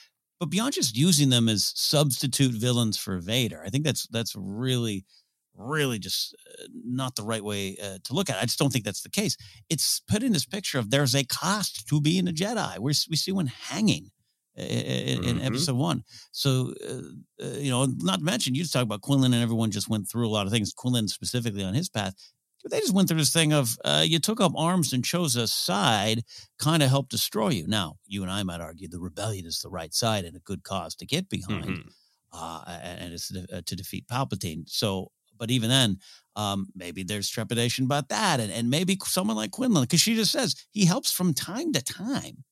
[0.40, 5.04] but beyond just using them as substitute villains for Vader, I think that's that's really,
[5.54, 8.42] really just uh, not the right way uh, to look at it.
[8.42, 9.36] I just don't think that's the case.
[9.70, 12.78] It's put in this picture of there's a cost to being a Jedi.
[12.78, 14.10] We we see one hanging
[14.58, 15.40] i- in, in Mhm.
[15.40, 16.04] episode one.
[16.32, 19.70] So uh, uh, you know, not to mention you just talk about Quinlan and everyone
[19.70, 20.72] just went through a lot of things.
[20.74, 22.14] Quinlan specifically on his path.
[22.66, 25.36] But they just went through this thing of uh, you took up arms and chose
[25.36, 26.24] a side,
[26.59, 27.68] kind of helped destroy you.
[27.68, 30.64] Now, you and I might argue the rebellion is the right side and a good
[30.64, 31.90] cause to get behind, Mhm.
[32.32, 34.68] uh, and it's to, uh, to defeat Palpatine.
[34.68, 36.01] So, but even then,
[36.34, 40.32] um, maybe there's trepidation about that, and and maybe someone like Quinlan, because she just
[40.32, 42.43] says he helps from time to time.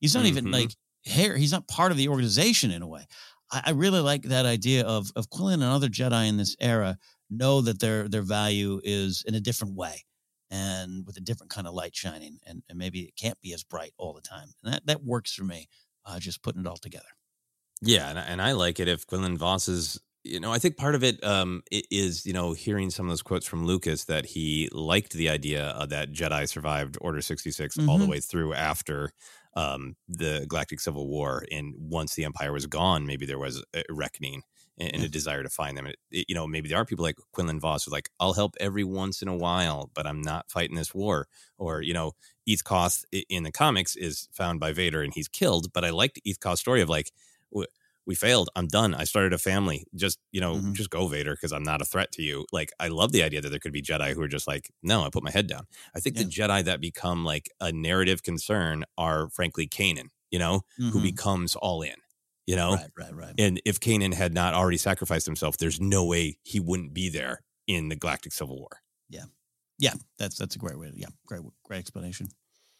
[0.00, 0.52] He's not even Mhm.
[0.52, 1.36] like here.
[1.36, 3.06] He's not part of the organization in a way.
[3.50, 6.96] I, I really like that idea of of Quinlan and other Jedi in this era
[7.30, 10.04] know that their their value is in a different way
[10.50, 13.64] and with a different kind of light shining and, and maybe it can't be as
[13.64, 15.68] bright all the time and that that works for me
[16.06, 17.08] uh, just putting it all together
[17.80, 20.76] Yeah, and, I- and I like it if Quinlan Vos is, you know, I think
[20.76, 24.26] part of it um, is, you know, hearing some of those quotes from Lucas that
[24.26, 28.10] he liked the idea that Jedi survived Order 66 all the Mhm.
[28.10, 29.12] way through after
[29.54, 31.44] um, the Galactic Civil War.
[31.52, 34.42] And once the Empire was gone, maybe there was a reckoning
[34.78, 35.86] and, and a desire to find them.
[35.86, 38.32] It, it- you know, maybe there are people like Quinlan Vos who are like, I'll
[38.34, 41.28] help every once in a while, but I'm not fighting this war.
[41.58, 42.12] Or, you know,
[42.48, 45.72] Eth Koth in the comics is found by Vader and he's killed.
[45.72, 47.12] But I liked Eth Koth's story of like,
[48.06, 48.48] we failed.
[48.56, 48.94] I'm done.
[48.94, 49.84] I started a family.
[49.94, 50.72] Just, you know, Mhm.
[50.72, 52.46] just go, Vader, because I'm not a threat to you.
[52.52, 55.02] Like, I love the idea that there could be Jedi who are just like, no,
[55.02, 55.66] I put my head down.
[55.94, 60.62] I think the Jedi that become like a narrative concern are, frankly, Kanan, you know,
[60.88, 61.02] who Mhm.
[61.02, 61.96] becomes all in,
[62.48, 62.74] you know?
[62.74, 66.60] right right right And if Kanan had not already sacrificed himself, there's no way he
[66.60, 68.80] wouldn't be there in the Galactic Civil War.
[69.08, 69.24] yeah
[69.78, 72.28] yeah that's that's a great way to, yeah great great explanation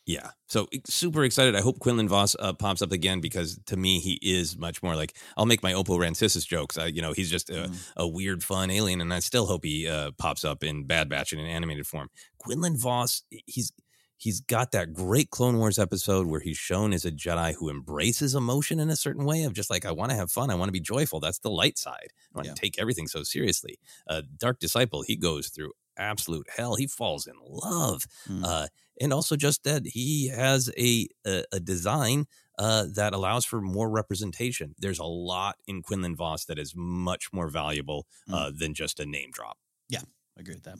[0.06, 0.30] Yeah.
[0.46, 1.54] So super excited.
[1.54, 4.96] I hope Quinlan Vos uh, pops up again because to me, he is much more
[4.96, 6.78] like I'll make my Oppo Rancisis jokes.
[6.78, 9.02] I, you know, he's just a, a weird, fun alien.
[9.02, 12.08] And I still hope he uh, pops up in Bad Batch in an animated form.
[12.38, 13.70] Quinlan Vos, he's
[14.18, 18.34] he's got that great Clone Wars episode where he's shown as a Jedi who embraces
[18.34, 20.50] emotion in a certain way of just like, I want to have fun.
[20.50, 21.20] I want to be joyful.
[21.20, 22.08] That's the light side.
[22.34, 22.54] I want Yeah.
[22.54, 23.78] to take everything so seriously.
[24.06, 26.74] Uh, Dark Disciple, he goes through absolute hell.
[26.74, 28.04] He falls in love.
[28.28, 28.44] Mm.
[28.44, 28.66] Uh,
[29.00, 32.26] and also just that he has a, a, a design
[32.58, 34.74] uh, that allows for more representation.
[34.78, 39.06] There's a lot in Quinlan Vos that is much more valuable uh, than just a
[39.06, 39.58] name drop.
[39.88, 40.00] Yeah,
[40.36, 40.78] I agree with that.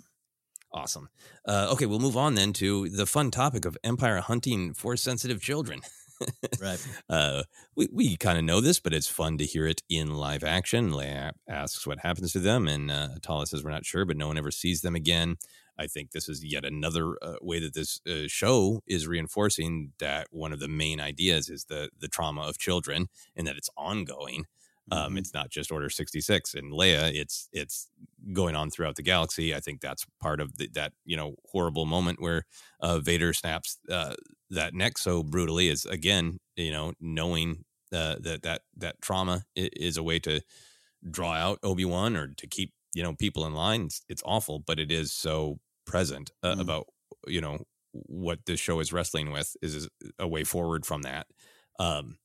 [0.72, 1.08] Awesome.
[1.46, 5.40] Uh, okay, we'll move on then to the fun topic of empire hunting for sensitive
[5.40, 5.80] children.
[6.60, 6.84] Right.
[7.08, 7.44] Uh,
[7.76, 10.90] we we kind of know this, but it's fun to hear it in live action.
[10.90, 14.26] Leia asks what happens to them, and uh, Atala says we're not sure, but no
[14.28, 15.36] one ever sees them again.
[15.78, 20.26] I think this is yet another uh, way that this uh, show is reinforcing that
[20.30, 24.44] one of the main ideas is the the trauma of children, and that it's ongoing.
[24.90, 27.14] Um, it's not just Order sixty six and Leia.
[27.14, 27.88] It's it's
[28.32, 29.54] going on throughout the galaxy.
[29.54, 32.44] I think that's part of the, that you know horrible moment where
[32.80, 34.14] uh, Vader snaps uh,
[34.50, 35.68] that neck so brutally.
[35.68, 40.40] Is again you know knowing uh, that that that trauma is a way to
[41.10, 43.82] draw out Obi Wan or to keep you know people in line.
[43.86, 46.86] It's, it's awful, but it is so present uh, about
[47.26, 49.88] you know what this show is wrestling with is
[50.18, 51.26] a way forward from that.
[51.78, 52.18] Um,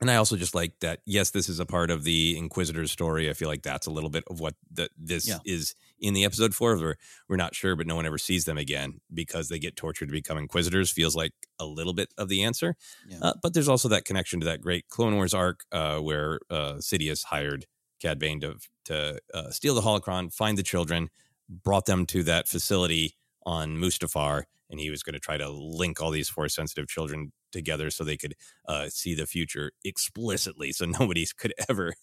[0.00, 1.00] and I also just like that.
[1.06, 3.30] Yes, this is a part of the Inquisitor's story.
[3.30, 5.38] I feel like that's a little bit of what the, this Yeah.
[5.44, 6.76] is in the episode for.
[6.76, 6.96] Where
[7.28, 10.12] we're not sure, but no one ever sees them again because they get tortured to
[10.12, 10.90] become Inquisitors.
[10.90, 12.76] Feels like a little bit of the answer.
[13.08, 13.18] Yeah.
[13.22, 16.74] Uh, but there's also that connection to that great Clone Wars arc uh, where uh,
[16.74, 17.66] Sidious hired
[18.00, 18.56] Cad Bane to
[18.86, 21.08] to uh, steal the holocron, find the children,
[21.48, 23.16] brought them to that facility
[23.46, 27.32] on Mustafar, and he was going to try to link all these force sensitive children
[27.54, 28.34] together so they could
[28.68, 31.94] uh, see the future explicitly, so nobody could ever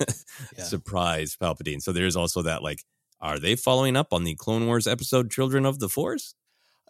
[0.56, 0.64] Yeah.
[0.64, 1.82] surprise Palpatine.
[1.82, 2.82] So there's also that like,
[3.20, 6.34] are they following up on the Clone Wars episode "Children of the Force"?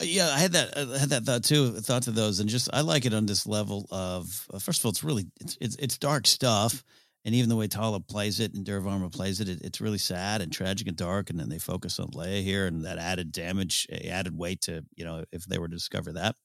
[0.01, 0.77] Uh, Yeah, I had that.
[0.79, 1.73] I had that thought too.
[1.81, 4.47] thought of those, and just I like it on this level of.
[4.53, 6.85] Uh, first of all, it's really it's it's, it's dark stuff,
[7.25, 10.41] and even the way Tala plays it and Derv plays it, it, it's really sad
[10.41, 11.31] and tragic and dark.
[11.31, 14.85] And then they focus on Leia here and that added damage, uh, added weight to
[14.95, 16.37] you know if they were to discover that.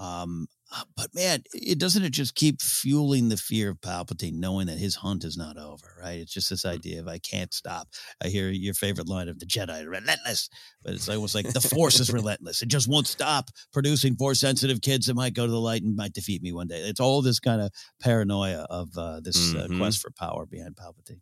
[0.00, 4.68] Um, uh, but man, it doesn't it just keep fueling the fear of Palpatine, knowing
[4.68, 6.18] that his hunt is not over, right?
[6.20, 7.88] It's just this idea of I can't stop.
[8.24, 10.48] I hear your favorite line of the Jedi, relentless,
[10.82, 12.62] but it's almost like the Force is relentless.
[12.62, 15.96] It just won't stop producing Force sensitive kids that might go to the light and
[15.96, 16.78] might defeat me one day.
[16.80, 17.70] It's all this kind of
[18.00, 19.78] paranoia of uh, this uh, Mhm.
[19.78, 21.20] quest for power behind Palpatine.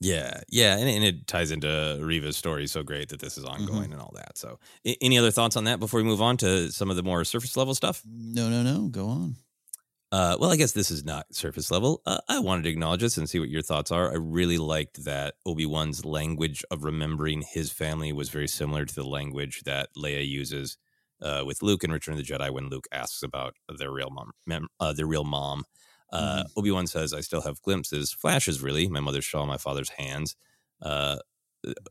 [0.00, 3.62] Yeah, yeah, and, and it ties into Reva's story so great that this is Mm-hmm.
[3.62, 4.36] ongoing and all that.
[4.36, 7.02] So, a- any other thoughts on that before we move on to some of the
[7.02, 8.02] more surface level stuff?
[8.06, 8.88] No, no, no.
[8.88, 9.36] Go on.
[10.12, 12.00] Uh, well, I guess this is not surface level.
[12.06, 14.10] Uh, I wanted to acknowledge this and see what your thoughts are.
[14.12, 18.94] I really liked that Obi Wan's language of remembering his family was very similar to
[18.94, 20.76] the language that Leia uses
[21.22, 24.30] uh, with Luke in Return of the Jedi when Luke asks about their real mom,
[24.46, 25.64] mem- uh, their real mom.
[26.12, 28.62] Uh, Obi Wan says, "I still have glimpses, flashes.
[28.62, 30.36] Really, my mother's shawl, my father's hands."
[30.82, 31.16] Uh,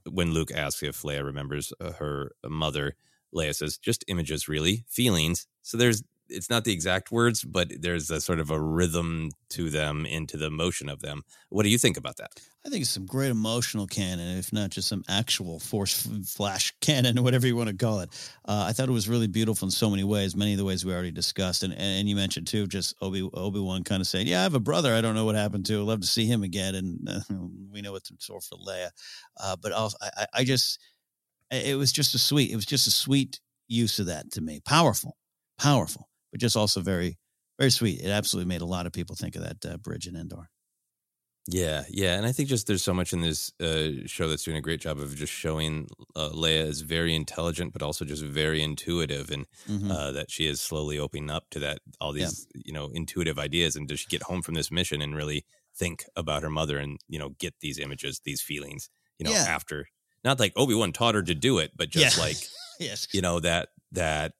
[0.09, 2.95] when Luke asks if Leia remembers uh, her mother,
[3.33, 8.10] Leia says, "Just images, really, feelings." So there's it's not the exact words, but there's
[8.10, 11.23] a sort of a rhythm to them into the motion of them.
[11.49, 12.31] What do you think about that?
[12.65, 17.22] I think it's some great emotional canon, if not just some actual force flash canon,
[17.23, 18.10] whatever you want to call it.
[18.43, 20.84] Uh, I thought it was really beautiful in so many ways, many of the ways
[20.84, 21.61] we already discussed.
[21.61, 24.56] And and you mentioned too, just Obi Obi Wan kind of saying, "Yeah, I have
[24.56, 24.95] a brother.
[24.95, 25.80] I don't know what happened to.
[25.80, 27.19] I'd love to see him again." And uh,
[27.72, 28.89] we know what's in store for Leia.
[29.39, 30.80] Uh, but also, I, I- I just,
[31.52, 32.49] it was just a sweet.
[32.52, 34.60] It was just a sweet use of that to me.
[34.65, 35.18] Powerful,
[35.60, 37.17] powerful, but just also very,
[37.57, 38.01] very sweet.
[38.01, 40.49] It absolutely made a lot of people think of that uh, bridge in Endor.
[41.47, 44.57] Yeah, yeah, and I think just there's so much in this uh, show that's doing
[44.57, 48.63] a great job of just showing uh, Leia as very intelligent, but also just very
[48.63, 49.97] intuitive, and Mhm.
[49.97, 52.31] uh, that she is slowly opening up to that all Yeah.
[52.31, 53.75] these you know intuitive ideas.
[53.75, 55.45] And does she get home from this mission and really
[55.77, 58.89] think about her mother and you know get these images, these feelings,
[59.19, 59.45] you know, Yeah.
[59.45, 59.87] after
[60.23, 62.19] not like Obi Wan taught her to do it, but just Yeah.
[62.19, 62.49] like
[62.79, 64.33] yes, you know that that is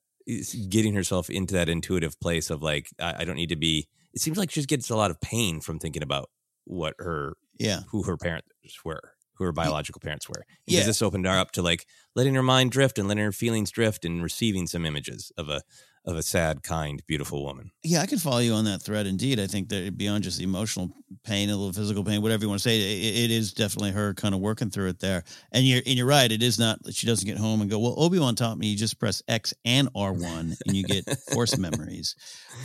[0.69, 3.88] getting herself into that intuitive place of like I, I don't need to be.
[4.14, 6.30] It seems like she just gets a lot of pain from thinking about
[6.65, 7.81] what her Yeah.
[7.91, 8.47] who her parents
[8.84, 10.45] were, who her biological parents were.
[10.65, 10.77] Yeah.
[10.80, 11.85] Because this opened her up to like
[12.15, 15.61] letting her mind drift and letting her feelings drift and receiving some images of a
[16.06, 17.72] of a sad, kind, beautiful woman.
[17.84, 19.07] Yeah, I can follow you on that thread.
[19.07, 20.91] Indeed, I think that beyond just the emotional
[21.23, 24.14] pain, a little physical pain, whatever you want to say, it, it is definitely her
[24.14, 25.23] kind of working through it there.
[25.52, 26.32] And you're and you're right.
[26.32, 26.82] It is not.
[26.84, 27.80] That she doesn't get home and go.
[27.80, 31.06] Well, Obi Wan taught me you just press X and R one and you get
[31.34, 32.15] force memories.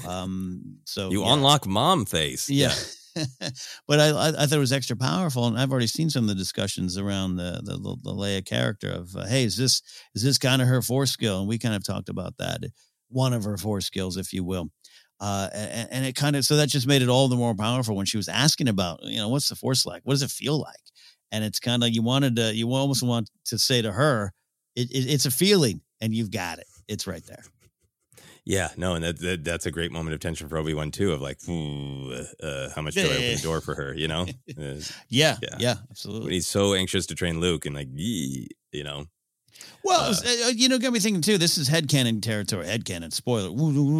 [0.06, 1.32] Um, so You yeah.
[1.32, 2.50] unlock mom face.
[2.50, 2.74] Yeah.
[3.88, 6.28] but I, I I thought it was extra powerful, and I've already seen some of
[6.28, 9.82] the discussions around the the, the Leia character of, uh, hey, is this
[10.14, 11.40] is this kind of her force skill?
[11.40, 12.60] And we kind of talked about that.
[13.10, 14.70] One of her four skills, if you will.
[15.20, 17.94] Uh, and, and it kind of so that just made it all the more powerful
[17.94, 20.00] when she was asking about, you know, what's the force like?
[20.04, 20.80] What does it feel like?
[21.30, 24.32] And it's kind of you wanted to, you almost want to say to her,
[24.74, 26.66] it, it, it's a feeling, and you've got it.
[26.88, 27.44] It's right there.
[28.44, 31.12] Yeah, no, and that, that that's a great moment of tension for Obi Wan too.
[31.12, 33.94] Of like, uh, how much do I open the door for her?
[33.94, 34.26] You know?
[34.58, 36.24] Uh, yeah, yeah, yeah, absolutely.
[36.24, 38.48] When he's so anxious to train Luke, and like, you
[38.82, 39.06] know,
[39.84, 41.38] well, uh, you know, got me thinking too.
[41.38, 42.66] This is headcanon territory.
[42.66, 43.50] Headcanon, spoiler,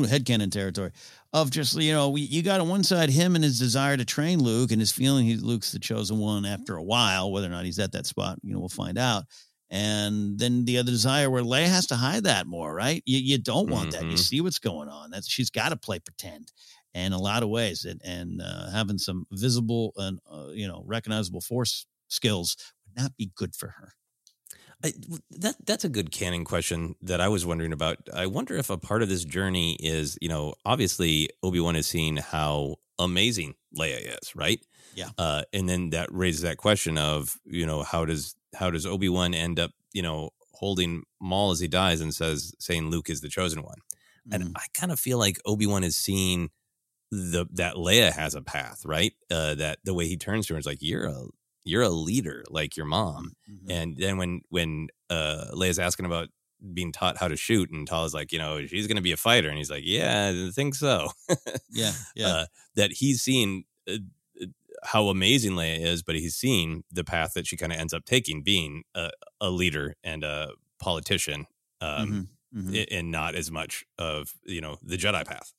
[0.07, 0.93] headcanon territory
[1.33, 4.05] of just, you know, we, you got on one side him and his desire to
[4.05, 7.31] train Luke and his feeling he Luke's the chosen one after a while.
[7.31, 9.25] Whether or not he's at that spot, you know, we'll find out.
[9.71, 13.03] And then the other desire where Leia has to hide that more, right?
[13.07, 14.05] You, you don't want mm-hmm.
[14.05, 14.11] that.
[14.11, 15.11] You see what's going on.
[15.11, 16.51] That's she's got to play pretend
[16.93, 20.83] in a lot of ways, and, and uh, having some visible and uh, you know
[20.87, 23.93] recognizable force skills would not be good for her.
[24.82, 24.93] I,
[25.39, 27.98] that that's a good canon question that I was wondering about.
[28.15, 31.86] I wonder if a part of this journey is, you know, obviously Obi Wan is
[31.86, 34.61] seeing how amazing Leia is, right?
[34.94, 35.11] Yeah.
[35.19, 39.09] Uh, and then that raises that question of, you know, how does how does Obi
[39.09, 43.20] Wan end up, you know, holding Maul as he dies and says saying Luke is
[43.20, 43.78] the chosen one,
[44.28, 44.35] mm.
[44.35, 46.51] and I kind of feel like Obi Wan is seeing
[47.11, 49.12] the that Leia has a path, right?
[49.31, 51.27] Uh, that the way he turns to her is like you're a
[51.65, 53.32] you're a leader like your mom.
[53.51, 53.70] Mm-hmm.
[53.70, 56.28] And then when when uh Leia's asking about
[56.74, 59.16] being taught how to shoot and Tala's like, you know, she's going to be a
[59.16, 61.09] fighter and he's like, yeah, I think so.
[61.70, 62.27] yeah, yeah.
[62.27, 63.95] Uh, that he's seen uh,
[64.41, 64.47] uh,
[64.85, 68.05] how amazing Leia is, but he's seen the path that she kind of ends up
[68.05, 69.11] taking being a,
[69.41, 71.47] a, leader and a politician
[71.81, 72.61] um mm-hmm.
[72.61, 72.95] Mm-hmm.
[72.95, 75.55] and not as much of, you know, the Jedi path.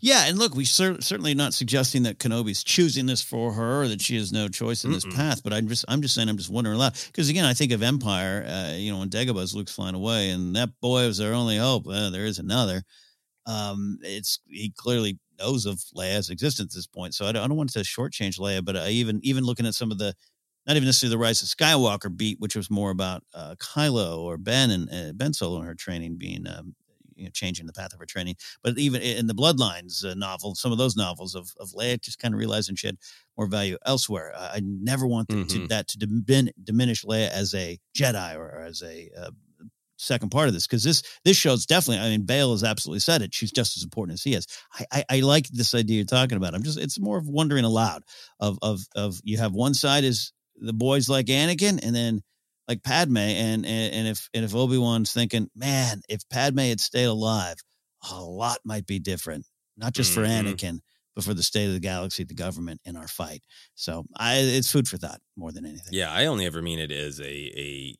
[0.00, 3.88] Yeah, and look, we cer- certainly not suggesting that Kenobi's choosing this for her or
[3.88, 4.94] that she has no choice in Mm-mm.
[4.94, 5.42] this path.
[5.42, 7.72] But I'm just, I'm just saying, I'm just wondering a lot because again, I think
[7.72, 8.44] of Empire.
[8.46, 11.86] Uh, you know, when Dagobah's Luke's flying away, and that boy was their only hope.
[11.86, 12.82] Uh, there is another.
[13.46, 17.48] Um, it's he clearly knows of Leia's existence at this point, so I don't, I
[17.48, 18.64] don't want to shortchange Leia.
[18.64, 20.14] But I even, even looking at some of the,
[20.66, 24.36] not even necessarily the Rise of Skywalker beat, which was more about uh, Kylo or
[24.38, 26.74] Ben and uh, Ben Solo and her training being um,
[27.22, 28.36] you know, changing the path of her training.
[28.62, 32.18] But even in the Bloodlines uh, novel, some of those novels of, of Leia just
[32.18, 32.98] kind of realizing she had
[33.36, 34.32] more value elsewhere.
[34.34, 35.46] Uh, I never want mm-hmm.
[35.46, 39.30] to, that to dimin- diminish Leia as a Jedi or, or as a uh,
[39.96, 42.04] second part of this because this this show's definitely.
[42.04, 43.32] I mean, Bail has absolutely said it.
[43.32, 44.46] She's just as important as he is.
[44.74, 46.54] I, I, I like this idea you're talking about.
[46.54, 48.02] I'm just it's more of wondering aloud
[48.40, 52.22] of of of you have one side is the boys like Anakin, and then
[52.68, 56.80] like Padme, and and, and if and if Obi Wan's thinking, man, if Padme had
[56.80, 57.56] stayed alive,
[58.10, 60.22] a lot might be different, not just mm-hmm.
[60.22, 60.78] for Anakin,
[61.14, 63.42] but for the state of the galaxy, the government, in our fight.
[63.74, 65.92] So I, it's food for thought more than anything.
[65.92, 67.94] Yeah, I only ever mean it as a a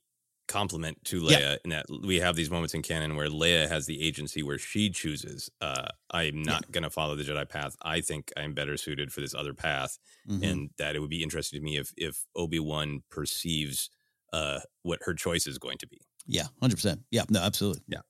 [0.49, 1.57] compliment to Leia yeah.
[1.65, 4.91] in that we have these moments in canon where Leia has the agency where she
[4.91, 5.51] chooses.
[5.61, 6.73] Uh, I'm not yeah.
[6.73, 7.75] going to follow the Jedi path.
[7.83, 9.99] I think I'm better suited for this other path,
[10.29, 10.45] mm-hmm.
[10.45, 13.91] and that it would be interesting to me if if Obi Wan perceives
[14.33, 16.01] uh, what her choice is going to be.
[16.27, 17.01] Yeah, hundred percent.
[17.11, 17.83] Yeah, no, absolutely.
[17.89, 18.01] Yeah.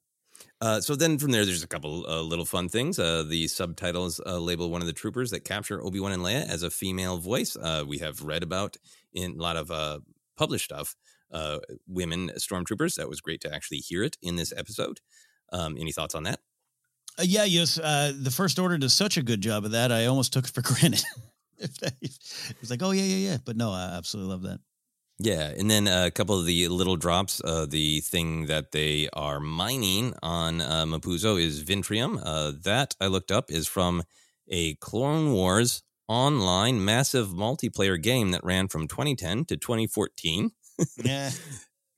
[0.60, 2.98] Uh, so then from there, there's a couple uh, little fun things.
[2.98, 6.48] Uh, the subtitles uh, label one of the troopers that capture Obi Wan and Leia
[6.48, 7.56] as a female voice.
[7.56, 8.76] Uh, we have read about
[9.12, 9.98] in a lot of uh,
[10.36, 10.94] published stuff.
[11.88, 12.94] women stormtroopers.
[12.96, 15.00] That was great to actually hear it in this episode.
[15.52, 16.38] Um, any thoughts on that?
[17.20, 17.74] yeah, yes.
[17.74, 19.90] the First Order does such a good job of that.
[19.90, 21.02] I almost took it for granted.
[21.58, 23.36] it was like, oh yeah, yeah, yeah.
[23.44, 24.60] But no, I absolutely love that.
[25.24, 27.40] Yeah, and then a couple of the little drops.
[27.44, 32.20] Uh, the thing that they are mining on uh, Mapuzo is Vintrium.
[32.20, 34.02] Uh, that I looked up is from
[34.48, 40.50] a Clone Wars online massive multiplayer game that ran from 2010 to 2014.
[40.96, 41.30] yeah.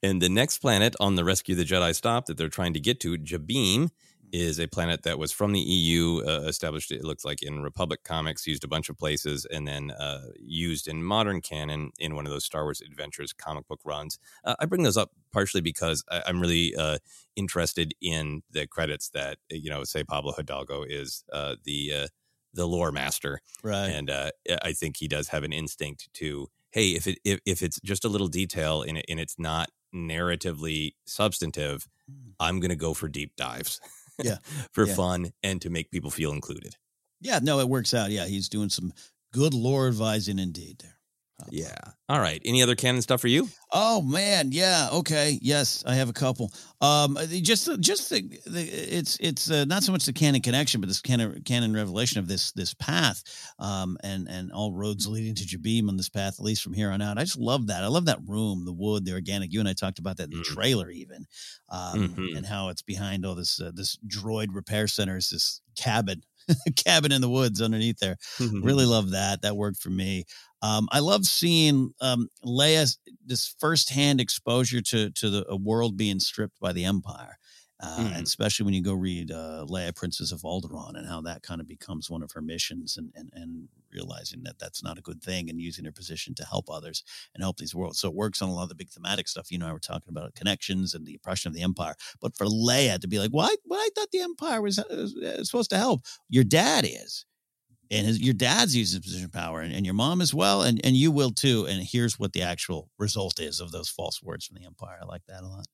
[0.02, 3.01] And the next planet on the Rescue the Jedi stop that they're trying to get
[3.01, 3.88] to, Jabiim,
[4.35, 8.02] is a planet that was from the EU, uh, established, it looks like in Republic
[8.02, 12.27] Comics, used a bunch of places, and then uh, used in modern canon in one
[12.27, 14.19] of those Star Wars Adventures comic book runs.
[14.44, 16.98] Uh, I bring those up partially because I, am really uh,
[17.36, 22.06] interested in the credits that, you know, say Pablo Hidalgo is uh, the uh,
[22.55, 23.40] the lore master.
[23.62, 23.89] Right.
[23.89, 27.81] And I think he does have an instinct to, hey, if, it, if, if it's
[27.85, 32.31] just a little detail and, it, and it's not narratively substantive, hmm.
[32.39, 33.81] I'm going to go for deep dives.
[34.22, 34.38] yeah,
[34.72, 34.94] for yeah.
[34.94, 36.76] fun and to make people feel included.
[37.20, 38.10] Yeah, no, it works out.
[38.10, 38.92] Yeah, he's doing some
[39.32, 40.93] good lore advising indeed there.
[41.51, 41.74] Yeah.
[42.09, 42.40] All right.
[42.44, 43.48] Any other canon stuff for you?
[43.73, 44.89] Oh man, yeah.
[44.93, 46.52] Okay, yes, I have a couple.
[46.81, 50.86] Um, just just the, the it's it's uh, not so much the canon connection, but
[50.86, 53.23] this canon canon revelation of this this path,
[53.59, 56.90] um, and and all roads leading to Jabiim on this path, at least from here
[56.90, 57.19] on out.
[57.19, 57.82] I just love that.
[57.82, 59.52] I love that room, the wood, the organic.
[59.52, 60.55] You and I talked about that in the Mm.
[60.55, 61.27] trailer, even,
[61.69, 62.36] um, Mhm.
[62.36, 66.23] and how it's behind all this uh, this droid repair center is this cabin.
[66.76, 68.16] cabin in the woods underneath there.
[68.62, 69.42] Really love that.
[69.42, 70.24] That worked for me.
[70.62, 76.20] Um, I love seeing um, Leia's this firsthand exposure to to the a world being
[76.20, 77.36] stripped by the Empire,
[77.80, 78.16] uh, Mm.
[78.16, 81.60] and especially when you go read uh, Leia, Princess of Alderaan, and how that kind
[81.60, 85.22] of becomes one of her missions, and and and realizing that that's not a good
[85.22, 87.04] thing, and using her position to help others
[87.34, 88.00] and help these worlds.
[88.00, 89.50] So it works on a lot of the big thematic stuff.
[89.50, 92.46] You know, I were talking about connections and the oppression of the Empire, but for
[92.46, 93.54] Leia to be like, "Why?
[93.64, 96.02] Well, I thought the Empire was, uh, was supposed to help.
[96.28, 97.24] Your dad is."
[97.90, 100.96] and his, your dad's using position power and, and your mom as well and, and
[100.96, 104.56] you will too and here's what the actual result is of those false words from
[104.56, 105.66] the empire i like that a lot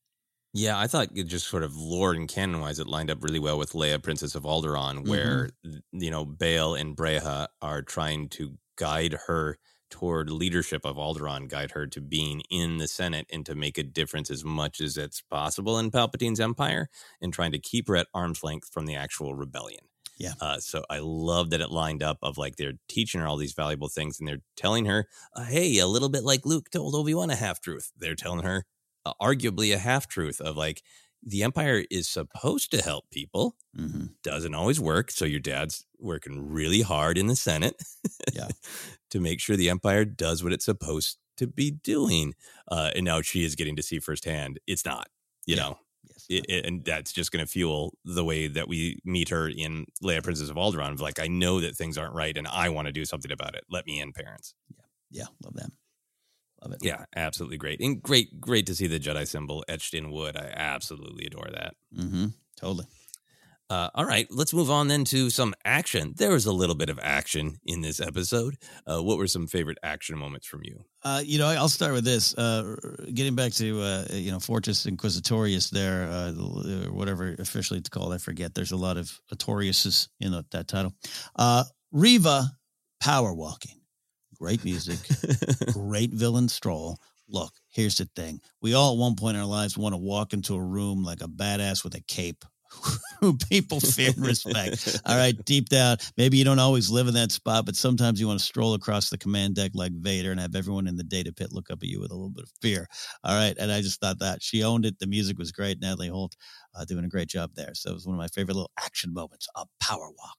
[0.53, 3.39] Yeah, I thought it just sort of lore and canon wise, it lined up really
[3.39, 5.51] well with Leia, Princess of Alderaan, where
[5.93, 9.59] you know Bail and Breha are trying to guide her
[9.91, 13.83] toward leadership of Alderaan, guide her to being in the Senate and to make a
[13.85, 16.89] difference as much as it's possible in Palpatine's empire,
[17.21, 19.85] and trying to keep her at arm's length from the actual rebellion.
[20.19, 20.35] Yeah.
[20.41, 23.55] Uh, so I love that it lined up of like they're teaching her all these
[23.55, 27.15] valuable things, and they're telling her, uh, "Hey, a little bit like Luke told Obi
[27.15, 28.65] Wan a half truth." They're telling her
[29.07, 30.83] uh, arguably a half truth of like
[31.23, 34.07] the empire is supposed to help people mm-hmm.
[34.23, 37.75] doesn't always work so your dad's working really hard in the senate
[38.33, 38.49] yeah.
[39.11, 42.35] to make sure the empire does what it's supposed to be doing
[42.71, 45.09] uh, and now she is getting to see firsthand it's not
[45.47, 45.63] you Yeah.
[45.63, 45.79] know
[46.29, 49.87] It- it- and that's just going to fuel the way that we meet her in
[50.03, 50.93] Leia, Princess of Alderaan.
[50.93, 53.55] Of like, I know that things aren't right, and I want to do something about
[53.57, 53.65] it.
[53.69, 54.55] Let me in, parents.
[54.71, 55.71] Yeah, yeah love that
[56.63, 60.11] love it Yeah, absolutely great, and great, great to see the Jedi symbol etched in
[60.11, 60.37] wood.
[60.37, 61.75] I absolutely adore that.
[61.97, 62.27] mm-hmm.
[62.59, 62.87] totally
[63.71, 66.13] Uh, all right, let's move on then to some action.
[66.17, 68.57] There was a little bit of action in this episode.
[68.85, 70.83] Uh, what were some favorite action moments from you?
[71.05, 72.35] Uh, you know, I'll start with this.
[72.37, 72.75] Uh,
[73.15, 76.33] getting back to uh, you know Fortress Inquisitorius, there, uh,
[76.91, 78.55] whatever officially it's called, I forget.
[78.57, 80.93] There's a lot of Atoriuses in that- that title.
[81.37, 81.63] Uh,
[81.93, 82.51] Reva,
[83.01, 83.80] power walking,
[84.41, 84.99] great music,
[85.73, 86.99] great villain stroll.
[87.29, 90.33] Look, here's the thing: we all at one point in our lives want to walk
[90.33, 92.45] into a room like a badass with a cape.
[93.21, 95.01] who people fear and respect.
[95.05, 98.29] All right, deep down, maybe you don't always live in that spot, but sometimes you
[98.29, 101.33] want to stroll across the command deck like Vader and have everyone in the data
[101.33, 102.87] pit look up at you with a little bit of fear.
[103.25, 105.01] All right, and I just thought that she owned it.
[105.01, 105.81] The music was great.
[105.81, 106.37] Natalie Holt
[106.75, 107.75] uh, doing a great job there.
[107.75, 109.49] So it was one of my favorite little action moments.
[109.57, 110.39] A power walk.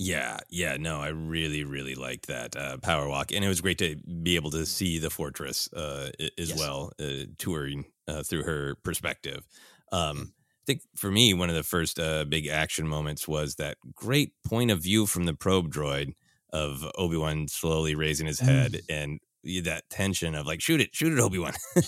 [0.00, 3.78] Yeah, yeah, no, I really, really liked that uh, power walk, and it was great
[3.78, 6.54] to be able to see the fortress uh, as Yes.
[6.54, 9.44] well, uh, touring uh, through her perspective.
[9.90, 13.78] Um, I think for me, one of the first uh, big action moments was that
[13.94, 16.12] great point of view from the probe droid
[16.52, 20.94] of Obi Wan slowly raising his head and y- that tension of like shoot it,
[20.94, 21.52] shoot it, Obi Wan,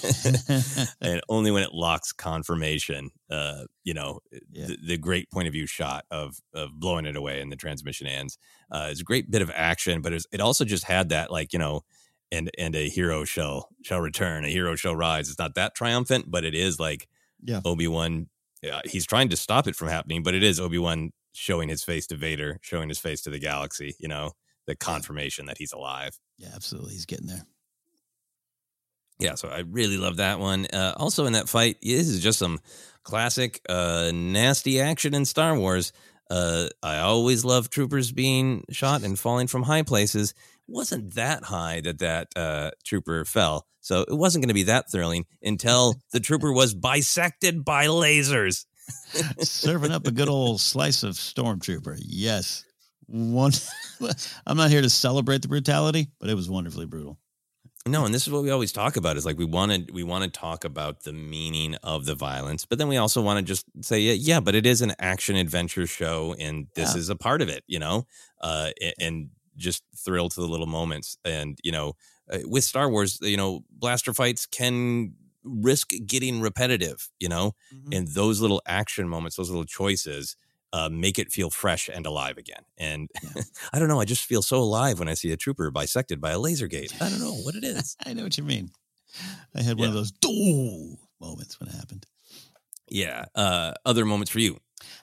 [1.01, 4.21] and only when it locks confirmation, uh, you know,
[4.53, 8.07] the, the great point of view shot of of blowing it away and the transmission
[8.07, 8.39] ends.
[8.71, 11.53] Uh, it's a great bit of action, but it's, it also just had that like
[11.53, 11.83] you know,
[12.33, 15.29] and and a hero shall shall return, a hero shall rise.
[15.29, 17.09] It's not that triumphant, but it is like
[17.43, 17.61] Yeah.
[17.65, 18.29] Obi Wan.
[18.63, 21.83] Yeah, he's trying to stop it from happening, but it is Obi Wan showing his
[21.83, 23.97] face to Vader, showing his face to the galaxy.
[23.99, 24.33] You know,
[24.67, 26.19] the confirmation that he's alive.
[26.41, 26.93] Yeah, absolutely.
[26.95, 27.45] He's getting there.
[29.19, 30.67] Yeah, so I really love that one.
[30.73, 32.59] Uh, also in that fight, this is just some
[33.03, 35.93] classic uh, nasty action in Star Wars.
[36.31, 40.31] Uh, I always love troopers being shot and falling from high places.
[40.31, 44.63] It wasn't that high that that uh, trooper fell, so it wasn't going to be
[44.65, 48.65] that thrilling until the trooper was bisected by lasers.
[49.41, 51.99] Serving up a good old slice of Stormtrooper.
[52.01, 52.65] Yes.
[53.11, 53.53] One.
[54.47, 57.19] I'm not here to celebrate the brutality, but it was wonderfully brutal.
[57.87, 60.03] No, and this is what we always talk about is like we want to we
[60.05, 63.43] want to talk about the meaning of the violence, but then we also want to
[63.43, 67.01] just say yeah, yeah, but it is an action adventure show and this Yeah.
[67.01, 68.07] is a part of it, you know.
[68.41, 68.71] Uh
[69.01, 71.95] and just thrill to the little moments and you know,
[72.31, 77.53] uh, with Star Wars, you know, blaster fights can risk getting repetitive, you know,
[77.93, 80.37] and those little action moments, those little choices
[80.73, 82.63] uh, make it feel fresh and alive again.
[82.79, 83.09] And
[83.73, 86.31] I don't know, I just feel so alive when I see a trooper bisected by
[86.31, 86.93] a laser gate.
[87.01, 87.97] I don't know what it is.
[88.07, 88.71] I know what you mean.
[89.55, 92.07] I had one of those "Doo" moments when it happened.
[92.89, 93.25] Yeah.
[93.35, 94.59] Uh, other moments for you.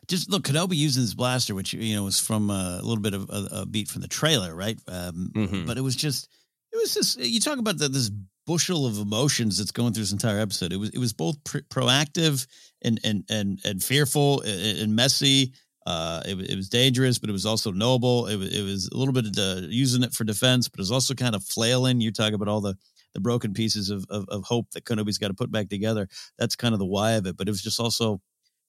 [0.08, 3.14] Just look, Kenobi using his blaster, which you know was from uh, a little bit
[3.14, 4.80] of a, a beat from the trailer, right?
[4.88, 5.68] Um, Mhm.
[5.68, 6.28] But it was just,
[6.72, 8.10] it It was just you talk about the, this
[8.48, 10.74] bushel of emotions that's going through this entire episode.
[10.74, 12.48] It was it was both pr- proactive
[12.82, 15.54] and and and and fearful and, and messy.
[15.86, 18.28] Uh, it, it was dangerous, but it was also noble.
[18.28, 20.92] It was, it was a little bit of using it for defense, but it was
[20.92, 22.02] also kind of flailing.
[22.02, 22.76] You talk about all the
[23.14, 26.08] the broken pieces of of, of hope that Kenobi's got to put back together.
[26.40, 27.38] That's kind of the why of it.
[27.38, 28.22] But it was just also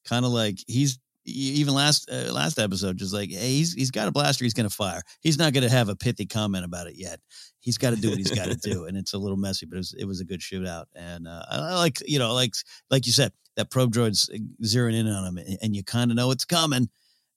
[0.04, 0.98] kind of like he's
[1.28, 4.68] even last uh, last episode, just like hey, he's he's got a blaster, he's going
[4.68, 5.02] to fire.
[5.20, 7.20] He's not going to have a pithy comment about it yet.
[7.60, 9.76] He's got to do what he's got to do, and it's a little messy, but
[9.76, 10.84] it was, it was a good shootout.
[10.94, 12.54] And uh, I, like you know, like
[12.90, 16.16] like you said, that probe droid's uh, zeroing in on him, and you kind of
[16.16, 16.88] know it's coming.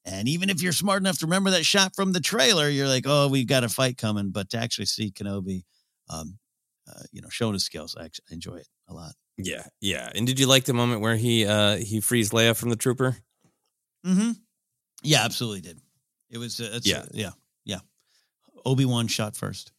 [0.03, 3.05] And even if you're smart enough to remember that shot from the trailer, you're like,
[3.07, 4.31] oh, we've got a fight coming.
[4.31, 5.63] But to actually see Kenobi,
[6.09, 6.39] um,
[6.87, 9.13] uh, you know, showing his skills, I, enjoy it a lot.
[9.37, 10.11] Yeah, yeah.
[10.13, 13.17] And did you like the moment where he uh he frees Leia from the trooper?
[14.05, 14.31] Mm-hmm.
[15.03, 15.79] Yeah, absolutely did.
[16.29, 16.99] It was uh, it's, Yeah.
[16.99, 17.31] uh, yeah,
[17.65, 17.79] yeah.
[18.65, 19.71] Obi Wan shot first.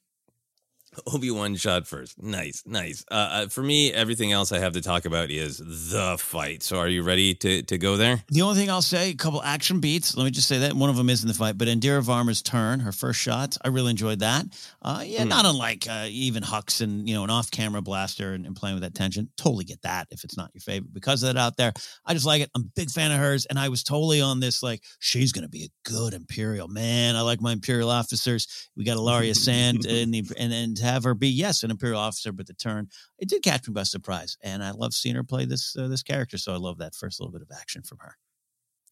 [1.13, 2.21] Obi Wan shot first.
[2.23, 3.05] Nice, nice.
[3.11, 6.63] Uh, uh, for me, everything else I have to talk about is the fight.
[6.63, 8.23] So, are you ready to to go there?
[8.29, 10.17] The only thing I'll say, a couple action beats.
[10.17, 12.43] Let me just say that one of them is in the fight, but Indira Varma's
[12.43, 14.47] turn, her first shot, I really enjoyed that.
[14.83, 15.29] Uh, yeah, Hmm.
[15.29, 18.83] not unlike uh, even Hux and you know an off-camera blaster and, and playing with
[18.83, 19.29] that tension.
[19.37, 21.73] Totally get that if it's not your favorite because of that out there.
[22.05, 22.51] I just like it.
[22.55, 25.45] I'm a big fan of hers, and I was totally on this like she's going
[25.45, 27.17] to be a good Imperial man.
[27.17, 28.69] I like my Imperial officers.
[28.77, 30.53] We got Ellaria Sand and the and
[30.83, 32.89] have her be yes an Imperial officer, but the turn
[33.19, 36.03] it did catch me by surprise, and I love seeing her play this uh, this
[36.03, 36.39] character.
[36.39, 38.17] So I love that first little bit of action from her.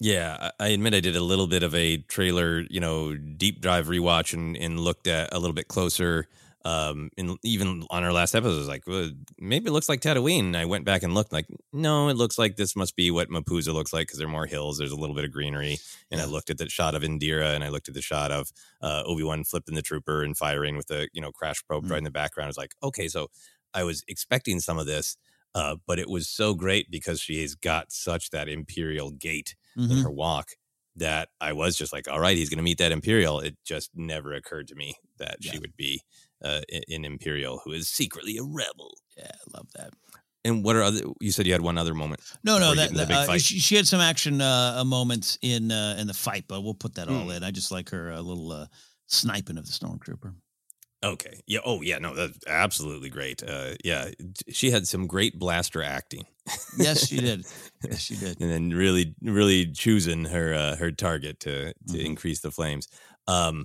[0.03, 3.89] Yeah, I admit I did a little bit of a trailer, you know, deep dive
[3.89, 6.27] rewatch and, and looked at a little bit closer.
[6.65, 10.01] Um, and even on our last episode, I was like, well, maybe it looks like
[10.01, 10.41] Tatooine.
[10.41, 13.31] And I went back and looked, like, no, it looks like this must be what
[13.31, 14.77] Mapuzo looks like because there are more hills.
[14.77, 15.79] There's a little bit of greenery.
[16.11, 18.51] And I looked at the shot of Indira and I looked at the shot of
[18.83, 21.99] uh, Obi Wan flipping the trooper and firing with the you know crash probe right
[21.99, 22.47] in the background.
[22.47, 23.29] I was like, okay, so
[23.73, 25.17] I was expecting some of this,
[25.55, 29.89] uh, but it was so great because she has got such that imperial gait in
[29.89, 30.03] Mhm.
[30.03, 30.51] her walk
[30.97, 33.39] that I was just like, all right, he's going to meet that imperial.
[33.41, 36.03] It just never occurred to me that she would be
[36.45, 38.97] uh, a- an imperial who is secretly a rebel.
[39.17, 39.91] Yeah, I love that.
[40.45, 41.01] And what are other?
[41.21, 42.21] You said you had one other moment.
[42.43, 45.37] No, no, that, get into that, big uh, she, she had some action uh, moments
[45.43, 47.31] in uh, in the fight, but we'll put that all Hmm.
[47.33, 47.45] in.
[47.45, 48.67] I just like her uh, little uh,
[49.07, 50.35] sniping of the stormtrooper.
[51.03, 51.41] Okay.
[51.47, 51.61] Yeah.
[51.65, 51.99] Oh, yeah.
[51.99, 53.43] No, that's absolutely great.
[53.43, 54.11] Uh, yeah,
[54.51, 56.25] she had some great blaster acting.
[56.77, 57.45] Yes, she did.
[57.85, 58.39] Yes, she did.
[58.43, 62.07] and then really, really choosing her uh, her target to to Mm-hmm.
[62.07, 62.89] increase the flames.
[63.27, 63.65] Um,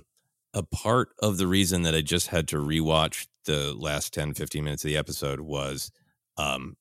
[0.56, 4.64] a part of the reason that I just had to rewatch the last 10, 15
[4.64, 5.92] minutes of the episode was
[6.38, 6.76] um,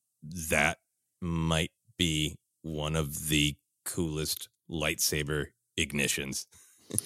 [0.49, 0.77] that
[1.21, 5.47] might be one of the coolest lightsaber
[5.77, 6.45] ignitions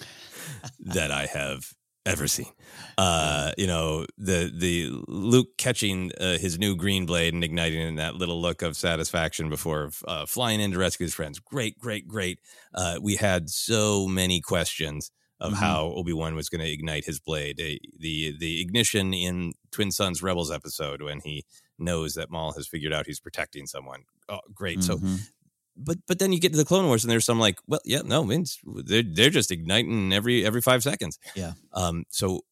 [0.78, 1.72] that I have
[2.06, 2.52] ever seen.
[2.96, 7.88] Uh, you know, the the Luke catching uh, his new green blade and igniting it
[7.88, 11.40] in that little look of satisfaction before uh, flying in to rescue his friends.
[11.40, 12.38] Great, great, great.
[12.72, 15.10] Uh, we had so many questions
[15.40, 15.56] of Mhm.
[15.56, 17.60] how Obi Wan was going to ignite his blade.
[17.60, 21.44] Uh, the the ignition in Twin Suns Rebels episode when he
[21.78, 24.04] knows that Maul has figured out he's protecting someone.
[24.28, 24.82] Oh, great.
[24.82, 25.20] So Mhm.
[25.76, 28.02] but but then you get to the Clone Wars and there's some like, well, yeah,
[28.04, 28.24] no,
[28.84, 31.18] they're they're just igniting every every five seconds.
[31.34, 31.54] Yeah.
[31.72, 32.04] Um.
[32.10, 32.44] So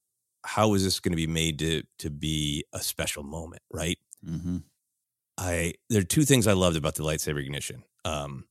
[0.44, 3.98] how is this going to be made to to be a special moment, right?
[4.24, 4.58] Mm-hmm.
[5.36, 7.84] I there are two things I loved about the lightsaber ignition.
[8.04, 8.46] Um,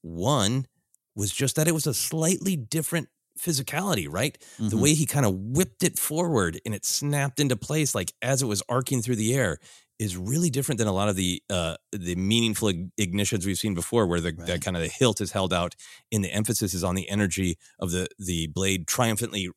[0.00, 0.66] one
[1.14, 3.08] was just that it was a slightly different
[3.38, 4.36] physicality, right?
[4.58, 4.80] The Mhm.
[4.80, 8.46] way he kind of whipped it forward and it snapped into place, like as it
[8.46, 9.58] was arcing through the air,
[9.98, 14.06] is really different than a lot of the uh, the meaningful ignitions we've seen before,
[14.06, 15.74] where the that kind of the hilt is held out
[16.10, 19.48] and the emphasis is on the energy of the the blade triumphantly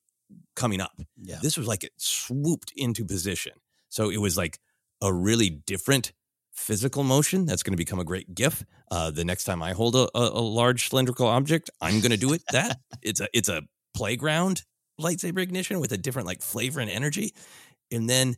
[0.55, 0.99] coming up.
[1.21, 1.39] Yeah.
[1.41, 3.53] This was like it swooped into position.
[3.89, 4.59] So it was like
[5.01, 6.13] a really different
[6.55, 8.63] physical motion that's going to become a great gif.
[8.89, 12.17] Uh, the next time I hold a, a, a large cylindrical object, I'm going to
[12.17, 12.43] do it.
[12.51, 13.61] That it's a it's a
[13.93, 14.63] playground
[14.99, 17.33] lightsaber ignition with a different like flavor and energy.
[17.91, 18.35] And then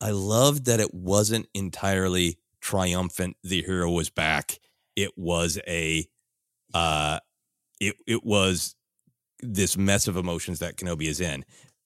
[0.00, 3.36] I loved that it wasn't entirely triumphant.
[3.42, 4.58] The hero was back.
[4.96, 6.06] It was a
[6.74, 7.20] uh,
[7.80, 8.74] it it was
[9.40, 11.44] this mess of emotions that Kenobi is in,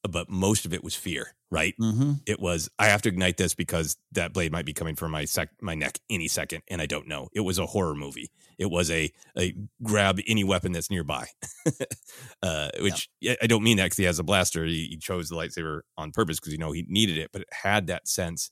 [0.09, 1.75] but most of it was fear, right?
[1.79, 2.13] Mm-hmm.
[2.27, 5.27] It was I have to ignite this because that blade might be coming from my
[5.27, 7.29] sec- my neck any second, and I don't know.
[7.35, 8.33] It was a horror movie.
[8.59, 11.27] It was a a grab any weapon that's nearby,
[12.43, 14.65] uh, which I I don't mean that because he has a blaster.
[14.65, 17.49] He, he chose the lightsaber on purpose because you know he needed it, but it
[17.53, 18.51] had that sense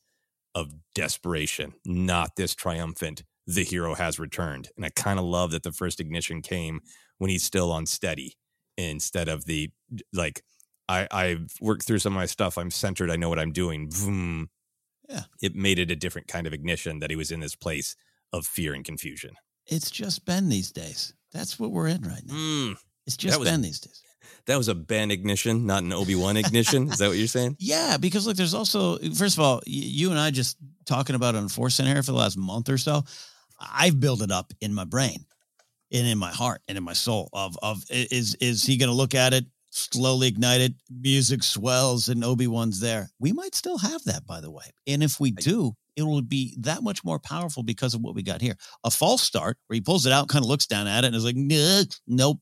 [0.54, 3.24] of desperation, not this triumphant.
[3.46, 6.80] The hero has returned, and I kind of love that the first ignition came
[7.16, 8.36] when he's still on steady
[8.76, 9.70] instead of the
[10.12, 10.42] like
[10.90, 12.58] I I've worked through some of my stuff.
[12.58, 13.10] I'm centered.
[13.10, 13.90] I know what I'm doing.
[13.90, 14.50] Vroom.
[15.08, 15.22] Yeah.
[15.42, 17.96] It made it a different kind of ignition that he was in this place
[18.32, 19.32] of fear and confusion.
[19.66, 21.12] It's just Ben these days.
[21.32, 22.34] That's what we're in right now.
[22.34, 22.76] Mm,
[23.06, 24.02] It's just was- Ben these days.
[24.46, 26.88] that was a Ben ignition, not an Obi Wan ignition.
[26.90, 27.56] Is that what you're saying?
[27.72, 30.56] Yeah, because look, there's also first of all, you and I just
[30.86, 33.02] talking about on Force Center here for the last month or so.
[33.60, 35.26] I've built it up in my brain,
[35.92, 37.28] and in my heart, and in my soul.
[37.32, 42.24] Of of is is he going to look at it, slowly ignited, music swells, and
[42.24, 43.10] Obi Wan's there.
[43.18, 46.56] We might still have that, by the way, and if we do, it will be
[46.60, 48.56] that much more powerful because of what we got here.
[48.84, 51.16] A false start where he pulls it out, kind of looks down at it, and
[51.16, 52.38] is like, nope.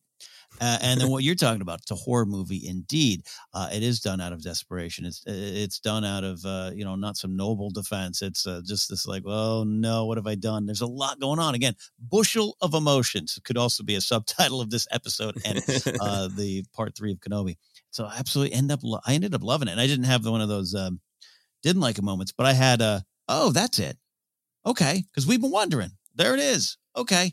[0.60, 3.22] Uh, and then what you're talking about, it's a horror movie indeed.
[3.52, 5.04] Uh, it is done out of desperation.
[5.04, 8.22] It's it's done out of uh, you know not some noble defense.
[8.22, 10.66] It's uh, just this like, oh no, what have I done?
[10.66, 11.54] There's a lot going on.
[11.54, 15.58] Again, bushel of emotions could also be a subtitle of this episode and
[16.00, 17.56] uh, the part three of Kenobi.
[17.90, 19.72] So I absolutely end up lo- I ended up loving it.
[19.72, 21.00] And I didn't have the, one of those um,
[21.62, 23.96] didn't like it moments, but I had uh, oh that's it,
[24.66, 25.90] okay, because we've been wondering.
[26.14, 26.76] There it is.
[26.96, 27.32] Okay,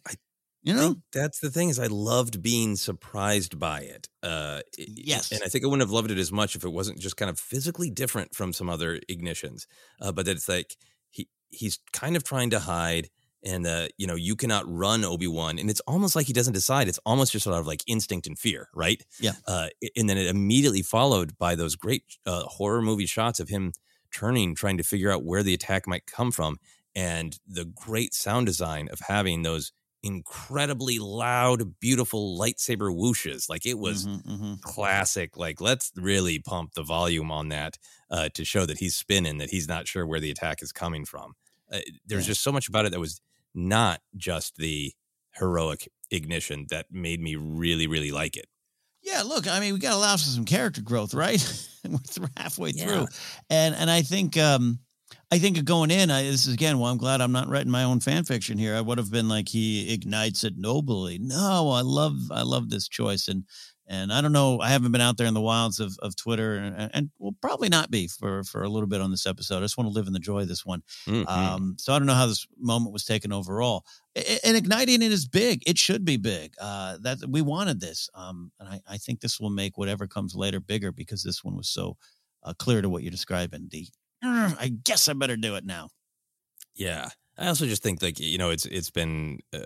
[0.66, 0.96] you know.
[1.14, 4.10] that's the thing is I loved being surprised by it.
[4.24, 5.32] Uh, Yes.
[5.32, 7.30] and I think I wouldn't have loved it as much if it wasn't just kind
[7.30, 9.66] of physically different from some other ignitions.
[10.02, 10.76] Uh, but that it's like
[11.12, 13.10] he he's kind of trying to hide,
[13.44, 16.54] and uh, you know you cannot run Obi Wan, and it's almost like he doesn't
[16.54, 16.88] decide.
[16.88, 19.04] It's almost just sort of like instinct and fear, right?
[19.20, 19.34] Yeah.
[19.48, 23.72] Uh, and then it immediately followed by those great uh, horror movie shots of him
[24.12, 26.58] turning, trying to figure out where the attack might come from,
[26.96, 29.72] and the great sound design of having those
[30.06, 33.50] incredibly loud, beautiful lightsaber whooshes.
[33.50, 34.60] Like it was Mhm, mhm.
[34.62, 35.38] classic.
[35.38, 37.78] Like let's really pump the volume on that
[38.10, 41.06] uh, to show that he's spinning, that he's not sure where the attack is coming
[41.06, 41.34] from.
[41.72, 42.28] Uh, there's Yeah.
[42.28, 43.22] just so much about it that was
[43.54, 44.94] not just the
[45.32, 48.48] heroic ignition that made me really, really like it.
[49.02, 51.40] Yeah, look, I mean, we got to allow for some character growth, right?
[52.20, 52.84] We're halfway Yeah.
[52.84, 53.08] through,
[53.50, 54.80] and and I think um,
[55.32, 56.80] I think going in, I, this is again.
[56.80, 58.76] Well, I'm glad I'm not writing my own fan fiction here.
[58.76, 61.18] I would have been like he ignites it nobly.
[61.20, 63.44] No, I love I love this choice, and
[63.88, 64.60] and I don't know.
[64.62, 67.70] I haven't been out there in the wilds of, of Twitter, and, and will probably
[67.70, 69.58] not be for for a little bit on this episode.
[69.58, 70.84] I just want to live in the joy of this one.
[71.08, 71.28] Mhm.
[71.28, 73.84] Um, so I don't know how this moment was taken overall.
[74.44, 75.64] And igniting it is big.
[75.68, 76.54] It should be big.
[76.62, 80.36] Uh, that we wanted this, um, and I, I think this will make whatever comes
[80.36, 81.98] later bigger because this one was so
[82.44, 83.68] uh, clear to what you're describing.
[83.72, 83.90] The "Ugh,
[84.24, 85.90] I guess I better do it now.
[86.76, 87.10] Yeah.
[87.38, 89.60] I also just think like you know it's it's been uh,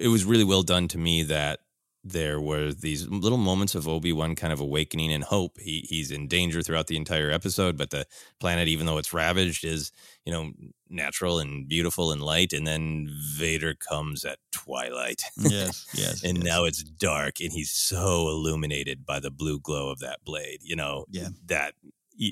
[0.00, 1.60] it was really well done to me that
[2.02, 5.58] there were these little moments of Obi-Wan kind of awakening and hope.
[5.58, 8.06] He he's in danger throughout the entire episode, but the
[8.38, 9.90] planet even though it's ravaged is,
[10.24, 10.52] you know,
[10.88, 15.22] natural and beautiful and light and then Vader comes at twilight.
[15.36, 16.22] Yes, yes.
[16.24, 16.46] and yes.
[16.46, 20.76] now it's dark and he's so illuminated by the blue glow of that blade you
[20.76, 21.28] know Yeah.
[21.46, 21.74] that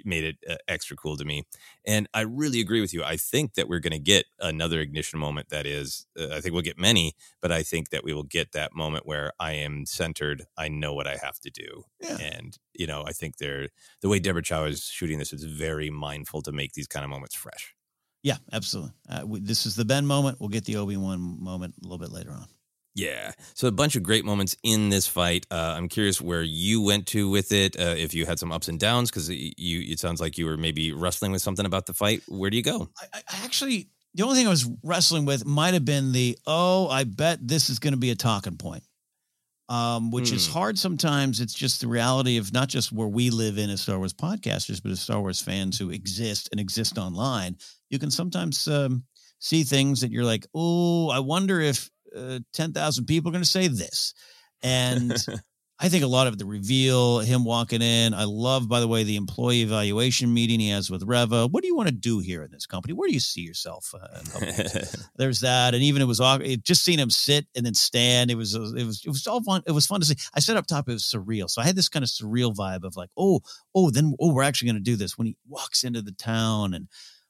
[0.04, 1.42] made it uh, extra cool to me
[1.86, 5.18] and i really agree with you i think that we're going to get another ignition
[5.18, 8.22] moment that is uh, i think we'll get many but i think that we will
[8.22, 12.18] get that moment where i am centered i know what i have to do Yeah.
[12.18, 13.68] and you know i think they're
[14.02, 17.10] the way deborah chow is shooting this is very mindful to make these kind of
[17.10, 17.74] moments fresh
[18.22, 18.92] Yeah, absolutely.
[19.08, 20.38] Uh, we, this is the Ben moment.
[20.40, 22.46] We'll get the Obi Wan moment a little bit later on.
[22.98, 23.30] Yeah.
[23.54, 25.46] So a bunch of great moments in this fight.
[25.52, 27.78] Uh, I'm curious where you went to with it.
[27.78, 29.52] Uh, if you had some ups and downs, because you,
[29.92, 32.22] it sounds like you were maybe wrestling with something about the fight.
[32.26, 32.88] Where do you go?
[33.00, 36.88] I, I actually, the only thing I was wrestling with might have been the oh,
[36.88, 38.82] I bet this is going to be a talking point,
[39.68, 40.52] um, which is Hmm.
[40.54, 41.40] hard sometimes.
[41.40, 44.82] It's just the reality of not just where we live in as Star Wars podcasters,
[44.82, 47.58] but as Star Wars fans who exist and exist online.
[47.90, 49.04] You can sometimes um,
[49.38, 53.44] see things that you're like, oh, I wonder if uh, ten thousand people are going
[53.44, 54.14] to say this,
[54.62, 55.16] and.
[55.80, 58.12] I think a lot of the reveal, him walking in.
[58.12, 61.46] I love, by the way, the employee evaluation meeting he has with Reva.
[61.46, 62.94] What do you want to do here in this company?
[62.94, 63.94] Where do you see yourself?
[63.94, 65.08] Uh, in a couple years?
[65.16, 66.48] There's that, and even it was awkward.
[66.48, 68.32] It, just seeing him sit and then stand.
[68.32, 69.62] It was it was it was all fun.
[69.68, 70.16] It was fun to see.
[70.34, 72.82] I said up top it was surreal, so I had this kind of surreal vibe
[72.82, 73.40] of like, oh,
[73.72, 76.74] oh, then oh, we're actually going to do this when he walks into the town
[76.74, 76.88] and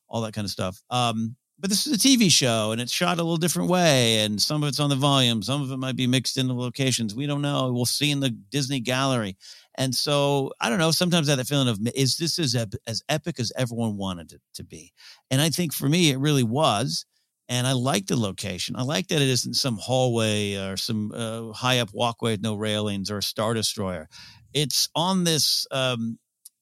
[0.09, 0.81] all that kind of stuff.
[0.89, 4.41] Um, but this is a TV show and it's shot a little different way, and
[4.41, 7.15] some of it's on the volume, some of it might be mixed in the locations.
[7.15, 7.73] We don't know.
[7.73, 9.37] We'll see in the Disney gallery.
[9.77, 10.91] And so I don't know.
[10.91, 12.57] Sometimes I have that feeling of is this as
[12.87, 14.93] as epic as everyone wanted it to be?
[15.31, 17.07] And I think for me, it really was.
[17.49, 18.77] And I like the location.
[18.77, 22.57] I like that it isn't some hallway or some uh, high up walkway with no
[22.57, 24.09] railings or a star destroyer.
[24.53, 26.19] It's on this um,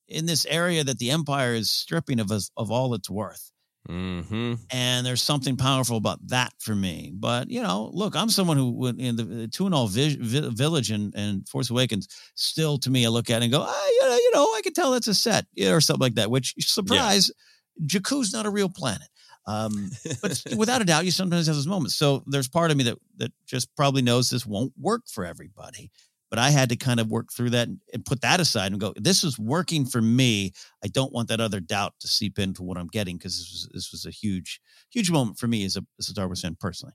[0.09, 3.51] in this area that the Empire is stripping of us of all its worth.
[3.89, 4.55] Mm-hmm.
[4.71, 7.13] And there's something powerful about that for me.
[7.15, 11.15] But you know, look, I'm someone who would in the Tuanul vi- vi- village and,
[11.15, 12.09] and Force Awakens.
[12.35, 14.61] Still, to me, I look at it and go, ah, you know, you know, I
[14.63, 16.31] can tell that's a set or something like that.
[16.31, 17.31] Which surprise,
[17.79, 17.87] yeah.
[17.87, 19.09] Jakku's not a real planet.
[19.47, 19.91] Um,
[20.23, 21.95] but without a doubt, you sometimes have those moments.
[21.95, 25.91] So there's part of me that that just probably knows this won't work for everybody.
[26.31, 28.81] But I had to kind of work through that and, and put that aside and
[28.81, 30.53] go, this is working for me.
[30.85, 33.69] I don't want that other doubt to seep into what I'm getting because this was
[33.73, 36.57] this was a huge, huge moment for me as a as a Star Wars fan
[36.59, 36.95] personally.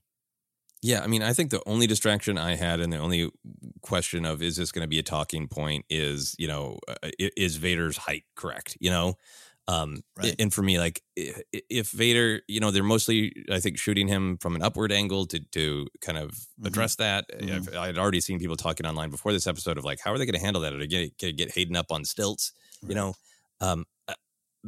[0.84, 3.30] Yeah, I mean, I think the only distraction I had and the only
[3.82, 7.54] question of is this going to be a talking point is, you know, uh, is
[7.54, 8.76] Vader's height correct?
[8.80, 9.14] You know,
[9.72, 10.34] um, right.
[10.38, 14.54] and for me, like if Vader, you know, they're mostly, I think, shooting him from
[14.54, 16.66] an upward angle to to kind of mm-hmm.
[16.66, 17.24] address that.
[17.30, 17.78] Mm-hmm.
[17.78, 20.38] I'd already seen people talking online before this episode of like, how are they going
[20.38, 20.74] to handle that?
[20.74, 22.52] Are they going to get Hayden up on stilts?
[22.82, 22.90] Right.
[22.90, 23.14] You know,
[23.60, 24.14] um, uh,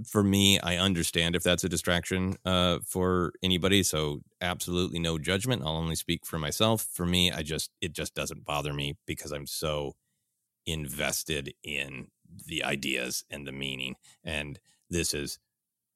[0.07, 3.83] for me, I understand if that's a distraction uh, for anybody.
[3.83, 5.63] So absolutely no judgment.
[5.65, 6.87] I'll only speak for myself.
[6.93, 9.97] For me, I just it just doesn't bother me because I'm so
[10.67, 12.09] invested in
[12.47, 14.59] the ideas and the meaning and
[14.91, 15.39] this is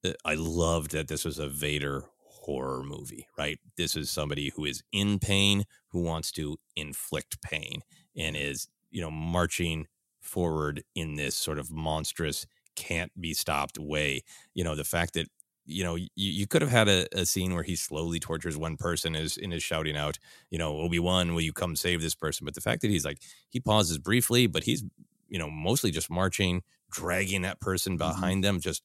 [0.05, 3.59] uh, I loved that this was a Vader horror movie, right?
[3.77, 7.83] This is somebody who is in pain, who wants to inflict pain
[8.17, 9.87] and is, you know, marching
[10.21, 12.47] forward in this sort of monstrous
[12.77, 14.23] can't be stopped way.
[14.55, 15.29] You know, the fact that
[15.71, 18.79] you know, you, you could have had a, a, scene where he slowly tortures one
[18.79, 22.15] person is and is shouting out, you know, Obi Wan, will you come save this
[22.15, 22.47] person?
[22.47, 23.19] But the fact that he's like
[23.51, 24.83] he pauses briefly, but he's
[25.29, 28.11] you know mostly just marching, dragging that person mm-hmm.
[28.11, 28.55] behind mm-hmm.
[28.55, 28.83] them, just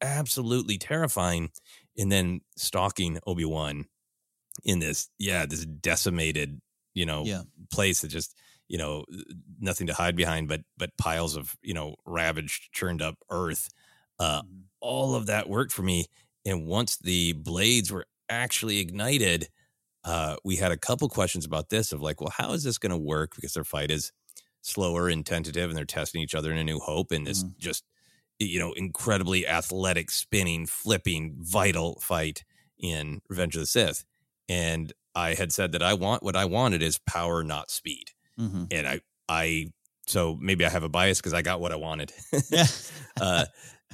[0.00, 1.50] absolutely terrifying.
[1.96, 3.86] And then stalking Obi Wan
[4.64, 6.60] in this, yeah, this decimated,
[6.94, 7.42] you know, yeah.
[7.72, 8.34] place that just,
[8.68, 9.04] you know,
[9.58, 13.68] nothing to hide behind, but but piles of, you know, ravaged, churned up earth.
[14.18, 14.58] Uh, mm-hmm.
[14.80, 16.06] All of that worked for me.
[16.44, 19.48] And once the blades were actually ignited,
[20.04, 22.90] uh, we had a couple questions about this of like, well, how is this going
[22.90, 23.34] to work?
[23.34, 24.12] Because their fight is
[24.62, 27.52] slower and tentative and they're testing each other in a new hope in this mm-hmm.
[27.58, 27.84] just
[28.38, 32.44] you know incredibly athletic spinning flipping vital fight
[32.78, 34.04] in revenge of the sith
[34.48, 38.64] and i had said that i want what i wanted is power not speed mm-hmm.
[38.70, 39.66] and i i
[40.06, 42.12] so maybe i have a bias because i got what i wanted
[42.50, 42.66] yeah.
[43.20, 43.44] uh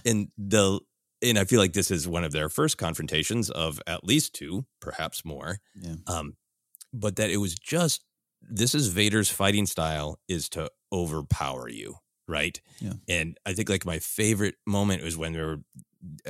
[0.05, 0.81] and the
[1.23, 4.65] and i feel like this is one of their first confrontations of at least two
[4.81, 5.95] perhaps more yeah.
[6.07, 6.36] um
[6.93, 8.05] but that it was just
[8.51, 11.97] this is Vader's fighting style is to overpower you,
[12.29, 12.61] right?
[12.81, 12.95] Yeah.
[13.09, 15.59] And I think like my favorite moment was when we were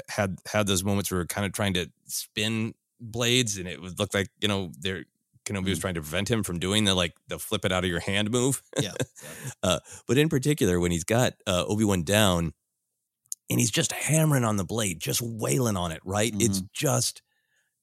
[0.08, 3.82] had had those moments where we are kind of trying to spin blades and it
[3.82, 5.04] would look like, you know, they're
[5.44, 5.70] Kenobi mm.
[5.70, 8.00] was trying to prevent him from doing the like the flip it out of your
[8.00, 8.62] hand move.
[8.80, 8.92] Yeah.
[9.62, 12.52] uh, but in particular, when he's got uh, Obi Wan down
[13.50, 16.32] and he's just hammering on the blade, just wailing on it, right?
[16.32, 16.40] Mm-hmm.
[16.40, 17.22] It's just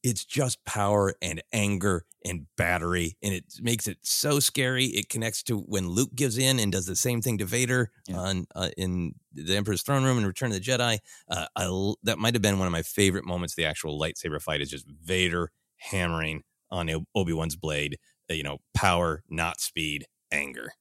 [0.04, 5.42] it's just power and anger and battery and it makes it so scary it connects
[5.44, 8.18] to when luke gives in and does the same thing to vader yeah.
[8.18, 10.98] on uh, in the emperor's throne room and return of the jedi
[11.30, 14.62] uh, I, that might have been one of my favorite moments the actual lightsaber fight
[14.62, 17.98] is just vader hammering on obi-wan's blade
[18.30, 20.74] uh, you know power not speed anger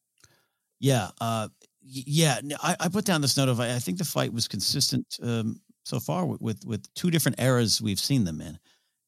[0.79, 1.49] yeah uh
[1.83, 5.61] yeah I, I put down this note of i think the fight was consistent um
[5.83, 8.59] so far with, with, with two different eras we've seen them in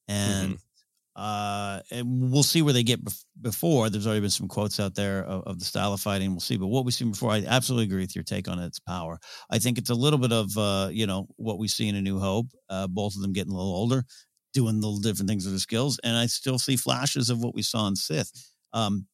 [0.08, 1.22] and mm-hmm.
[1.22, 3.90] uh, and we'll see where they get bef- before.
[3.90, 6.30] There's already been some quotes out there of, of, the style of fighting.
[6.30, 8.78] We'll see, but what we've seen before, I absolutely agree with your take on its
[8.78, 9.18] power.
[9.50, 12.02] I think it's a little bit of uh, you know what we see in A
[12.02, 12.46] New Hope.
[12.68, 14.04] Uh, both of them getting a little older,
[14.52, 17.62] doing little different things with their skills, and I still see flashes of what we
[17.62, 18.30] saw in Sith.
[18.72, 19.06] Um,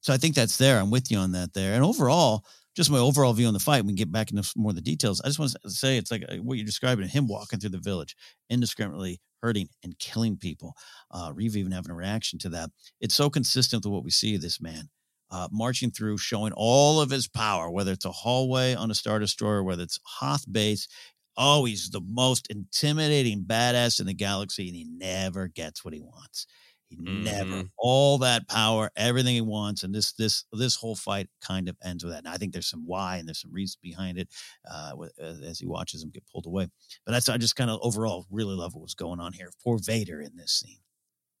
[0.00, 0.78] so I think that's there.
[0.78, 1.74] I'm with you on that there.
[1.74, 2.44] And overall,
[2.76, 3.84] just my overall view on the fight.
[3.84, 5.20] We can get back into more of the details.
[5.22, 7.78] I just want to say it's like uh, what you're describing him walking through the
[7.78, 8.14] village
[8.50, 10.74] indiscriminately hurting and killing people.
[11.10, 12.70] Uh, Reva even having a reaction to that.
[13.00, 14.90] It's so consistent with what we see of this man.
[15.28, 19.18] Uh, marching through, showing all of his power, whether it's a hallway on a Star
[19.18, 20.86] Destroyer, whether it's Hoth base.
[21.36, 26.46] Always the most intimidating badass in the galaxy, and he never gets what he wants.
[26.88, 27.24] He mm-hmm.
[27.24, 31.76] never all that power, everything he wants, and this this this whole fight kind of
[31.84, 32.24] ends with that.
[32.24, 34.28] And I think there's some why and there's some reason behind it
[34.70, 34.92] uh,
[35.44, 36.68] as he watches him get pulled away.
[37.04, 39.50] But that's I just kind of overall really love what was going on here.
[39.64, 40.78] Poor Vader in this scene.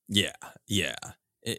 [0.08, 0.32] Yeah,
[0.66, 0.96] yeah.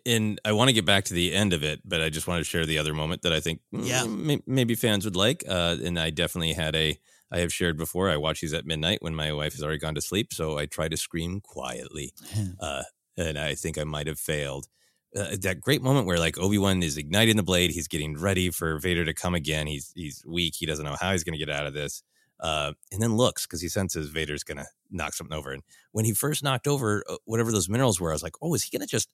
[0.06, 2.42] And I want to get back to the end of it, but I just want
[2.42, 4.06] to share the other moment that I think yeah.
[4.46, 5.46] maybe fans would like.
[5.48, 7.00] Uh, and I definitely had a
[7.32, 8.10] I have shared before.
[8.10, 10.66] I watch these at midnight when my wife has already gone to sleep, so I
[10.66, 12.14] try to scream quietly.
[12.60, 12.84] Uh,
[13.18, 14.68] and I think I might have failed.
[15.16, 18.50] Uh, that great moment where like Obi Wan is igniting the blade, he's getting ready
[18.52, 19.68] for Vader to come again.
[19.68, 20.56] He's he's weak.
[20.58, 22.04] He doesn't know how he's going to get out of this.
[22.40, 25.52] uh, and then looks because he senses Vader's gonna knock something over.
[25.52, 28.54] And when he first knocked over uh, whatever those minerals were, I was like, oh,
[28.54, 29.10] is he gonna just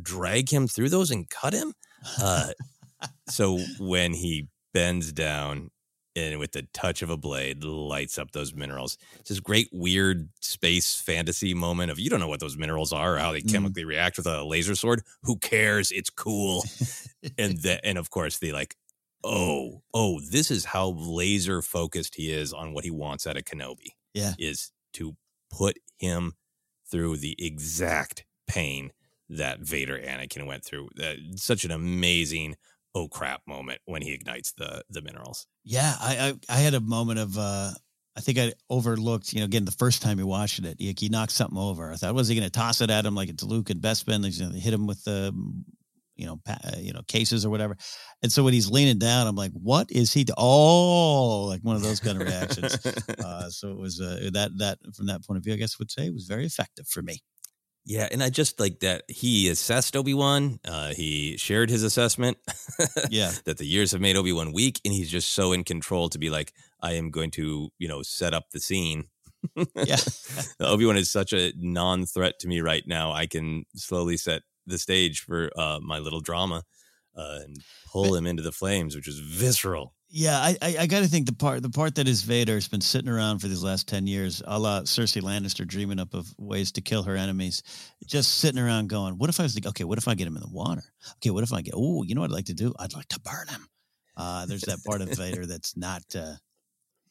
[0.00, 1.74] drag him through those and cut him?
[2.22, 2.50] Uh,
[3.28, 5.70] so when he bends down
[6.16, 8.96] and with the touch of a blade lights up those minerals.
[9.20, 13.14] It's this great weird space fantasy moment of you don't know what those minerals are
[13.16, 13.52] or how they Mm.
[13.52, 15.02] chemically react with a laser sword.
[15.24, 15.90] Who cares?
[15.92, 16.64] It's cool.
[17.38, 18.76] and the, and of course the like
[19.24, 23.44] oh oh this is how laser focused he is on what he wants out of
[23.44, 23.90] Kenobi.
[24.14, 24.32] Yeah.
[24.38, 25.16] Is to
[25.50, 26.32] put him
[26.90, 28.92] through the exact pain
[29.28, 30.88] that Vader Anakin went through.
[31.02, 32.56] Uh, such an amazing
[32.96, 35.46] oh crap moment when he ignites the the minerals.
[35.64, 37.72] Yeah, I, I I had a moment of uh
[38.16, 41.08] I think I overlooked, you know, again the first time you watched it, he, he
[41.10, 41.92] knocked something over.
[41.92, 44.24] I thought, was he going to toss it at him like it's Luke and Bespin?
[44.24, 45.34] He's going to hit him with the,
[46.14, 47.76] you know, pa- uh, you know, cases or whatever.
[48.22, 50.24] And so when he's leaning down, I'm like, what is he?
[50.24, 50.32] Do-?
[50.38, 52.78] Oh, like one of those kind of reactions.
[53.22, 55.80] uh, so it was uh, that that from that point of view, I guess I
[55.80, 57.20] would say it was very effective for me.
[57.88, 60.58] Yeah, and I just like that he assessed Obi Wan.
[60.66, 62.36] Uh, he shared his assessment.
[63.10, 63.30] Yeah.
[63.44, 66.18] that the years have made Obi Wan weak, and he's just so in control to
[66.18, 66.52] be like,
[66.82, 69.04] I am going to, you know, set up the scene.
[69.76, 69.96] Yeah.
[70.60, 73.12] Obi Wan is such a non-threat to me right now.
[73.12, 76.64] I can slowly set the stage for uh, my little drama
[77.16, 77.58] uh, and
[77.90, 79.94] pull him into the flames, which is visceral.
[80.18, 82.68] Yeah, I I, I got to think the part the part that is Vader has
[82.68, 86.34] been sitting around for these last ten years, a la Cersei Lannister dreaming up of
[86.38, 87.62] ways to kill her enemies,
[88.06, 90.36] just sitting around going, "What if I was like, okay, what if I get him
[90.36, 90.84] in the water?
[91.16, 91.74] Okay, what if I get?
[91.76, 92.72] Oh, you know what I'd like to do?
[92.78, 93.68] I'd like to burn him."
[94.16, 96.36] Uh, there's that part of Vader that's not uh,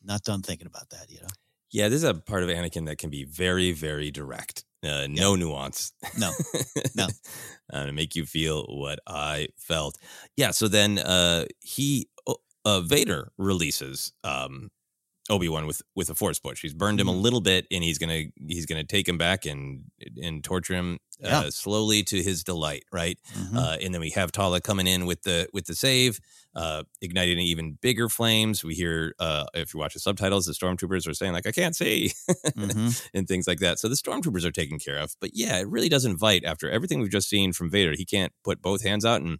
[0.03, 1.27] not done thinking about that, you know.
[1.71, 4.63] Yeah, this is a part of Anakin that can be very, very direct.
[4.83, 5.91] Uh, no nuance.
[6.17, 6.31] No,
[6.95, 7.07] no.
[7.71, 9.97] uh, to make you feel what I felt.
[10.37, 10.51] Yeah.
[10.51, 12.07] So then uh, he,
[12.65, 14.69] uh, Vader releases um,
[15.29, 16.61] Obi Wan with with a force push.
[16.61, 17.21] He's burned him a Mhm.
[17.21, 19.85] little bit, and he's gonna he's gonna take him back and
[20.21, 22.83] and torture him uh, slowly to his delight.
[22.91, 23.17] Right.
[23.33, 23.57] Mhm.
[23.57, 26.19] Uh, and then we have Tala coming in with the with the save,
[26.55, 28.63] uh, igniting even bigger flames.
[28.63, 31.75] We hear uh, if you watch the subtitles, the stormtroopers are saying like, "I can't
[31.75, 32.13] see,"
[32.55, 33.01] Mhm.
[33.15, 33.79] and things like that.
[33.79, 35.15] So the stormtroopers are taken care of.
[35.19, 37.93] But yeah, it really does invite after everything we've just seen from Vader.
[37.97, 39.39] He can't put both hands out and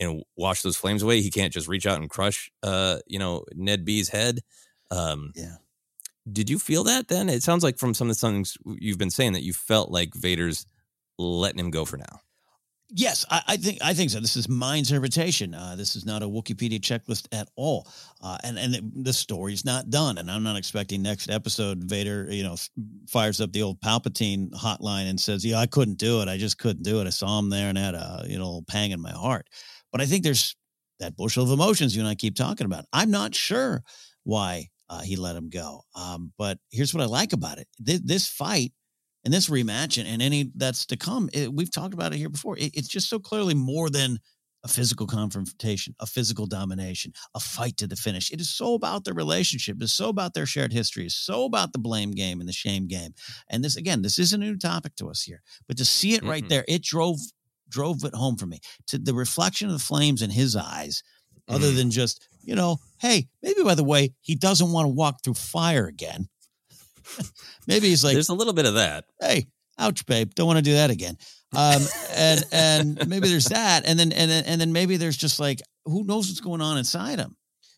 [0.00, 1.20] and wash those flames away.
[1.20, 4.40] He can't just reach out and crush, uh, you know, NED-B's head.
[4.90, 5.56] Um, yeah.
[6.30, 7.28] Did you feel that then?
[7.28, 10.14] It sounds like from some of the things you've been saying that you felt like
[10.14, 10.66] Vader's
[11.18, 12.20] letting him go for now.
[12.90, 14.18] Yes, I, I think I think so.
[14.18, 15.52] This is my interpretation.
[15.54, 17.86] Uh, this is not a Wikipedia checklist at all,
[18.22, 20.16] uh, and and the story's not done.
[20.16, 22.56] And I'm not expecting next episode Vader, you know,
[23.06, 26.28] fires up the old Palpatine hotline and says, "Yeah, I couldn't do it.
[26.28, 27.06] I just couldn't do it.
[27.06, 29.46] I saw him there and had a you know pang in my heart."
[29.92, 30.56] But I think there's
[30.98, 32.86] that bushel of emotions you and I keep talking about.
[32.94, 33.82] I'm not sure
[34.24, 35.82] why uh, he let him go.
[35.94, 38.72] Um, but here's what I like about it: Th- this fight
[39.28, 42.30] and this rematch and, and any that's to come, it, we've talked about it here
[42.30, 42.56] before.
[42.56, 44.20] It, it's just so clearly more than
[44.64, 48.32] a physical confrontation, a physical domination, a fight to the finish.
[48.32, 49.76] It is so about their relationship.
[49.82, 51.04] It's so about their shared history.
[51.04, 53.12] It's so about the blame game and the shame game.
[53.50, 56.24] And this again, this isn't a new topic to us here, but to see it
[56.24, 56.48] right Mhm.
[56.48, 57.18] there, it drove
[57.68, 58.60] drove it home for me.
[58.86, 61.02] To the reflection of the flames in his eyes,
[61.48, 61.76] other Mhm.
[61.76, 65.34] than just you know, hey, maybe by the way, he doesn't want to walk through
[65.34, 66.30] fire again.
[67.66, 69.04] maybe he's like, There's a little bit of that.
[69.20, 69.46] hey,
[69.78, 71.16] ouch, babe, don't want to do that again.
[71.56, 71.82] Um,
[72.14, 75.62] and and maybe there's that, and then and then and then maybe there's just like
[75.86, 77.36] who knows what's going on inside him.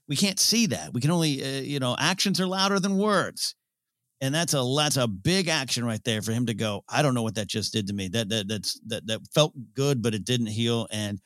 [0.08, 0.92] We can't see that.
[0.92, 3.54] We can only, uh, you know, actions are louder than words,
[4.20, 6.82] and that's a that's a big action right there for him to go.
[6.88, 8.08] I don't know what that just did to me.
[8.08, 11.20] That that that's that that felt good, but it didn't heal, and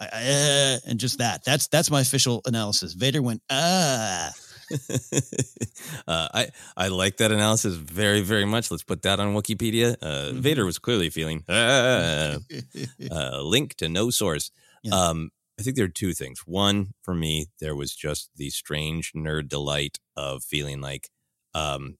[0.00, 1.44] I, I, uh, and just that.
[1.44, 2.94] That's that's my official analysis.
[2.94, 4.30] Vader went ah.
[6.06, 8.70] uh, I I like that analysis very very much.
[8.70, 9.96] Let's put that on Wikipedia.
[10.00, 10.40] Uh, Mm-hmm.
[10.40, 12.36] Vader was clearly feeling ah,
[13.10, 14.50] uh, link to no source.
[14.82, 14.94] Yeah.
[14.94, 16.40] Um, I think there are two things.
[16.46, 21.10] One for me, there was just the strange nerd delight of feeling like
[21.54, 21.98] um,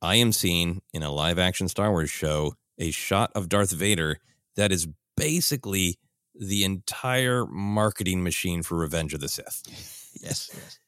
[0.00, 4.18] I am seeing in a live action Star Wars show a shot of Darth Vader
[4.56, 5.98] that is basically
[6.34, 9.62] the entire marketing machine for Revenge of the Sith
[10.22, 10.78] yes, yes.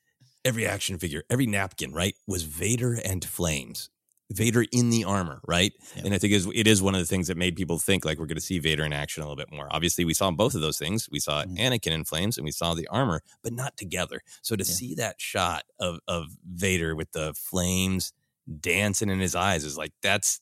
[0.47, 3.91] Every action figure, every napkin, right, was Vader and flames.
[4.33, 5.73] Vader in the armor, right?
[5.95, 6.03] Yeah.
[6.07, 8.05] And I think it is, it is one of the things that made people think
[8.05, 9.69] like we're going to see Vader in action a little bit more.
[9.71, 11.09] Obviously, we saw both of those things.
[11.11, 11.59] We saw Mhm.
[11.59, 14.23] Anakin in flames and we saw the armor, but not together.
[14.43, 14.75] So to Yeah.
[14.75, 18.13] see that shot of of Vader with the flames
[18.61, 20.41] dancing in his eyes is like that's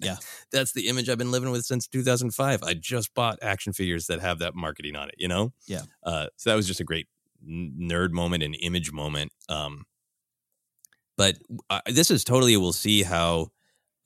[0.00, 0.16] Yeah.
[0.52, 2.62] that's the image I've been living with since 2005.
[2.62, 5.52] I just bought action figures that have that marketing on it, you know?
[5.66, 5.82] Yeah.
[6.04, 7.08] Uh, so that was just a great
[7.46, 9.32] nerd moment and image moment.
[9.48, 9.84] Um,
[11.16, 11.38] but
[11.68, 13.48] uh, this is totally we'll see how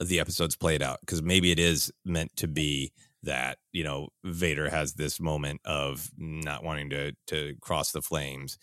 [0.01, 2.93] the episodes played out because maybe it is meant to be
[3.23, 8.59] that you know Vader has this moment of not wanting to to cross the flames.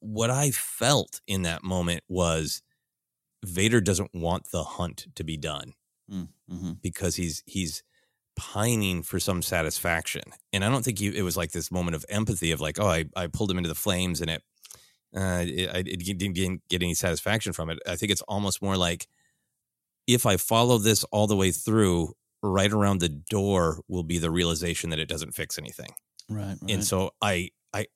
[0.00, 2.62] What I felt in that moment was
[3.44, 5.74] Vader doesn't want the hunt to be done
[6.10, 6.72] Mm-hmm.
[6.82, 7.82] because he's he's
[8.36, 10.22] pining for some satisfaction.
[10.52, 12.86] And I don't think he, it was like this moment of empathy of like, oh,
[12.88, 14.42] I, I pulled him into the flames and it,
[15.16, 17.78] uh, it, I it didn't get- get any satisfaction from it.
[17.86, 19.06] I think it's almost more like
[20.06, 24.30] if I follow this all the way through, right around the door will be the
[24.30, 25.92] realization that it doesn't fix anything.
[26.28, 26.56] Right.
[26.60, 26.70] right.
[26.70, 27.86] And so I I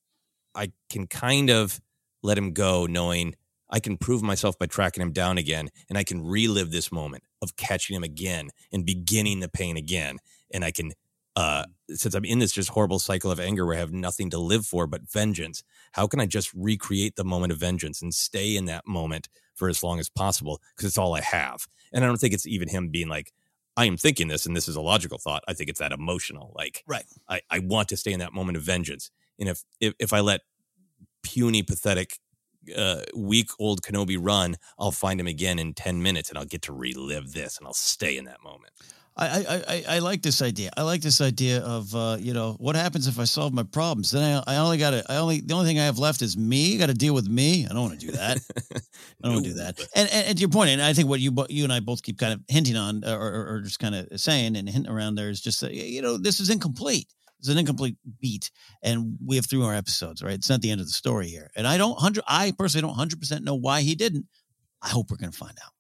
[0.55, 1.81] I can kind of
[2.23, 3.35] let him go knowing
[3.71, 7.25] I can prove myself by tracking him down again and I can relive this moment
[7.43, 10.19] of catching him again and beginning the pain again
[10.53, 10.93] and I can
[11.37, 14.39] uh since I'm in this just horrible cycle of anger where I have nothing to
[14.39, 15.63] live for but vengeance
[15.93, 19.69] how can I just recreate the moment of vengeance and stay in that moment for
[19.69, 22.69] as long as possible because it's all I have and I don't think it's even
[22.69, 23.33] him being like
[23.77, 26.53] I am thinking this and this is a logical thought I think it's that emotional
[26.57, 27.05] like right.
[27.29, 29.11] I, I want to stay in that moment of vengeance.
[29.39, 30.41] And if if, if I let
[31.23, 32.19] puny, pathetic,
[32.77, 36.63] uh, week old Kenobi run, I'll find him again in ten minutes, and I'll get
[36.63, 38.73] to relive this, and I'll stay in that moment.
[39.19, 40.71] I, I, I, I like this idea.
[40.77, 44.13] I like this idea of uh, you know what happens if I solve my problems.
[44.13, 45.05] Then I, I only got to.
[45.09, 46.79] I only the only thing I have left is me.
[46.79, 47.67] Got to deal with me.
[47.67, 48.39] I don't want to do that.
[48.75, 48.81] I
[49.25, 49.81] don't want to do that.
[49.97, 52.03] And, and, and to your point, and I think what you you and I both
[52.03, 55.17] keep kind of hinting on, or, or, or just kind of saying and hinting around
[55.17, 57.09] there is just that you know this is incomplete.
[57.39, 58.51] It's an incomplete beat,
[58.83, 60.23] and we have three more episodes.
[60.23, 61.51] Right, it's not the end of the story here.
[61.57, 62.25] And I don't hundred.
[62.27, 64.27] I personally don't hundred percent know why he didn't.
[64.83, 65.73] I hope we're going to find out.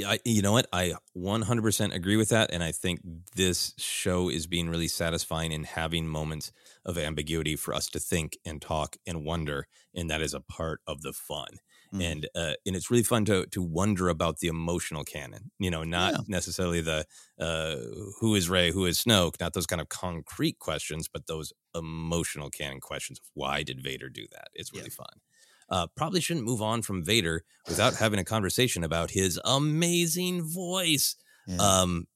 [0.00, 0.66] Yeah, I, you know what?
[0.72, 3.00] I 100% agree with that, and I think
[3.36, 6.52] this show is being really satisfying in having moments
[6.86, 10.80] of ambiguity for us to think and talk and wonder, and that is a part
[10.86, 11.58] of the fun.
[11.92, 12.02] Mm.
[12.04, 15.50] and uh, and it's really fun to to wonder about the emotional canon.
[15.58, 16.18] You know, not Yeah.
[16.28, 17.04] necessarily the
[17.38, 17.76] uh,
[18.20, 22.48] who is Rey, who is Snoke, not those kind of concrete questions, but those emotional
[22.50, 24.48] canon questions of why did Vader do that?
[24.54, 25.20] It's really fun.
[25.68, 31.16] Uh, probably shouldn't move on from Vader without having a conversation about his amazing voice.
[31.58, 32.06] Um,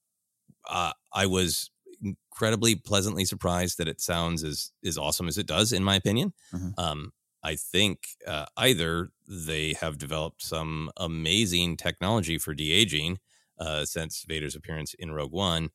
[0.69, 1.71] uh, I was
[2.03, 6.33] incredibly pleasantly surprised that it sounds as as awesome as it does, in my opinion.
[6.53, 6.79] Mhm.
[6.79, 7.13] Um,
[7.45, 13.19] I think uh, either they have developed some amazing technology for de aging
[13.59, 15.69] uh, since Vader's appearance in Rogue One,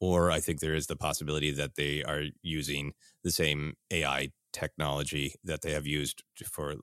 [0.00, 2.92] or I think there is the possibility that they are using
[3.22, 6.74] the same AI technology that they have used for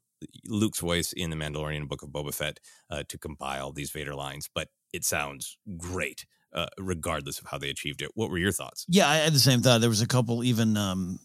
[0.48, 2.60] Luke's voice in The Mandalorian Book of Boba Fett
[2.90, 4.50] uh, to compile these Vader lines.
[4.54, 8.12] But it sounds great, uh, regardless of how they achieved it.
[8.16, 8.86] What were your thoughts?
[8.88, 9.82] Yeah, I had the same thought.
[9.82, 11.20] There was a couple even um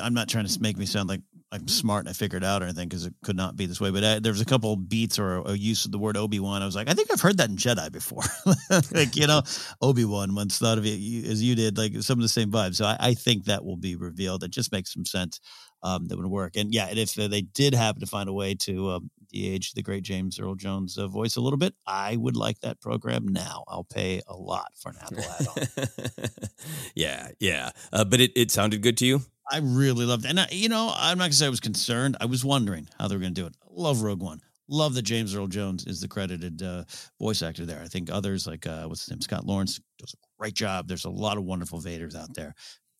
[0.00, 1.20] I'm not trying to make me sound like
[1.52, 3.80] I'm smart and I figured it out or anything because it could not be this
[3.80, 3.90] way.
[3.90, 6.60] But I, there was a couple beats or a, use of the word Obi Wan.
[6.60, 8.24] I was like, I think I've heard that in Jedi before.
[8.92, 9.42] like you know,
[9.80, 12.50] Obi Wan once thought of it you- as you did, like some of the same
[12.50, 12.76] vibes.
[12.76, 14.42] So I, I think that will be revealed.
[14.42, 15.40] It just makes some sense.
[15.82, 16.56] Um, that would work.
[16.56, 19.72] And yeah, and if uh, they did happen to find a way to um, de-age
[19.74, 23.28] the great James Earl Jones uh, voice a little bit, I would like that program
[23.28, 23.62] now.
[23.68, 26.28] I'll pay a lot for an Apple add-on.
[26.96, 27.70] yeah, yeah.
[27.92, 29.20] Uh, but it, it sounded good to you?
[29.50, 30.28] I really loved it.
[30.28, 32.16] And, I, you know, I'm not going to say I was concerned.
[32.20, 33.54] I was wondering how they were going to do it.
[33.70, 34.40] Love Rogue One.
[34.68, 36.82] Love that James Earl Jones is the credited uh,
[37.20, 37.80] voice actor there.
[37.80, 40.88] I think others like, uh, what's his name, Scott Lawrence, does a great job.
[40.88, 42.54] There's a lot of wonderful Vaders out there.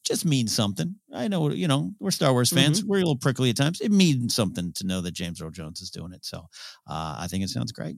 [0.04, 0.94] Just means something.
[1.12, 2.84] I know, you know, we're Star Wars fans.
[2.84, 3.80] We're a little prickly at times.
[3.80, 6.24] It means something to know that James Earl Jones is doing it.
[6.24, 6.46] So
[6.88, 7.96] uh, I think it sounds great.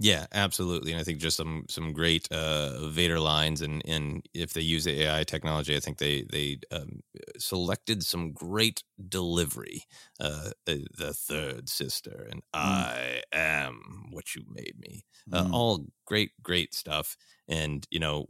[0.00, 0.92] Yeah, absolutely.
[0.92, 4.84] And I think just some some great uh, Vader lines, and and if they use
[4.84, 7.00] the AI technology, I think they they um,
[7.38, 9.82] selected some great delivery.
[10.20, 15.04] Uh, uh, the third sister, and I am what you made me.
[15.32, 15.50] Uh, Mm.
[15.50, 17.16] All great, great stuff.
[17.48, 18.26] And you know,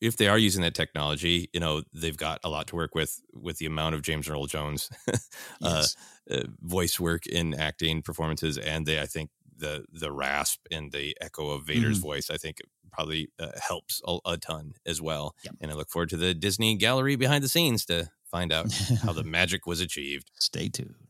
[0.00, 3.20] if they are using that technology, you know, they've got a lot to work with
[3.34, 4.88] with the amount of James Earl Jones
[5.62, 5.88] uh,
[6.30, 11.16] uh, voice work in acting performances, and they, I think, the the rasp and the
[11.20, 12.02] echo of Vader's Mhm.
[12.02, 12.58] voice, I think,
[12.92, 15.34] probably uh, helps a, a ton as well.
[15.60, 18.72] And I look forward to the Disney gallery behind the scenes to find out
[19.02, 20.30] how the magic was achieved.
[20.34, 21.07] Stay tuned.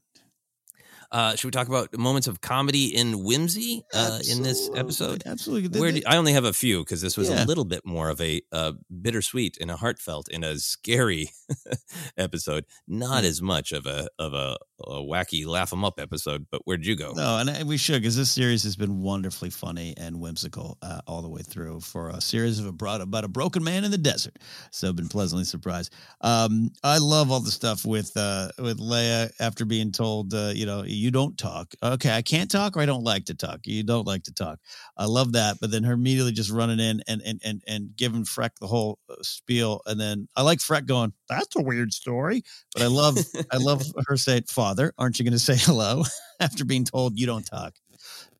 [1.10, 5.22] Uh, should we talk about moments of comedy and whimsy uh, in this episode?
[5.24, 5.80] Absolutely.
[5.80, 7.44] Where do, I only have a few because this was Yeah.
[7.44, 8.72] a little bit more of a uh,
[9.02, 11.30] bittersweet and a heartfelt and a scary
[12.16, 12.64] episode.
[12.86, 16.46] Not as much of a of a, a wacky laugh 'em up episode.
[16.50, 17.12] But where'd you go?
[17.12, 21.00] No, and I- we should because this series has been wonderfully funny and whimsical uh,
[21.06, 23.90] all the way through for a series of a broad, about a broken man in
[23.90, 24.36] the desert.
[24.72, 25.92] So I've been pleasantly surprised.
[26.20, 30.66] Um, I love all the stuff with uh, with Leia after being told, uh, you
[30.66, 31.74] know, you don't talk.
[31.82, 33.60] Okay, I can't talk or I don't like to talk.
[33.64, 34.58] You don't like to talk.
[34.96, 35.58] I love that.
[35.60, 38.98] But then her immediately just running in and and and and giving Freck the whole
[39.08, 39.80] uh, spiel.
[39.86, 42.42] And then I like Freck going, "That's a weird story."
[42.74, 43.18] But I love
[43.50, 46.04] I love her saying, "Father, aren't you going to say hello?"
[46.40, 47.74] After being told you don't talk.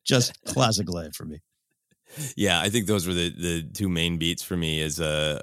[0.05, 1.41] Just classic Leia for me.
[2.35, 5.39] Yeah, I think those were the, the two main beats for me as uh,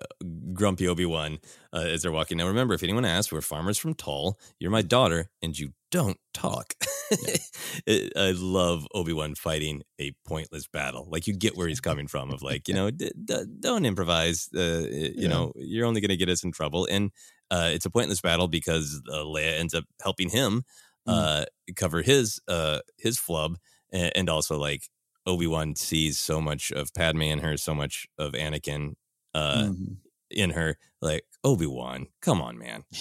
[0.53, 1.39] grumpy Obi Wan
[1.73, 2.39] uh, as they're walking.
[2.39, 4.39] Now, remember, if anyone asks, we're farmers from Tull.
[4.59, 6.75] You're my daughter, and you don't talk.
[7.89, 11.07] I love Obi Wan fighting a pointless battle.
[11.11, 12.31] Like you get where he's coming from.
[12.31, 14.49] Of like, you know, d- d- don't improvise.
[14.55, 15.29] Uh, you Yeah.
[15.29, 16.87] know, you're only going to get us in trouble.
[16.91, 17.11] And
[17.51, 20.65] uh, it's a pointless battle because uh, Leia ends up helping him
[21.07, 21.45] uh,
[21.77, 23.57] cover his uh, his flub,
[23.93, 24.89] and also like
[25.27, 28.95] Obi Wan sees so much of Padme in her, so much of Anakin
[29.35, 29.97] uh, Mhm.
[30.31, 30.79] in her.
[31.03, 32.85] Like Obi Wan, come on, man.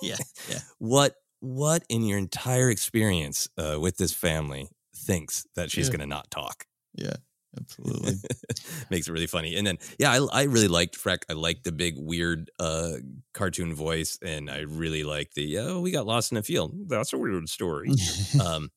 [0.00, 0.16] Yeah,
[0.48, 0.60] yeah.
[0.78, 5.92] What what in your entire experience uh, with this family thinks that she's Yeah.
[5.92, 6.66] going to not talk?
[6.94, 7.16] Yeah,
[7.60, 8.14] absolutely.
[8.90, 9.56] Makes it really funny.
[9.56, 11.22] And then, yeah, I, I really liked Freck.
[11.28, 12.94] I liked the big, weird uh,
[13.34, 14.18] cartoon voice.
[14.22, 16.74] And I really liked the, oh, we got lost in the field.
[16.88, 17.90] That's a weird story.
[18.44, 18.70] um,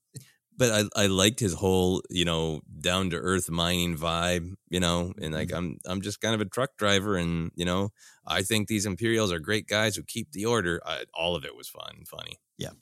[0.61, 5.11] but I, I liked his whole, you know, down to earth mining vibe, you know,
[5.19, 5.57] and like mm-hmm.
[5.57, 7.89] I'm I'm just kind of a truck driver, and you know,
[8.27, 10.79] I think these Imperials are great guys who keep the order.
[10.85, 12.37] I, all of it was fun and funny.
[12.59, 12.73] Yeah.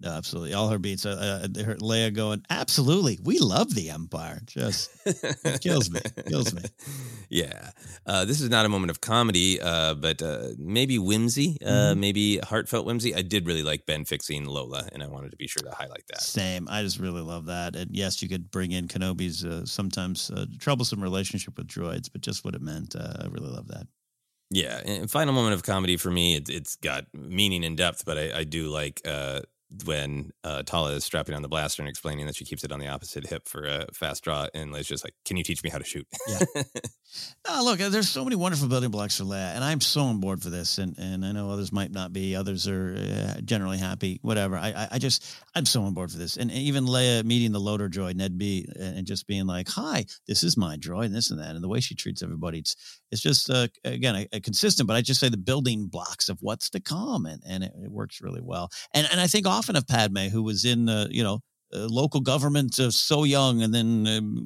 [0.00, 0.54] No, absolutely.
[0.54, 1.04] All her beats.
[1.04, 3.18] Uh, uh, her, Leia going, absolutely.
[3.22, 4.40] We love the Empire.
[4.46, 4.90] Just
[5.60, 6.00] kills me.
[6.28, 6.62] Kills me.
[7.30, 7.72] Yeah,
[8.06, 11.98] uh, this is not a moment of comedy, uh, but uh, maybe whimsy, uh, Mhm.
[11.98, 13.14] maybe heartfelt whimsy.
[13.14, 16.04] I did really like Ben fixing Lola, and I wanted to be sure to highlight
[16.08, 16.22] that.
[16.22, 16.66] Same.
[16.70, 17.76] I just really love that.
[17.76, 22.22] And yes, you could bring in Kenobi's uh, sometimes uh, troublesome relationship with droids, but
[22.22, 22.96] just what it meant.
[22.96, 23.86] Uh, I really love that.
[24.50, 28.16] Yeah, and final moment of comedy for me, it, it's got meaning and depth, but
[28.16, 29.40] I, I do like uh,
[29.84, 32.80] when uh, Tala is strapping on the blaster and explaining that she keeps it on
[32.80, 35.70] the opposite hip for a fast draw, and Leia's just like, "Can you teach me
[35.70, 36.62] how to shoot?" Yeah.
[37.48, 40.42] Oh, look, there's so many wonderful building blocks for Leia, and I'm so on board
[40.42, 40.76] for this.
[40.76, 42.36] And and I know others might not be.
[42.36, 44.18] Others are uh, generally happy.
[44.20, 44.58] Whatever.
[44.58, 45.24] I, I I just
[45.54, 46.36] I'm so on board for this.
[46.36, 50.42] And and even Leia meeting the loader droid NED-B, and just being like, "Hi, this
[50.42, 53.22] is my droid," and this and that, and the way she treats everybody, it's it's
[53.22, 54.86] just uh, again a, a consistent.
[54.86, 57.90] But I just say the building blocks of what's to come, and and it, it
[57.90, 58.70] works really well.
[58.92, 61.40] And and I think often of Padme, who was in uh, you know
[61.74, 64.06] uh, local government uh, so young, and then.
[64.06, 64.44] Um,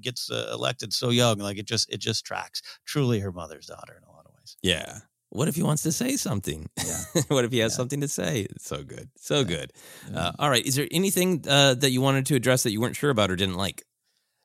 [0.00, 3.94] gets uh, elected so young like it just it just tracks truly her mother's daughter
[3.96, 4.98] in a lot of ways yeah.
[5.30, 6.68] What if he wants to say something?
[6.78, 7.22] Yeah.
[7.28, 8.46] what if he has something to say?
[8.50, 9.72] It's so good, so good.
[10.14, 12.94] Uh, all right, is there anything uh, that you wanted to address that you weren't
[12.94, 13.82] sure about or didn't like?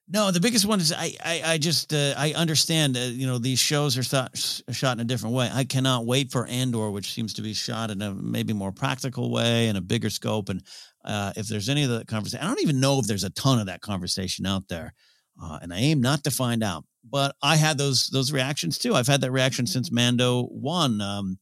[0.10, 3.38] No the biggest one is i i, I just uh, i understand uh, you know
[3.38, 4.36] these shows are thought,
[4.72, 7.92] shot in a different way i cannot wait for andor which seems to be shot
[7.92, 10.64] in a maybe more practical way and a bigger scope and
[11.06, 13.60] uh, if there's any of the conversation i don't even know if there's a ton
[13.60, 14.94] of that conversation out there
[15.42, 16.86] uh, and I aim not to find out.
[17.10, 18.94] But I had those those reactions too.
[18.94, 21.02] I've had that reaction since Mando one.
[21.02, 21.40] Um,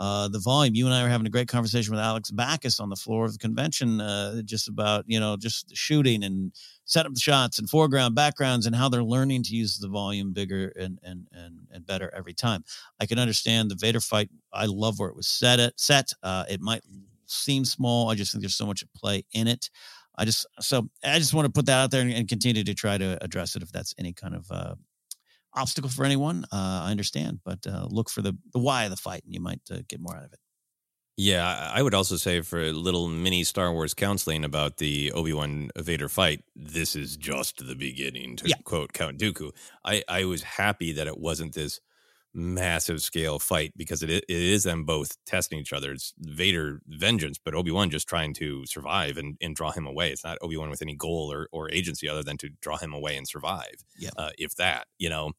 [0.00, 0.76] uh, the volume.
[0.76, 3.32] You and I were having a great conversation with Alex Backus on the floor of
[3.32, 6.52] the convention, uh, just about you know just shooting and
[6.88, 10.32] set up the shots and foreground, backgrounds, and how they're learning to use the volume
[10.32, 12.64] bigger and and and and better every time.
[12.98, 14.30] I can understand the Vader fight.
[14.52, 15.60] I love where it was set.
[15.60, 16.12] At set.
[16.22, 16.82] Uh, it might
[17.26, 18.10] seem small.
[18.10, 19.70] I just think there's so much at play in it.
[20.16, 22.74] I just so I just want to put that out there and, and continue to
[22.74, 24.74] try to address it if that's any kind of uh,
[25.54, 26.44] obstacle for anyone.
[26.50, 29.40] Uh, I understand, but uh, look for the the why of the fight, and you
[29.40, 30.40] might uh, get more out of it.
[31.20, 35.32] Yeah, I would also say for a little mini Star Wars counseling about the Obi
[35.32, 38.36] Wan Vader fight, this is just the beginning.
[38.36, 39.50] To quote Count Dooku,
[39.84, 41.80] I I was happy that it wasn't this
[42.32, 45.90] massive scale fight because it it is them both testing each other.
[45.90, 50.12] It's Vader vengeance, but Obi Wan just trying to survive and, and draw him away.
[50.12, 52.94] It's not Obi Wan with any goal or, or agency other than to draw him
[52.94, 53.74] away and survive.
[53.98, 54.10] Yeah.
[54.16, 55.32] Uh, if that, you know.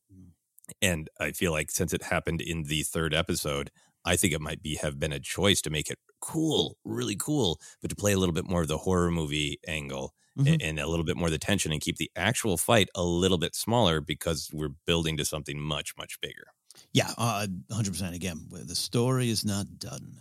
[0.83, 3.71] And I feel like since it happened in the third episode,
[4.05, 7.59] I think it might be have been a choice to make it cool, really cool,
[7.81, 10.57] but to play a little bit more of the horror movie angle a- Mhm.
[10.61, 13.37] and, a little bit more of the tension and keep the actual fight a little
[13.37, 16.47] bit smaller because we're building to something much, much bigger.
[16.93, 18.15] Yeah, uh, hundred percent.
[18.15, 20.17] Again, the story is not done.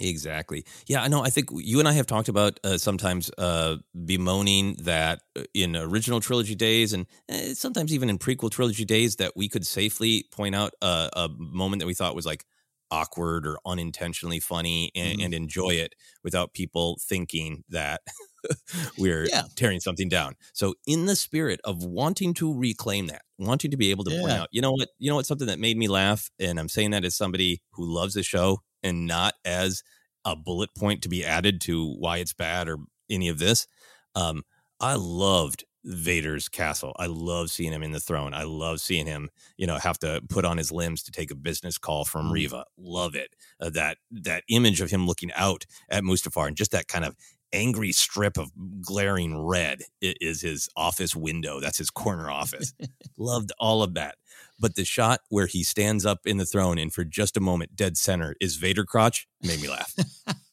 [0.00, 0.64] Exactly.
[0.86, 1.22] Yeah, I know.
[1.22, 5.76] I think you and I have talked about uh, sometimes uh, bemoaning that uh, in
[5.76, 10.24] original trilogy days and eh, sometimes even in prequel trilogy days that we could safely
[10.32, 12.44] point out a, a moment that we thought was like
[12.90, 15.24] awkward or unintentionally funny and, Mhm.
[15.26, 15.94] and enjoy it
[16.24, 18.00] without people thinking that
[18.98, 19.42] we're Yeah.
[19.56, 20.34] tearing something down.
[20.52, 24.32] So in the spirit of wanting to reclaim that, wanting to be able to point
[24.32, 26.90] out, you know what, you know what, something that made me laugh, and I'm saying
[26.92, 29.82] that as somebody who loves the show and not as
[30.24, 32.78] a bullet point to be added to why it's bad or
[33.10, 33.66] any of this.
[34.14, 34.42] Um,
[34.80, 36.94] I loved Vader's castle.
[36.96, 38.34] I love seeing him in the throne.
[38.34, 41.34] I love seeing him, you know, have to put on his limbs to take a
[41.34, 42.32] business call from Mm.
[42.34, 42.64] Reva.
[42.78, 43.34] Love it.
[43.60, 47.16] Uh, that that image of him looking out at Mustafar and just that kind of
[47.52, 48.50] angry strip of
[48.80, 51.60] glaring red is his office window.
[51.60, 52.72] That's his corner office.
[53.18, 54.16] Loved all of that.
[54.58, 57.76] But the shot where he stands up in the throne and for just a moment,
[57.76, 59.92] dead center, is Vader crotch made me laugh.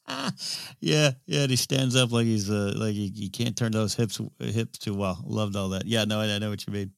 [0.80, 1.42] yeah, yeah.
[1.42, 4.78] And he stands up like he's uh, like he, he can't turn those hips hips
[4.78, 5.22] too well.
[5.24, 5.86] Loved all that.
[5.86, 6.92] Yeah, no, I, I know what you mean.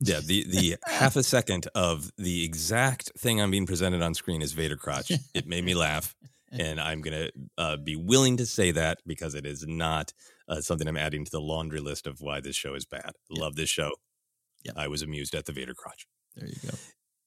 [0.00, 4.42] Yeah, the the half a second of the exact thing I'm being presented on screen
[4.42, 5.10] is Vader crotch.
[5.34, 6.14] It made me laugh,
[6.50, 10.12] and I'm gonna uh, be willing to say that because it is not
[10.48, 13.12] uh, something I'm adding to the laundry list of why this show is bad.
[13.30, 13.92] Love this show.
[14.64, 14.72] Yeah.
[14.76, 16.06] I was amused at the Vader crotch.
[16.36, 16.76] There you go.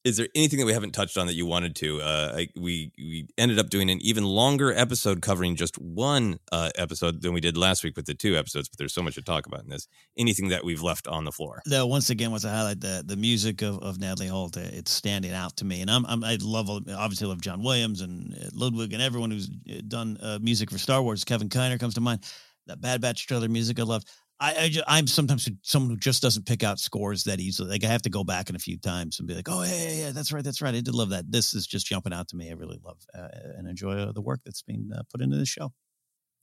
[0.03, 2.01] Is there anything that we haven't touched on that you wanted to?
[2.01, 6.71] Uh, I, we we ended up doing an even longer episode covering just one uh,
[6.75, 8.67] episode than we did last week with the two episodes.
[8.67, 9.87] But there's so much to talk about in this.
[10.17, 11.61] Anything that we've left on the floor?
[11.65, 14.57] Though once again, what's to highlight the the music of, of Natalie Holt.
[14.57, 18.33] It's standing out to me, and I'm, I'm I love obviously love John Williams and
[18.33, 21.23] uh, Ludwig and everyone who's uh, done uh, music for Star Wars.
[21.23, 22.21] Kevin Kiner comes to mind.
[22.67, 24.07] That Bad Batch trailer music I loved.
[24.41, 27.69] I, I I'm sometimes someone who just doesn't pick out scores that easily.
[27.69, 29.83] Like I have to go back in a few times and be like, oh yeah,
[29.83, 30.73] yeah, yeah that's right, that's right.
[30.73, 31.31] I did love that.
[31.31, 32.49] This is just jumping out to me.
[32.49, 35.49] I really love uh, and enjoy uh, the work that's being uh, put into this
[35.49, 35.73] show.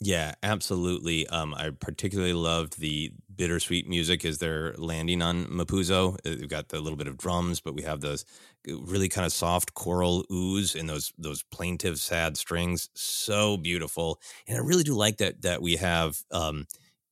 [0.01, 1.27] Yeah, absolutely.
[1.27, 6.15] Um, I particularly loved the bittersweet music as they're landing on Mapuzo.
[6.25, 8.25] Uh, We've got the little bit of drums, but we have those
[8.65, 12.91] really kind of soft choral ooze and those those plaintive, sad strings.
[12.95, 16.67] So beautiful, and I really do like that that we have um,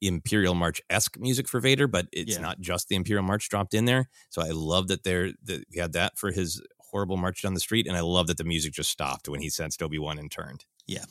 [0.09, 2.41] Imperial March esque music for Vader, but it's Yeah.
[2.41, 4.09] not just the Imperial March dropped in there.
[4.31, 6.61] So I love that there that we had that for his
[6.91, 9.51] horrible march down the street, and I love that the music just stopped when he
[9.51, 10.65] sensed Obi Wan and turned.
[10.87, 11.05] Yeah,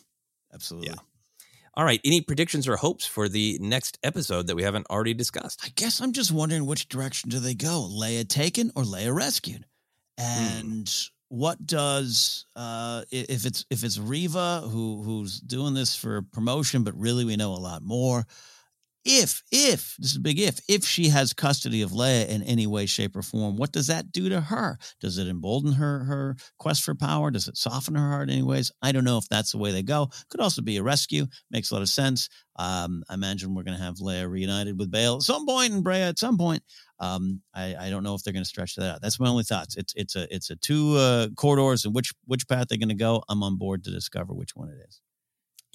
[0.53, 0.89] absolutely.
[0.89, 0.95] Yeah.
[1.77, 1.99] All right.
[2.05, 5.59] Any predictions or hopes for the next episode that we haven't already discussed?
[5.65, 7.85] I guess I'm just wondering which direction do they go?
[7.91, 9.65] Leia taken or Leia rescued?
[10.17, 10.89] And
[11.27, 16.97] what does uh if it's if it's Reva who who's doing this for promotion, but
[16.97, 18.25] really we know a lot more.
[19.07, 22.65] If if this is a big if if she has custody of Leia in any
[22.65, 24.79] way, shape, or form, what does that do to her?
[24.99, 27.29] Does it embolden her her quest for power?
[27.29, 28.71] Does it soften her heart in any ways?
[28.81, 30.09] I don't know if that's the way they go.
[30.29, 31.27] Could also be a rescue.
[31.51, 32.29] Makes a lot of sense.
[32.55, 35.85] Um, I imagine we're going to have Leia reunited with Bail at some point and
[35.85, 36.63] Breha at some point.
[36.99, 39.01] Um, I, I don't know if they're going to stretch that out.
[39.03, 39.75] That's my only thoughts.
[39.77, 42.95] It's it's a it's a two uh, corridors and which which path they're going to
[42.95, 43.21] go.
[43.29, 45.01] I'm on board to discover which one it is.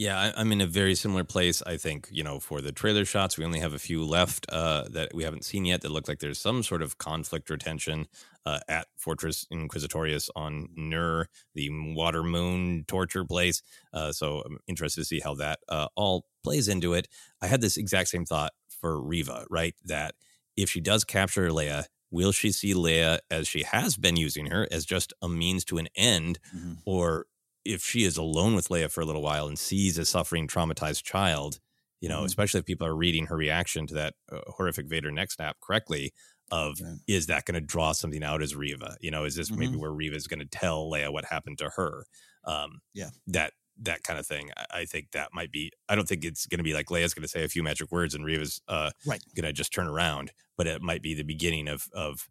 [0.00, 1.62] Yeah, I, I'm in a very similar place.
[1.66, 4.84] I think, you know, for the trailer shots, we only have a few left uh,
[4.92, 8.06] that we haven't seen yet that look like there's some sort of conflict or tension
[8.46, 13.60] uh, at Fortress Inquisitorius on Nur, the water moon torture place.
[13.92, 17.06] Uh, so I'm interested to see how that uh, all plays into it.
[17.42, 19.74] I had this exact same thought for Reva, right?
[19.84, 20.14] That
[20.56, 24.66] if she does capture Leia, will she see Leia as she has been using her
[24.70, 26.38] as just a means to an end?
[26.86, 27.26] Or
[27.64, 31.02] if she is alone with Leia for a little while and sees a suffering, traumatized
[31.02, 31.60] child,
[32.00, 32.26] you know, Mhm.
[32.26, 36.12] especially if people are reading her reaction to that uh, horrific Vader neck snap correctly,
[36.50, 38.96] of is that going to draw something out as Reva?
[39.00, 39.80] You know, is this maybe Mhm.
[39.80, 42.06] where Reva is going to tell Leia what happened to her?
[42.44, 43.10] Um, Yeah.
[43.26, 44.50] that that kind of thing.
[44.58, 45.72] I, I think that might be.
[45.88, 47.90] I don't think it's going to be like Leia's going to say a few magic
[47.90, 49.22] words and Reva's uh, Right.
[49.34, 52.28] going to just turn around, but it might be the beginning of of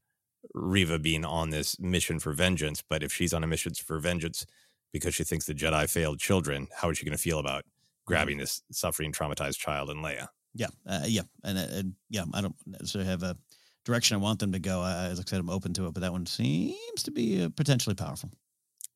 [0.53, 2.83] Reva being on this mission for vengeance.
[2.87, 4.45] But if she's on a mission for vengeance
[4.91, 7.63] because she thinks the Jedi failed children, how is she going to feel about
[8.05, 10.27] grabbing this suffering, traumatized child and Leia?
[10.55, 13.37] Yeah, uh, yeah, and, uh, and yeah, I don't necessarily have a
[13.85, 14.81] direction I want them to go.
[14.81, 17.49] I, as I said, I'm open to it, but that one seems to be uh,
[17.55, 18.31] potentially powerful.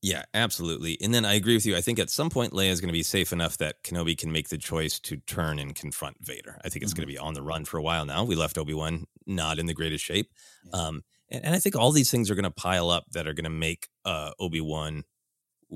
[0.02, 0.98] Yeah, absolutely.
[1.02, 1.78] And then I agree with you.
[1.78, 4.34] I think at some point Leia is going to be safe enough that Kenobi can
[4.34, 6.60] make the choice to turn and confront Vader.
[6.66, 8.26] I think it's going to be on the run for a while now.
[8.26, 10.30] We left Obi Wan not in the greatest shape,
[10.74, 13.34] um, and, and I think all these things are going to pile up that are
[13.34, 15.06] going to make uh, Obi Wan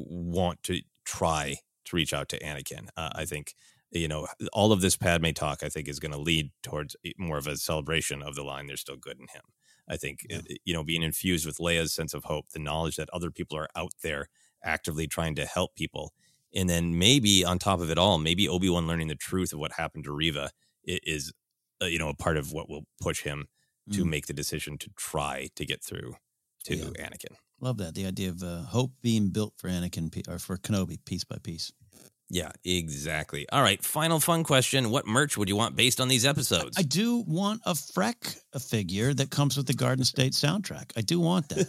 [0.07, 2.89] want to try to reach out to Anakin.
[2.97, 3.53] Uh, I think
[3.91, 5.63] you know all of this Padme talk.
[5.63, 8.67] I think is going to lead towards more of a celebration of the line.
[8.67, 9.43] There's still good in him.
[9.89, 13.09] I think uh, you know being infused with Leia's sense of hope, the knowledge that
[13.13, 14.27] other people are out there
[14.63, 16.13] actively trying to help people,
[16.53, 19.59] and then maybe on top of it all, maybe Obi Wan learning the truth of
[19.59, 20.51] what happened to Reva
[20.83, 21.31] is
[21.81, 23.47] uh, you know a part of what will push him
[23.93, 24.09] to Mm.
[24.09, 26.15] make the decision to try to get through
[26.65, 27.35] to Anakin.
[27.59, 31.23] Love that the idea of uh, hope being built for Anakin or for Kenobi piece
[31.23, 31.71] by piece.
[32.29, 33.47] Yeah, exactly.
[33.49, 36.77] All right, final fun question: What merch would you want based on these episodes?
[36.77, 40.91] I do want a Freck figure that comes with the Garden State soundtrack.
[40.97, 41.67] I do want that.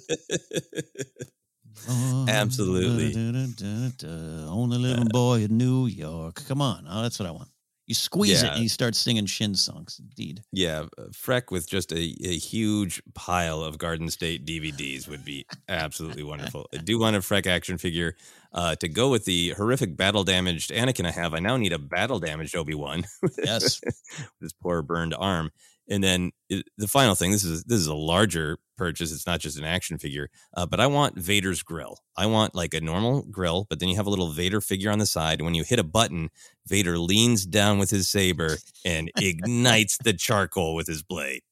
[2.28, 3.15] Absolutely.
[4.51, 6.43] Only living boy in New York.
[6.48, 7.48] Come on, oh, that's what I want.
[7.89, 9.98] You squeeze it and you start singing Shins songs.
[9.98, 10.43] Indeed.
[10.52, 15.47] Yeah, uh, Freck with just a, a huge pile of Garden State DVDs would be
[15.70, 16.69] absolutely wonderful.
[16.74, 18.15] I do want a Freck action figure
[18.52, 21.32] uh, to go with the horrific battle damaged Anakin I have.
[21.32, 23.05] I now need a battle damaged Obi Wan.
[23.43, 23.81] Yes.
[23.82, 23.94] with
[24.43, 25.51] his poor burned arm.
[25.89, 27.31] And then it, the final thing.
[27.31, 29.12] This is this is a larger purchase.
[29.12, 31.98] It's not just an action figure, uh, but I want Vader's grill.
[32.16, 34.98] I want like a normal grill, but then you have a little Vader figure on
[34.98, 35.39] the side.
[35.39, 36.31] And when you hit a button,
[36.66, 41.43] Vader leans down with his saber and ignites the charcoal with his blade.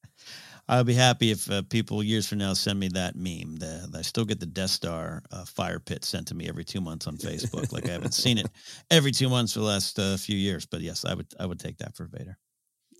[0.68, 3.56] I'll be happy if uh, people years from now send me that meme.
[3.56, 6.80] The, I still get the Death Star uh, fire pit sent to me every two
[6.80, 7.72] months on Facebook.
[7.72, 8.48] like I haven't seen it
[8.90, 10.66] every two months for the last uh, few years.
[10.66, 12.36] But yes, I would I would take that for Vader.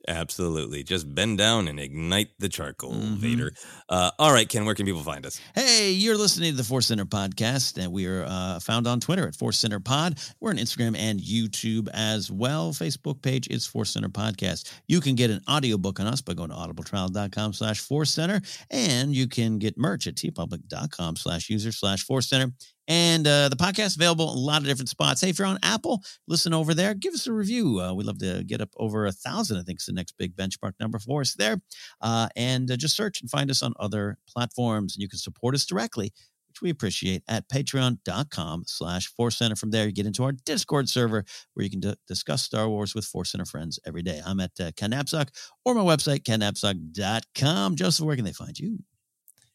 [0.09, 0.83] Absolutely.
[0.85, 3.17] Just bend down and ignite the charcoal, Mhm.
[3.17, 3.53] Vader.
[3.89, 5.41] Uh, all right, Ken, where can people find us?
[5.55, 9.27] Hey, you're listening to the Force Center podcast, and we are uh, found on Twitter
[9.27, 10.19] at Force Center Pod.
[10.41, 12.73] We're on Instagram and YouTube as well.
[12.73, 14.71] Facebook page is Force Center Podcast.
[14.87, 19.15] You can get an audiobook on us by going to audibletrial.com slash Force Center, and
[19.15, 22.53] you can get merch at teepublic.com slash user slash Force Center.
[22.89, 25.21] And uh, the podcast available in a lot of different spots.
[25.21, 26.95] Hey, if you're on Apple, listen over there.
[26.95, 27.81] Give us a review.
[27.81, 29.59] Uh, we'd love to get up over a thousand.
[29.59, 31.61] I think is the next big benchmark number for us there.
[32.01, 34.95] Uh, and uh, just search and find us on other platforms.
[34.95, 36.13] And you can support us directly,
[36.49, 39.57] which we appreciate at patreon.com slash Force Center.
[39.57, 42.95] From there, you get into our Discord server where you can d- discuss Star Wars
[42.95, 44.23] with Force Center friends every day.
[44.25, 45.29] I'm at uh, Ken Napzok
[45.65, 47.75] or my website, kennapzok.com.
[47.77, 48.79] Joseph, where can they find you?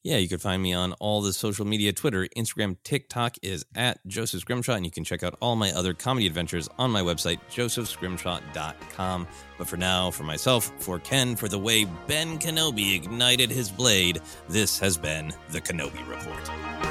[0.03, 4.05] Yeah, you can find me on all the social media Twitter, Instagram, TikTok is at
[4.07, 7.39] Joseph Scrimshaw, and you can check out all my other comedy adventures on my website,
[7.51, 9.27] josephscrimshaw.com.
[9.59, 14.21] But for now, for myself, for Ken, for the way Ben Kenobi ignited his blade,
[14.49, 16.90] this has been the Kenobi Report.